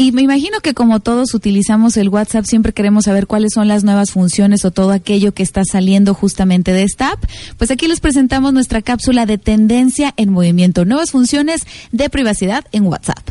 Y 0.00 0.12
me 0.12 0.22
imagino 0.22 0.60
que 0.60 0.74
como 0.74 1.00
todos 1.00 1.34
utilizamos 1.34 1.96
el 1.96 2.08
WhatsApp, 2.08 2.44
siempre 2.44 2.72
queremos 2.72 3.06
saber 3.06 3.26
cuáles 3.26 3.50
son 3.52 3.66
las 3.66 3.82
nuevas 3.82 4.12
funciones 4.12 4.64
o 4.64 4.70
todo 4.70 4.92
aquello 4.92 5.34
que 5.34 5.42
está 5.42 5.62
saliendo 5.64 6.14
justamente 6.14 6.72
de 6.72 6.84
esta 6.84 7.10
app. 7.10 7.24
Pues 7.56 7.72
aquí 7.72 7.88
les 7.88 7.98
presentamos 7.98 8.52
nuestra 8.52 8.80
cápsula 8.80 9.26
de 9.26 9.38
tendencia 9.38 10.14
en 10.16 10.30
movimiento, 10.30 10.84
nuevas 10.84 11.10
funciones 11.10 11.66
de 11.90 12.08
privacidad 12.10 12.64
en 12.70 12.84
WhatsApp. 12.84 13.28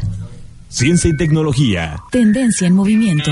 Ciencia 0.67 1.09
y 1.09 1.15
tecnología. 1.15 2.01
Tendencia 2.11 2.67
en 2.67 2.73
movimiento. 2.73 3.31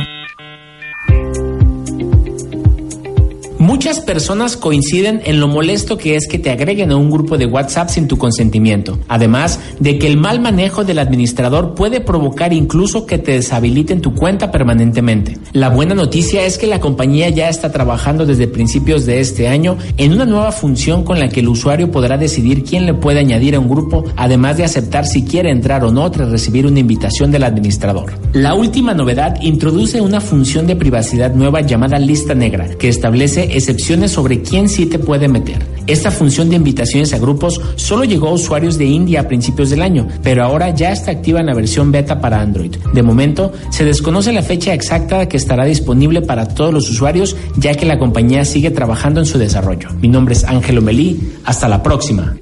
Muchas 3.66 4.00
personas 4.00 4.58
coinciden 4.58 5.22
en 5.26 5.40
lo 5.40 5.48
molesto 5.48 5.98
que 5.98 6.16
es 6.16 6.28
que 6.28 6.38
te 6.38 6.52
agreguen 6.52 6.92
a 6.92 6.98
un 6.98 7.10
grupo 7.10 7.36
de 7.36 7.48
WhatsApp 7.48 7.90
sin 7.90 8.08
tu 8.08 8.16
consentimiento, 8.16 9.00
además 9.08 9.60
de 9.80 9.98
que 9.98 10.06
el 10.06 10.18
mal 10.18 10.40
manejo 10.40 10.84
del 10.84 11.00
administrador 11.00 11.74
puede 11.74 12.00
provocar 12.00 12.54
incluso 12.54 13.08
que 13.08 13.18
te 13.18 13.32
deshabiliten 13.32 14.02
tu 14.02 14.14
cuenta 14.14 14.52
permanentemente. 14.52 15.40
La 15.54 15.70
buena 15.70 15.96
noticia 15.96 16.46
es 16.46 16.60
que 16.60 16.68
la 16.68 16.80
compañía 16.80 17.30
ya 17.30 17.50
está 17.50 17.72
trabajando 17.72 18.28
desde 18.28 18.48
principios 18.48 19.08
de 19.08 19.20
este 19.20 19.48
año 19.48 19.80
en 19.98 20.14
una 20.14 20.26
nueva 20.26 20.52
función 20.52 21.04
con 21.04 21.18
la 21.20 21.30
que 21.30 21.40
el 21.40 21.48
usuario 21.48 21.90
podrá 21.90 22.20
decidir 22.20 22.64
quién 22.64 22.86
le 22.86 22.94
puede 22.94 23.20
añadir 23.20 23.56
a 23.56 23.60
un 23.60 23.68
grupo, 23.68 24.06
además 24.16 24.58
de 24.58 24.64
aceptar 24.64 25.08
si 25.08 25.26
quiere 25.26 25.50
entrar 25.50 25.84
o 25.84 25.92
no 25.92 26.12
tras 26.12 26.30
recibir 26.30 26.68
una 26.68 26.82
invitación 26.82 27.32
del 27.32 27.44
administrador. 27.44 28.14
La 28.34 28.54
última 28.54 28.94
novedad 28.94 29.42
introduce 29.42 30.02
una 30.02 30.22
función 30.22 30.68
de 30.68 30.76
privacidad 30.76 31.34
nueva 31.34 31.62
llamada 31.62 31.98
lista 31.98 32.36
negra, 32.36 32.68
que 32.78 32.90
establece 32.90 33.55
excepciones 33.56 34.12
sobre 34.12 34.42
quién 34.42 34.70
sí 34.70 34.86
te 34.86 35.00
puede 35.00 35.28
meter. 35.28 35.66
Esta 35.88 36.12
función 36.12 36.50
de 36.50 36.56
invitaciones 36.56 37.14
a 37.14 37.20
grupos 37.20 37.62
solo 37.76 38.04
llegó 38.04 38.30
a 38.30 38.34
usuarios 38.34 38.78
de 38.78 38.86
India 38.86 39.22
a 39.22 39.28
principios 39.28 39.70
del 39.70 39.82
año, 39.82 40.08
pero 40.24 40.44
ahora 40.44 40.72
ya 40.72 40.92
está 40.92 41.12
activa 41.12 41.40
en 41.40 41.46
la 41.46 41.54
versión 41.54 41.92
beta 41.92 42.20
para 42.20 42.42
Android. 42.42 42.76
De 42.94 43.04
momento, 43.04 43.54
se 43.70 43.86
desconoce 43.86 44.34
la 44.34 44.42
fecha 44.42 44.74
exacta 44.74 45.28
que 45.28 45.38
estará 45.38 45.66
disponible 45.66 46.22
para 46.22 46.48
todos 46.48 46.74
los 46.74 46.90
usuarios, 46.90 47.36
ya 47.58 47.76
que 47.76 47.86
la 47.86 48.00
compañía 48.00 48.46
sigue 48.46 48.72
trabajando 48.72 49.20
en 49.20 49.26
su 49.26 49.38
desarrollo. 49.38 49.90
Mi 50.02 50.08
nombre 50.08 50.34
es 50.34 50.44
Ángelo 50.44 50.82
Melí. 50.82 51.20
Hasta 51.44 51.68
la 51.68 51.82
próxima. 51.84 52.36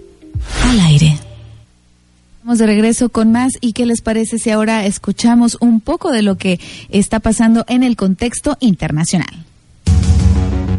Al 0.63 0.79
aire. 0.79 1.17
Estamos 2.37 2.57
de 2.57 2.65
regreso 2.65 3.09
con 3.09 3.31
más 3.31 3.53
y 3.61 3.71
qué 3.71 3.85
les 3.85 4.01
parece 4.01 4.37
si 4.37 4.49
ahora 4.49 4.85
escuchamos 4.85 5.57
un 5.61 5.79
poco 5.79 6.11
de 6.11 6.21
lo 6.21 6.35
que 6.35 6.59
está 6.89 7.21
pasando 7.21 7.63
en 7.69 7.83
el 7.83 7.95
contexto 7.95 8.57
internacional. 8.59 9.45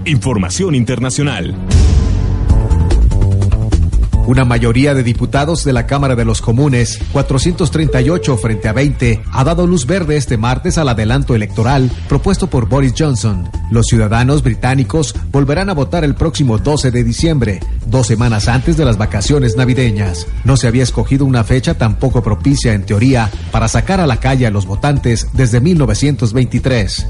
Información 0.06 0.74
internacional. 0.74 1.54
Una 4.26 4.44
mayoría 4.44 4.92
de 4.92 5.02
diputados 5.02 5.64
de 5.64 5.72
la 5.72 5.86
Cámara 5.86 6.14
de 6.14 6.26
los 6.26 6.42
Comunes, 6.42 6.98
438 7.12 8.36
frente 8.36 8.68
a 8.68 8.74
20, 8.74 9.22
ha 9.32 9.44
dado 9.44 9.66
luz 9.66 9.86
verde 9.86 10.16
este 10.16 10.36
martes 10.36 10.76
al 10.76 10.90
adelanto 10.90 11.34
electoral 11.34 11.90
propuesto 12.06 12.48
por 12.48 12.68
Boris 12.68 12.92
Johnson. 12.98 13.48
Los 13.70 13.86
ciudadanos 13.86 14.42
británicos 14.42 15.14
volverán 15.32 15.70
a 15.70 15.74
votar 15.74 16.04
el 16.04 16.14
próximo 16.14 16.58
12 16.58 16.90
de 16.90 17.02
diciembre, 17.02 17.60
dos 17.86 18.06
semanas 18.06 18.48
antes 18.48 18.76
de 18.76 18.84
las 18.84 18.98
vacaciones 18.98 19.56
navideñas. 19.56 20.26
No 20.44 20.58
se 20.58 20.68
había 20.68 20.82
escogido 20.82 21.24
una 21.24 21.44
fecha 21.44 21.74
tan 21.74 21.98
poco 21.98 22.22
propicia 22.22 22.74
en 22.74 22.84
teoría 22.84 23.30
para 23.50 23.68
sacar 23.68 24.00
a 24.00 24.06
la 24.06 24.20
calle 24.20 24.46
a 24.46 24.50
los 24.50 24.66
votantes 24.66 25.28
desde 25.32 25.60
1923. 25.60 27.06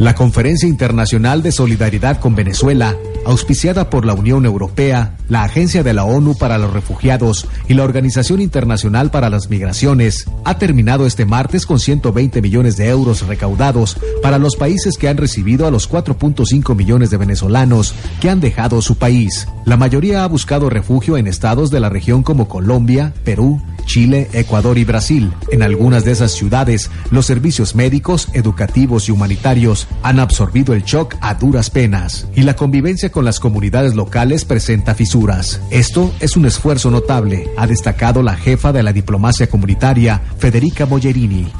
La 0.00 0.14
Conferencia 0.14 0.66
Internacional 0.66 1.42
de 1.42 1.52
Solidaridad 1.52 2.20
con 2.20 2.34
Venezuela, 2.34 2.96
auspiciada 3.30 3.90
por 3.90 4.04
la 4.04 4.14
Unión 4.14 4.44
Europea, 4.44 5.16
la 5.28 5.44
Agencia 5.44 5.82
de 5.82 5.94
la 5.94 6.04
ONU 6.04 6.36
para 6.36 6.58
los 6.58 6.72
Refugiados 6.72 7.46
y 7.68 7.74
la 7.74 7.84
Organización 7.84 8.40
Internacional 8.40 9.10
para 9.10 9.30
las 9.30 9.48
Migraciones, 9.48 10.26
ha 10.44 10.58
terminado 10.58 11.06
este 11.06 11.24
martes 11.24 11.66
con 11.66 11.78
120 11.78 12.42
millones 12.42 12.76
de 12.76 12.88
euros 12.88 13.26
recaudados 13.26 13.96
para 14.22 14.38
los 14.38 14.56
países 14.56 14.98
que 14.98 15.08
han 15.08 15.16
recibido 15.16 15.66
a 15.66 15.70
los 15.70 15.90
4.5 15.90 16.74
millones 16.74 17.10
de 17.10 17.16
venezolanos 17.16 17.94
que 18.20 18.30
han 18.30 18.40
dejado 18.40 18.82
su 18.82 18.96
país. 18.96 19.46
La 19.64 19.76
mayoría 19.76 20.24
ha 20.24 20.26
buscado 20.26 20.68
refugio 20.68 21.16
en 21.16 21.26
estados 21.26 21.70
de 21.70 21.80
la 21.80 21.88
región 21.88 22.22
como 22.22 22.48
Colombia, 22.48 23.12
Perú, 23.24 23.62
Chile, 23.86 24.28
Ecuador 24.32 24.78
y 24.78 24.84
Brasil. 24.84 25.32
En 25.50 25.62
algunas 25.62 26.04
de 26.04 26.12
esas 26.12 26.32
ciudades, 26.32 26.90
los 27.10 27.26
servicios 27.26 27.74
médicos, 27.74 28.28
educativos 28.34 29.08
y 29.08 29.12
humanitarios 29.12 29.88
han 30.02 30.20
absorbido 30.20 30.74
el 30.74 30.84
shock 30.84 31.16
a 31.20 31.34
duras 31.34 31.70
penas 31.70 32.28
y 32.34 32.42
la 32.42 32.54
convivencia 32.54 33.10
con 33.10 33.19
las 33.22 33.40
comunidades 33.40 33.94
locales 33.94 34.44
presenta 34.44 34.94
fisuras. 34.94 35.60
Esto 35.70 36.12
es 36.20 36.36
un 36.36 36.46
esfuerzo 36.46 36.90
notable, 36.90 37.48
ha 37.56 37.66
destacado 37.66 38.22
la 38.22 38.36
jefa 38.36 38.72
de 38.72 38.82
la 38.82 38.92
diplomacia 38.92 39.48
comunitaria, 39.48 40.22
Federica 40.38 40.86
Mogherini. 40.86 41.52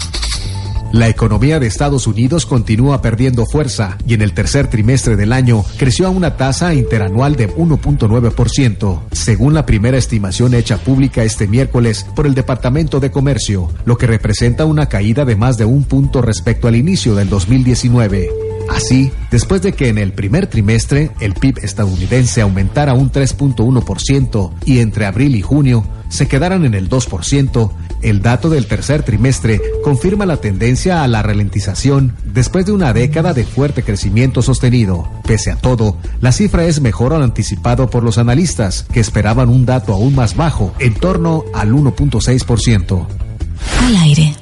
La 0.92 1.08
economía 1.08 1.60
de 1.60 1.68
Estados 1.68 2.08
Unidos 2.08 2.46
continúa 2.46 3.00
perdiendo 3.00 3.46
fuerza 3.46 3.96
y 4.08 4.14
en 4.14 4.22
el 4.22 4.32
tercer 4.32 4.66
trimestre 4.66 5.14
del 5.14 5.32
año 5.32 5.64
creció 5.76 6.08
a 6.08 6.10
una 6.10 6.36
tasa 6.36 6.74
interanual 6.74 7.36
de 7.36 7.48
1.9%, 7.48 9.02
según 9.12 9.54
la 9.54 9.66
primera 9.66 9.98
estimación 9.98 10.52
hecha 10.52 10.78
pública 10.78 11.22
este 11.22 11.46
miércoles 11.46 12.04
por 12.16 12.26
el 12.26 12.34
Departamento 12.34 12.98
de 12.98 13.12
Comercio, 13.12 13.70
lo 13.84 13.96
que 13.96 14.08
representa 14.08 14.64
una 14.64 14.86
caída 14.86 15.24
de 15.24 15.36
más 15.36 15.58
de 15.58 15.64
un 15.64 15.84
punto 15.84 16.22
respecto 16.22 16.66
al 16.66 16.74
inicio 16.74 17.14
del 17.14 17.28
2019. 17.28 18.49
Así, 18.70 19.10
después 19.30 19.62
de 19.62 19.72
que 19.72 19.88
en 19.88 19.98
el 19.98 20.12
primer 20.12 20.46
trimestre 20.46 21.10
el 21.20 21.34
PIB 21.34 21.58
estadounidense 21.62 22.40
aumentara 22.40 22.94
un 22.94 23.10
3.1% 23.10 24.52
y 24.64 24.78
entre 24.78 25.06
abril 25.06 25.34
y 25.34 25.42
junio 25.42 25.84
se 26.08 26.28
quedaran 26.28 26.64
en 26.64 26.74
el 26.74 26.88
2%, 26.88 27.70
el 28.02 28.22
dato 28.22 28.48
del 28.48 28.66
tercer 28.66 29.02
trimestre 29.02 29.60
confirma 29.84 30.26
la 30.26 30.38
tendencia 30.38 31.02
a 31.02 31.08
la 31.08 31.22
ralentización 31.22 32.16
después 32.24 32.66
de 32.66 32.72
una 32.72 32.92
década 32.92 33.34
de 33.34 33.44
fuerte 33.44 33.82
crecimiento 33.82 34.42
sostenido. 34.42 35.08
Pese 35.26 35.50
a 35.50 35.56
todo, 35.56 35.98
la 36.20 36.32
cifra 36.32 36.64
es 36.64 36.80
mejor 36.80 37.12
a 37.12 37.18
lo 37.18 37.24
anticipado 37.24 37.90
por 37.90 38.02
los 38.02 38.18
analistas, 38.18 38.86
que 38.92 39.00
esperaban 39.00 39.48
un 39.48 39.66
dato 39.66 39.92
aún 39.92 40.14
más 40.14 40.36
bajo, 40.36 40.72
en 40.78 40.94
torno 40.94 41.44
al 41.54 41.72
1.6%. 41.72 43.06
Al 43.80 43.96
aire. 43.96 44.34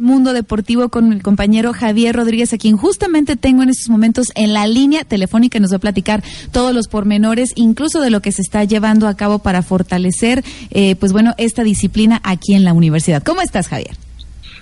Mundo 0.00 0.32
Deportivo 0.32 0.88
con 0.88 1.08
mi 1.08 1.20
compañero 1.20 1.72
Javier 1.72 2.16
Rodríguez, 2.16 2.52
a 2.52 2.58
quien 2.58 2.76
justamente 2.76 3.36
tengo 3.36 3.62
en 3.62 3.68
estos 3.68 3.90
momentos 3.90 4.28
en 4.34 4.54
la 4.54 4.66
línea 4.66 5.04
telefónica 5.04 5.58
y 5.58 5.60
nos 5.60 5.72
va 5.72 5.76
a 5.76 5.80
platicar 5.80 6.24
todos 6.52 6.74
los 6.74 6.88
pormenores, 6.88 7.52
incluso 7.54 8.00
de 8.00 8.10
lo 8.10 8.22
que 8.22 8.32
se 8.32 8.42
está 8.42 8.64
llevando 8.64 9.06
a 9.06 9.16
cabo 9.16 9.40
para 9.40 9.62
fortalecer, 9.62 10.42
eh, 10.70 10.96
pues 10.96 11.12
bueno, 11.12 11.34
esta 11.36 11.62
disciplina 11.62 12.20
aquí 12.24 12.54
en 12.54 12.64
la 12.64 12.72
universidad. 12.72 13.22
¿Cómo 13.22 13.42
estás, 13.42 13.68
Javier? 13.68 13.96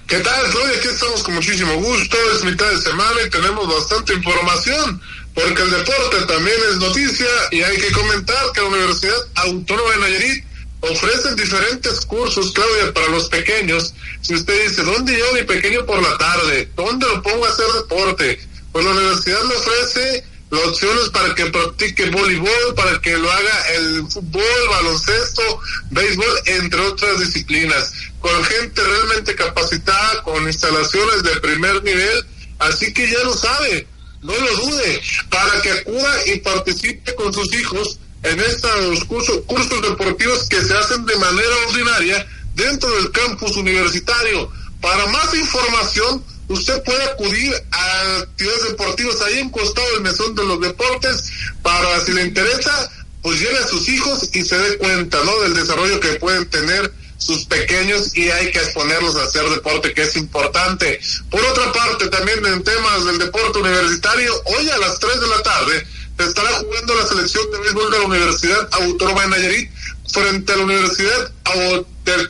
¿Qué 0.08 0.18
tal, 0.18 0.50
Claudia? 0.50 0.78
Aquí 0.78 0.88
estamos 0.88 1.22
con 1.22 1.34
muchísimo 1.34 1.74
gusto. 1.76 2.16
Es 2.34 2.44
mitad 2.44 2.68
de 2.70 2.78
semana 2.78 3.16
y 3.26 3.30
tenemos 3.30 3.68
bastante 3.68 4.14
información, 4.14 5.00
porque 5.34 5.62
el 5.62 5.70
deporte 5.70 6.16
también 6.26 6.56
es 6.72 6.78
noticia 6.78 7.26
y 7.52 7.60
hay 7.60 7.76
que 7.76 7.92
comentar 7.92 8.38
que 8.54 8.62
la 8.62 8.68
Universidad 8.68 9.16
Autónoma 9.34 9.90
de 9.90 9.98
Nayarit 9.98 10.44
ofrecen 10.80 11.36
diferentes 11.36 12.00
cursos, 12.06 12.52
Claudia, 12.52 12.92
para 12.92 13.08
los 13.08 13.28
pequeños. 13.28 13.94
Si 14.20 14.34
usted 14.34 14.68
dice, 14.68 14.82
¿dónde 14.82 15.14
llevo 15.14 15.32
mi 15.32 15.42
pequeño 15.42 15.84
por 15.84 16.00
la 16.02 16.16
tarde? 16.18 16.70
¿Dónde 16.76 17.06
lo 17.06 17.22
pongo 17.22 17.46
a 17.46 17.48
hacer 17.48 17.66
deporte? 17.74 18.40
Pues 18.72 18.84
la 18.84 18.92
universidad 18.92 19.42
le 19.44 19.56
ofrece 19.56 20.24
las 20.50 20.66
opciones 20.66 21.10
para 21.10 21.34
que 21.34 21.46
practique 21.46 22.10
voleibol, 22.10 22.74
para 22.74 23.00
que 23.00 23.16
lo 23.16 23.30
haga 23.30 23.68
el 23.76 24.06
fútbol, 24.08 24.68
baloncesto, 24.70 25.60
béisbol, 25.90 26.42
entre 26.46 26.80
otras 26.80 27.20
disciplinas, 27.20 27.92
con 28.20 28.44
gente 28.44 28.82
realmente 28.82 29.34
capacitada, 29.34 30.22
con 30.22 30.46
instalaciones 30.46 31.22
de 31.22 31.40
primer 31.40 31.82
nivel, 31.84 32.24
así 32.60 32.92
que 32.94 33.10
ya 33.10 33.18
lo 33.24 33.34
sabe, 33.34 33.86
no 34.22 34.32
lo 34.34 34.56
dude, 34.56 35.02
para 35.28 35.60
que 35.60 35.70
acuda 35.70 36.26
y 36.26 36.38
participe 36.38 37.14
con 37.14 37.32
sus 37.32 37.52
hijos 37.54 37.98
en 38.22 38.40
estos 38.40 39.04
cursos, 39.04 39.82
deportivos 39.82 40.48
que 40.48 40.60
se 40.62 40.74
hacen 40.74 41.04
de 41.06 41.16
manera 41.16 41.56
ordinaria 41.68 42.26
dentro 42.54 42.90
del 42.96 43.10
campus 43.12 43.56
universitario. 43.56 44.50
Para 44.80 45.06
más 45.06 45.34
información, 45.34 46.24
usted 46.48 46.82
puede 46.82 47.02
acudir 47.04 47.52
a 47.70 48.16
actividades 48.18 48.68
deportivas 48.70 49.20
ahí 49.22 49.38
en 49.38 49.50
costado 49.50 49.86
del 49.92 50.02
mesón 50.02 50.34
de 50.34 50.44
los 50.44 50.60
deportes 50.60 51.30
para 51.62 52.00
si 52.04 52.12
le 52.12 52.22
interesa, 52.22 52.90
pues 53.22 53.40
lleve 53.40 53.58
a 53.58 53.66
sus 53.66 53.88
hijos 53.88 54.28
y 54.32 54.44
se 54.44 54.58
dé 54.58 54.78
cuenta, 54.78 55.18
¿no? 55.24 55.40
Del 55.40 55.54
desarrollo 55.54 56.00
que 56.00 56.14
pueden 56.14 56.48
tener 56.50 56.92
sus 57.18 57.44
pequeños 57.46 58.16
y 58.16 58.30
hay 58.30 58.50
que 58.50 58.58
exponerlos 58.58 59.16
a 59.16 59.24
hacer 59.24 59.48
deporte 59.50 59.92
que 59.92 60.02
es 60.02 60.16
importante. 60.16 61.00
Por 61.30 61.44
otra 61.44 61.72
parte, 61.72 62.08
también 62.08 62.44
en 62.46 62.62
temas 62.62 63.04
del 63.04 63.18
deporte 63.18 63.58
universitario, 63.58 64.32
hoy 64.44 64.70
a 64.70 64.78
las 64.78 64.98
3 64.98 65.20
de 65.20 65.26
la 65.26 65.42
tarde 65.42 65.86
estará 66.24 66.50
jugando 66.58 66.94
la 66.94 67.06
selección 67.06 67.50
de 67.50 67.58
béisbol 67.58 67.90
de 67.90 67.98
la 67.98 68.04
Universidad 68.06 68.68
Autónoma 68.72 69.22
de 69.22 69.28
Nayarit 69.28 69.70
frente 70.12 70.52
a 70.52 70.56
la 70.56 70.62
Universidad 70.64 71.32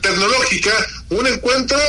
Tecnológica, 0.01 0.71
un 1.09 1.27
encuentro 1.27 1.79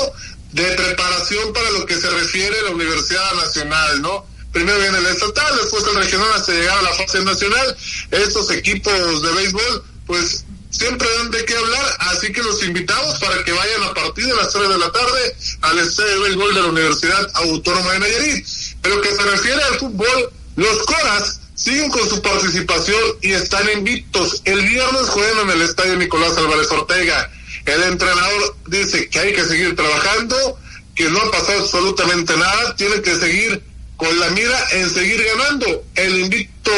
de 0.52 0.64
preparación 0.64 1.52
para 1.52 1.70
lo 1.72 1.86
que 1.86 1.96
se 1.96 2.08
refiere 2.10 2.58
a 2.58 2.62
la 2.62 2.70
Universidad 2.70 3.34
Nacional, 3.34 4.02
¿no? 4.02 4.26
Primero 4.52 4.78
viene 4.78 4.98
el 4.98 5.06
estatal, 5.06 5.56
después 5.60 5.84
el 5.86 5.94
regional 5.94 6.28
hasta 6.34 6.52
llegar 6.52 6.78
a 6.78 6.82
la 6.82 6.92
fase 6.94 7.22
nacional. 7.24 7.76
Estos 8.10 8.50
equipos 8.50 9.22
de 9.22 9.32
béisbol, 9.32 9.84
pues 10.06 10.44
siempre 10.70 11.08
dan 11.18 11.30
de 11.30 11.44
qué 11.44 11.56
hablar, 11.56 11.96
así 12.00 12.32
que 12.32 12.42
los 12.42 12.62
invitamos 12.64 13.18
para 13.20 13.44
que 13.44 13.52
vayan 13.52 13.82
a 13.84 13.94
partir 13.94 14.26
de 14.26 14.34
las 14.34 14.50
3 14.50 14.68
de 14.68 14.78
la 14.78 14.90
tarde 14.90 15.36
al 15.60 15.78
estadio 15.78 16.14
de 16.14 16.20
béisbol 16.20 16.54
de 16.54 16.60
la 16.62 16.66
Universidad 16.68 17.30
Autónoma 17.34 17.92
de 17.92 17.98
Nayarit. 18.00 18.46
Pero 18.82 19.00
que 19.00 19.14
se 19.14 19.22
refiere 19.22 19.62
al 19.62 19.78
fútbol, 19.78 20.32
los 20.56 20.78
Coras 20.84 21.40
siguen 21.60 21.90
con 21.90 22.08
su 22.08 22.22
participación 22.22 23.00
y 23.20 23.32
están 23.32 23.68
invictos. 23.70 24.40
El 24.46 24.62
viernes 24.66 25.02
juegan 25.08 25.40
en 25.40 25.50
el 25.50 25.62
estadio 25.62 25.96
Nicolás 25.96 26.36
Álvarez 26.38 26.70
Ortega. 26.70 27.30
El 27.66 27.82
entrenador 27.82 28.56
dice 28.66 29.08
que 29.10 29.18
hay 29.18 29.34
que 29.34 29.44
seguir 29.44 29.76
trabajando, 29.76 30.58
que 30.94 31.10
no 31.10 31.20
ha 31.20 31.30
pasado 31.30 31.60
absolutamente 31.60 32.34
nada, 32.36 32.76
tiene 32.76 33.02
que 33.02 33.14
seguir 33.14 33.62
con 33.98 34.18
la 34.18 34.30
mira 34.30 34.58
en 34.72 34.88
seguir 34.88 35.22
ganando. 35.22 35.84
El 35.96 36.20
invicto 36.20 36.72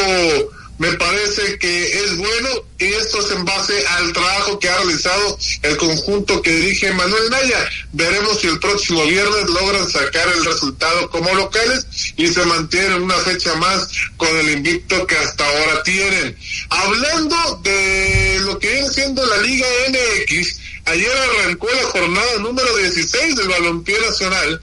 me 0.79 0.91
parece 0.93 1.57
que 1.59 2.03
es 2.03 2.17
bueno 2.17 2.49
y 2.79 2.85
esto 2.85 3.19
es 3.19 3.31
en 3.31 3.45
base 3.45 3.85
al 3.87 4.11
trabajo 4.11 4.59
que 4.59 4.69
ha 4.69 4.77
realizado 4.77 5.37
el 5.61 5.77
conjunto 5.77 6.41
que 6.41 6.51
dirige 6.51 6.91
Manuel 6.93 7.29
Naya. 7.29 7.69
Veremos 7.91 8.39
si 8.39 8.47
el 8.47 8.59
próximo 8.59 9.05
viernes 9.05 9.49
logran 9.49 9.87
sacar 9.87 10.27
el 10.29 10.43
resultado 10.43 11.09
como 11.11 11.33
locales 11.35 11.85
y 12.17 12.27
se 12.27 12.43
mantienen 12.45 13.03
una 13.03 13.15
fecha 13.19 13.53
más 13.55 13.87
con 14.17 14.35
el 14.35 14.49
invicto 14.49 15.05
que 15.05 15.15
hasta 15.15 15.45
ahora 15.45 15.83
tienen. 15.83 16.35
Hablando 16.69 17.61
de 17.63 18.39
lo 18.41 18.57
que 18.57 18.71
viene 18.71 18.89
siendo 18.89 19.25
la 19.25 19.37
Liga 19.37 19.67
MX, 19.89 20.59
ayer 20.85 21.11
arrancó 21.11 21.67
la 21.69 21.83
jornada 21.83 22.39
número 22.39 22.75
16 22.77 23.35
del 23.35 23.47
Balompié 23.47 23.99
Nacional, 24.01 24.61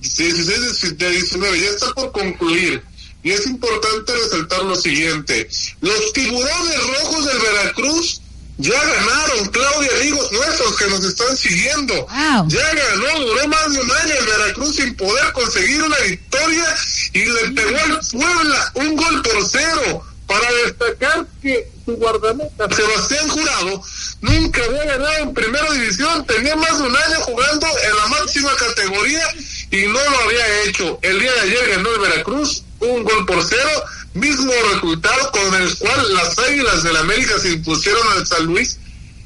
16 0.00 0.96
de 0.96 1.10
19, 1.10 1.60
ya 1.60 1.70
está 1.70 1.92
por 1.94 2.12
concluir. 2.12 2.87
Y 3.22 3.32
es 3.32 3.46
importante 3.46 4.14
resaltar 4.14 4.62
lo 4.62 4.76
siguiente. 4.76 5.48
Los 5.80 6.12
tiburones 6.12 6.86
rojos 6.86 7.24
del 7.24 7.38
Veracruz 7.38 8.20
ya 8.58 8.84
ganaron, 8.84 9.46
Claudia, 9.50 9.90
amigos 10.00 10.32
nuestros 10.32 10.76
que 10.76 10.86
nos 10.86 11.04
están 11.04 11.36
siguiendo. 11.36 12.06
Ya 12.48 12.74
ganó, 12.74 13.20
duró 13.20 13.48
más 13.48 13.72
de 13.72 13.80
un 13.80 13.90
año 13.90 14.14
el 14.18 14.26
Veracruz 14.26 14.76
sin 14.76 14.96
poder 14.96 15.32
conseguir 15.32 15.82
una 15.82 15.96
victoria 15.98 16.76
y 17.12 17.24
le 17.24 17.50
pegó 17.50 17.78
al 17.78 18.00
Puebla 18.10 18.72
un 18.74 18.96
gol 18.96 19.22
por 19.22 19.48
cero. 19.48 20.04
Para 20.26 20.52
destacar 20.66 21.26
que 21.40 21.70
su 21.86 21.96
guardameta, 21.96 22.68
Sebastián 22.74 23.28
Jurado, 23.28 23.82
nunca 24.20 24.62
había 24.62 24.84
ganado 24.84 25.16
en 25.18 25.32
primera 25.32 25.72
división, 25.72 26.26
tenía 26.26 26.54
más 26.54 26.76
de 26.76 26.84
un 26.84 26.94
año 26.94 27.20
jugando 27.20 27.66
en 27.66 27.96
la 27.96 28.06
máxima 28.08 28.50
categoría 28.56 29.24
y 29.70 29.86
no 29.86 29.92
lo 29.92 30.18
había 30.26 30.62
hecho. 30.64 30.98
El 31.00 31.18
día 31.18 31.32
de 31.32 31.40
ayer 31.40 31.68
ganó 31.70 31.88
el 31.94 32.00
Veracruz 32.00 32.62
un 32.80 33.04
gol 33.04 33.26
por 33.26 33.42
cero, 33.44 33.84
mismo 34.14 34.52
resultado 34.72 35.30
con 35.32 35.54
el 35.62 35.78
cual 35.78 36.14
las 36.14 36.38
Águilas 36.38 36.82
del 36.82 36.96
América 36.96 37.38
se 37.38 37.52
impusieron 37.52 38.06
al 38.16 38.26
San 38.26 38.44
Luis 38.46 38.78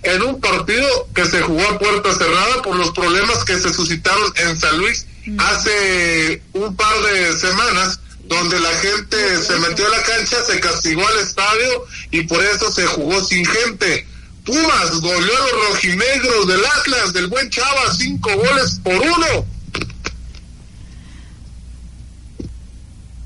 en 0.02 0.22
un 0.22 0.40
partido 0.40 1.08
que 1.14 1.24
se 1.26 1.42
jugó 1.42 1.62
a 1.62 1.78
puerta 1.78 2.12
cerrada 2.12 2.62
por 2.62 2.76
los 2.76 2.90
problemas 2.90 3.44
que 3.44 3.58
se 3.58 3.72
suscitaron 3.72 4.32
en 4.36 4.58
San 4.60 4.78
Luis 4.78 5.06
hace 5.38 6.42
un 6.52 6.74
par 6.74 7.00
de 7.02 7.38
semanas 7.38 8.00
donde 8.24 8.58
la 8.60 8.70
gente 8.76 9.42
se 9.42 9.58
metió 9.60 9.86
a 9.86 9.90
la 9.90 10.02
cancha, 10.02 10.42
se 10.44 10.58
castigó 10.60 11.06
al 11.06 11.18
estadio 11.18 11.84
y 12.10 12.22
por 12.22 12.42
eso 12.42 12.72
se 12.72 12.86
jugó 12.86 13.22
sin 13.22 13.44
gente. 13.44 14.06
Pumas 14.44 15.00
goleó 15.00 15.36
a 15.36 15.40
los 15.40 15.68
rojinegros 15.68 16.48
del 16.48 16.64
Atlas, 16.64 17.12
del 17.12 17.28
buen 17.28 17.48
Chava, 17.50 17.94
cinco 17.96 18.34
goles 18.34 18.80
por 18.82 18.94
uno. 18.94 19.46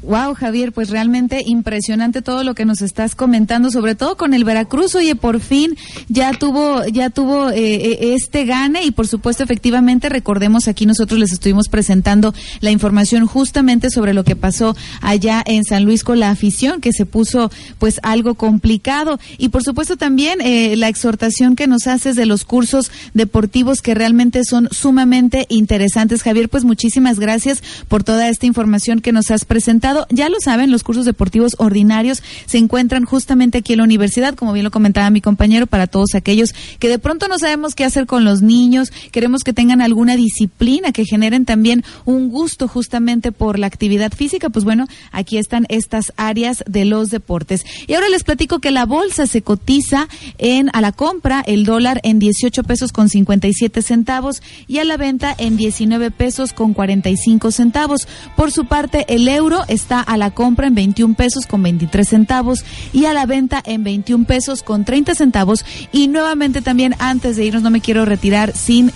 Wow, 0.06 0.34
Javier, 0.34 0.70
pues 0.70 0.90
realmente 0.90 1.42
impresionante 1.44 2.22
todo 2.22 2.44
lo 2.44 2.54
que 2.54 2.64
nos 2.64 2.80
estás 2.80 3.16
comentando, 3.16 3.72
sobre 3.72 3.96
todo 3.96 4.16
con 4.16 4.34
el 4.34 4.44
Veracruz. 4.44 4.94
Oye, 4.94 5.16
por 5.16 5.40
fin 5.40 5.76
ya 6.08 6.32
tuvo, 6.32 6.86
ya 6.86 7.10
tuvo 7.10 7.50
eh, 7.50 7.74
eh, 7.74 8.14
este 8.14 8.44
gane 8.44 8.84
y 8.84 8.92
por 8.92 9.08
supuesto, 9.08 9.42
efectivamente, 9.42 10.08
recordemos 10.08 10.68
aquí 10.68 10.86
nosotros 10.86 11.18
les 11.18 11.32
estuvimos 11.32 11.68
presentando 11.68 12.32
la 12.60 12.70
información 12.70 13.26
justamente 13.26 13.90
sobre 13.90 14.14
lo 14.14 14.22
que 14.22 14.36
pasó 14.36 14.76
allá 15.00 15.42
en 15.44 15.64
San 15.64 15.84
Luis 15.84 16.04
con 16.04 16.20
la 16.20 16.30
afición, 16.30 16.80
que 16.80 16.92
se 16.92 17.04
puso 17.04 17.50
pues 17.80 17.98
algo 18.04 18.36
complicado 18.36 19.18
y 19.38 19.48
por 19.48 19.64
supuesto 19.64 19.96
también 19.96 20.40
eh, 20.40 20.76
la 20.76 20.86
exhortación 20.86 21.56
que 21.56 21.66
nos 21.66 21.88
haces 21.88 22.14
de 22.14 22.26
los 22.26 22.44
cursos 22.44 22.92
deportivos 23.14 23.82
que 23.82 23.96
realmente 23.96 24.44
son 24.44 24.68
sumamente 24.70 25.46
interesantes. 25.48 26.22
Javier, 26.22 26.48
pues 26.48 26.62
muchísimas 26.62 27.18
gracias 27.18 27.60
por 27.88 28.04
toda 28.04 28.28
esta 28.28 28.46
información 28.46 29.00
que 29.00 29.10
nos 29.10 29.32
has 29.32 29.44
presentado 29.44 29.95
ya 30.10 30.28
lo 30.28 30.36
saben, 30.40 30.70
los 30.70 30.82
cursos 30.82 31.04
deportivos 31.04 31.52
ordinarios 31.58 32.22
se 32.46 32.58
encuentran 32.58 33.04
justamente 33.04 33.58
aquí 33.58 33.72
en 33.72 33.78
la 33.78 33.84
universidad, 33.84 34.34
como 34.34 34.52
bien 34.52 34.64
lo 34.64 34.70
comentaba 34.70 35.10
mi 35.10 35.20
compañero, 35.20 35.66
para 35.66 35.86
todos 35.86 36.14
aquellos 36.14 36.54
que 36.78 36.88
de 36.88 36.98
pronto 36.98 37.28
no 37.28 37.38
sabemos 37.38 37.74
qué 37.74 37.84
hacer 37.84 38.06
con 38.06 38.24
los 38.24 38.42
niños, 38.42 38.92
queremos 39.12 39.42
que 39.42 39.52
tengan 39.52 39.80
alguna 39.80 40.16
disciplina, 40.16 40.92
que 40.92 41.04
generen 41.04 41.44
también 41.44 41.84
un 42.04 42.28
gusto 42.28 42.68
justamente 42.68 43.32
por 43.32 43.58
la 43.58 43.66
actividad 43.66 44.12
física, 44.12 44.50
pues 44.50 44.64
bueno, 44.64 44.86
aquí 45.12 45.38
están 45.38 45.66
estas 45.68 46.12
áreas 46.16 46.64
de 46.66 46.84
los 46.84 47.10
deportes. 47.10 47.64
Y 47.86 47.94
ahora 47.94 48.08
les 48.08 48.24
platico 48.24 48.58
que 48.58 48.70
la 48.70 48.86
bolsa 48.86 49.26
se 49.26 49.42
cotiza 49.42 50.08
en 50.38 50.70
a 50.72 50.80
la 50.80 50.92
compra 50.92 51.42
el 51.46 51.64
dólar 51.64 52.00
en 52.02 52.18
18 52.18 52.62
pesos 52.64 52.92
con 52.92 53.08
57 53.08 53.82
centavos 53.82 54.42
y 54.66 54.78
a 54.78 54.84
la 54.84 54.96
venta 54.96 55.34
en 55.38 55.56
19 55.56 56.10
pesos 56.10 56.52
con 56.52 56.74
45 56.74 57.50
centavos. 57.50 58.08
Por 58.36 58.52
su 58.52 58.66
parte, 58.66 59.04
el 59.08 59.28
euro 59.28 59.62
está 59.68 59.85
está 59.86 60.00
a 60.00 60.16
la 60.16 60.32
compra 60.32 60.66
en 60.66 60.74
21 60.74 61.14
pesos 61.14 61.46
con 61.46 61.62
23 61.62 62.08
centavos 62.08 62.64
y 62.92 63.04
a 63.04 63.12
la 63.12 63.24
venta 63.24 63.62
en 63.64 63.84
21 63.84 64.24
pesos 64.24 64.64
con 64.64 64.84
30 64.84 65.14
centavos. 65.14 65.64
Y 65.92 66.08
nuevamente 66.08 66.60
también 66.60 66.96
antes 66.98 67.36
de 67.36 67.44
irnos 67.44 67.62
no 67.62 67.70
me 67.70 67.80
quiero 67.80 68.04
retirar 68.04 68.52
sin 68.52 68.90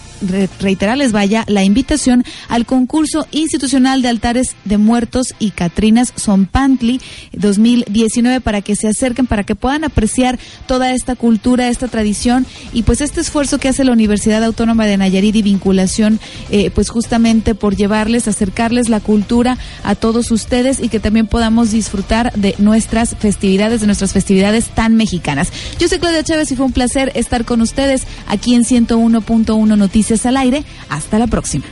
reiterarles 0.60 1.12
vaya 1.12 1.44
la 1.48 1.64
invitación 1.64 2.24
al 2.48 2.66
concurso 2.66 3.26
institucional 3.30 4.02
de 4.02 4.08
altares 4.08 4.54
de 4.64 4.78
muertos 4.78 5.34
y 5.38 5.50
Catrinas 5.50 6.12
Pantli 6.50 7.00
2019 7.32 8.40
para 8.40 8.62
que 8.62 8.76
se 8.76 8.88
acerquen, 8.88 9.26
para 9.26 9.44
que 9.44 9.54
puedan 9.54 9.84
apreciar 9.84 10.38
toda 10.66 10.92
esta 10.92 11.16
cultura, 11.16 11.68
esta 11.68 11.88
tradición 11.88 12.46
y 12.72 12.82
pues 12.82 13.00
este 13.00 13.20
esfuerzo 13.20 13.58
que 13.58 13.68
hace 13.68 13.84
la 13.84 13.92
Universidad 13.92 14.44
Autónoma 14.44 14.86
de 14.86 14.96
Nayarit 14.96 15.36
y 15.36 15.42
vinculación 15.42 16.20
eh, 16.50 16.70
pues 16.70 16.88
justamente 16.88 17.54
por 17.54 17.76
llevarles, 17.76 18.28
acercarles 18.28 18.88
la 18.88 19.00
cultura 19.00 19.58
a 19.84 19.94
todos 19.94 20.30
ustedes 20.30 20.80
y 20.80 20.88
que 20.88 21.00
también 21.00 21.26
podamos 21.26 21.70
disfrutar 21.70 22.32
de 22.34 22.54
nuestras 22.58 23.16
festividades, 23.16 23.80
de 23.80 23.86
nuestras 23.86 24.12
festividades 24.12 24.66
tan 24.68 24.96
mexicanas. 24.96 25.52
Yo 25.78 25.88
soy 25.88 25.98
Claudia 25.98 26.22
Chávez 26.22 26.50
y 26.52 26.56
fue 26.56 26.66
un 26.66 26.72
placer 26.72 27.12
estar 27.14 27.44
con 27.44 27.60
ustedes 27.60 28.06
aquí 28.26 28.54
en 28.54 28.64
101.1 28.64 29.76
Noticias 29.76 30.09
al 30.26 30.36
aire. 30.36 30.64
Hasta 30.88 31.18
la 31.18 31.26
próxima. 31.26 31.64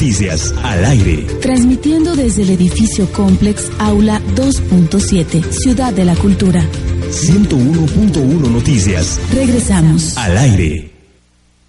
Noticias 0.00 0.54
al 0.62 0.82
aire. 0.86 1.26
Transmitiendo 1.42 2.16
desde 2.16 2.40
el 2.40 2.50
edificio 2.50 3.12
Complex 3.12 3.70
Aula 3.78 4.18
2.7, 4.34 5.42
Ciudad 5.52 5.92
de 5.92 6.06
la 6.06 6.16
Cultura. 6.16 6.64
101.1 7.10 8.50
Noticias. 8.50 9.20
Regresamos. 9.32 10.16
Al 10.16 10.38
aire. 10.38 10.89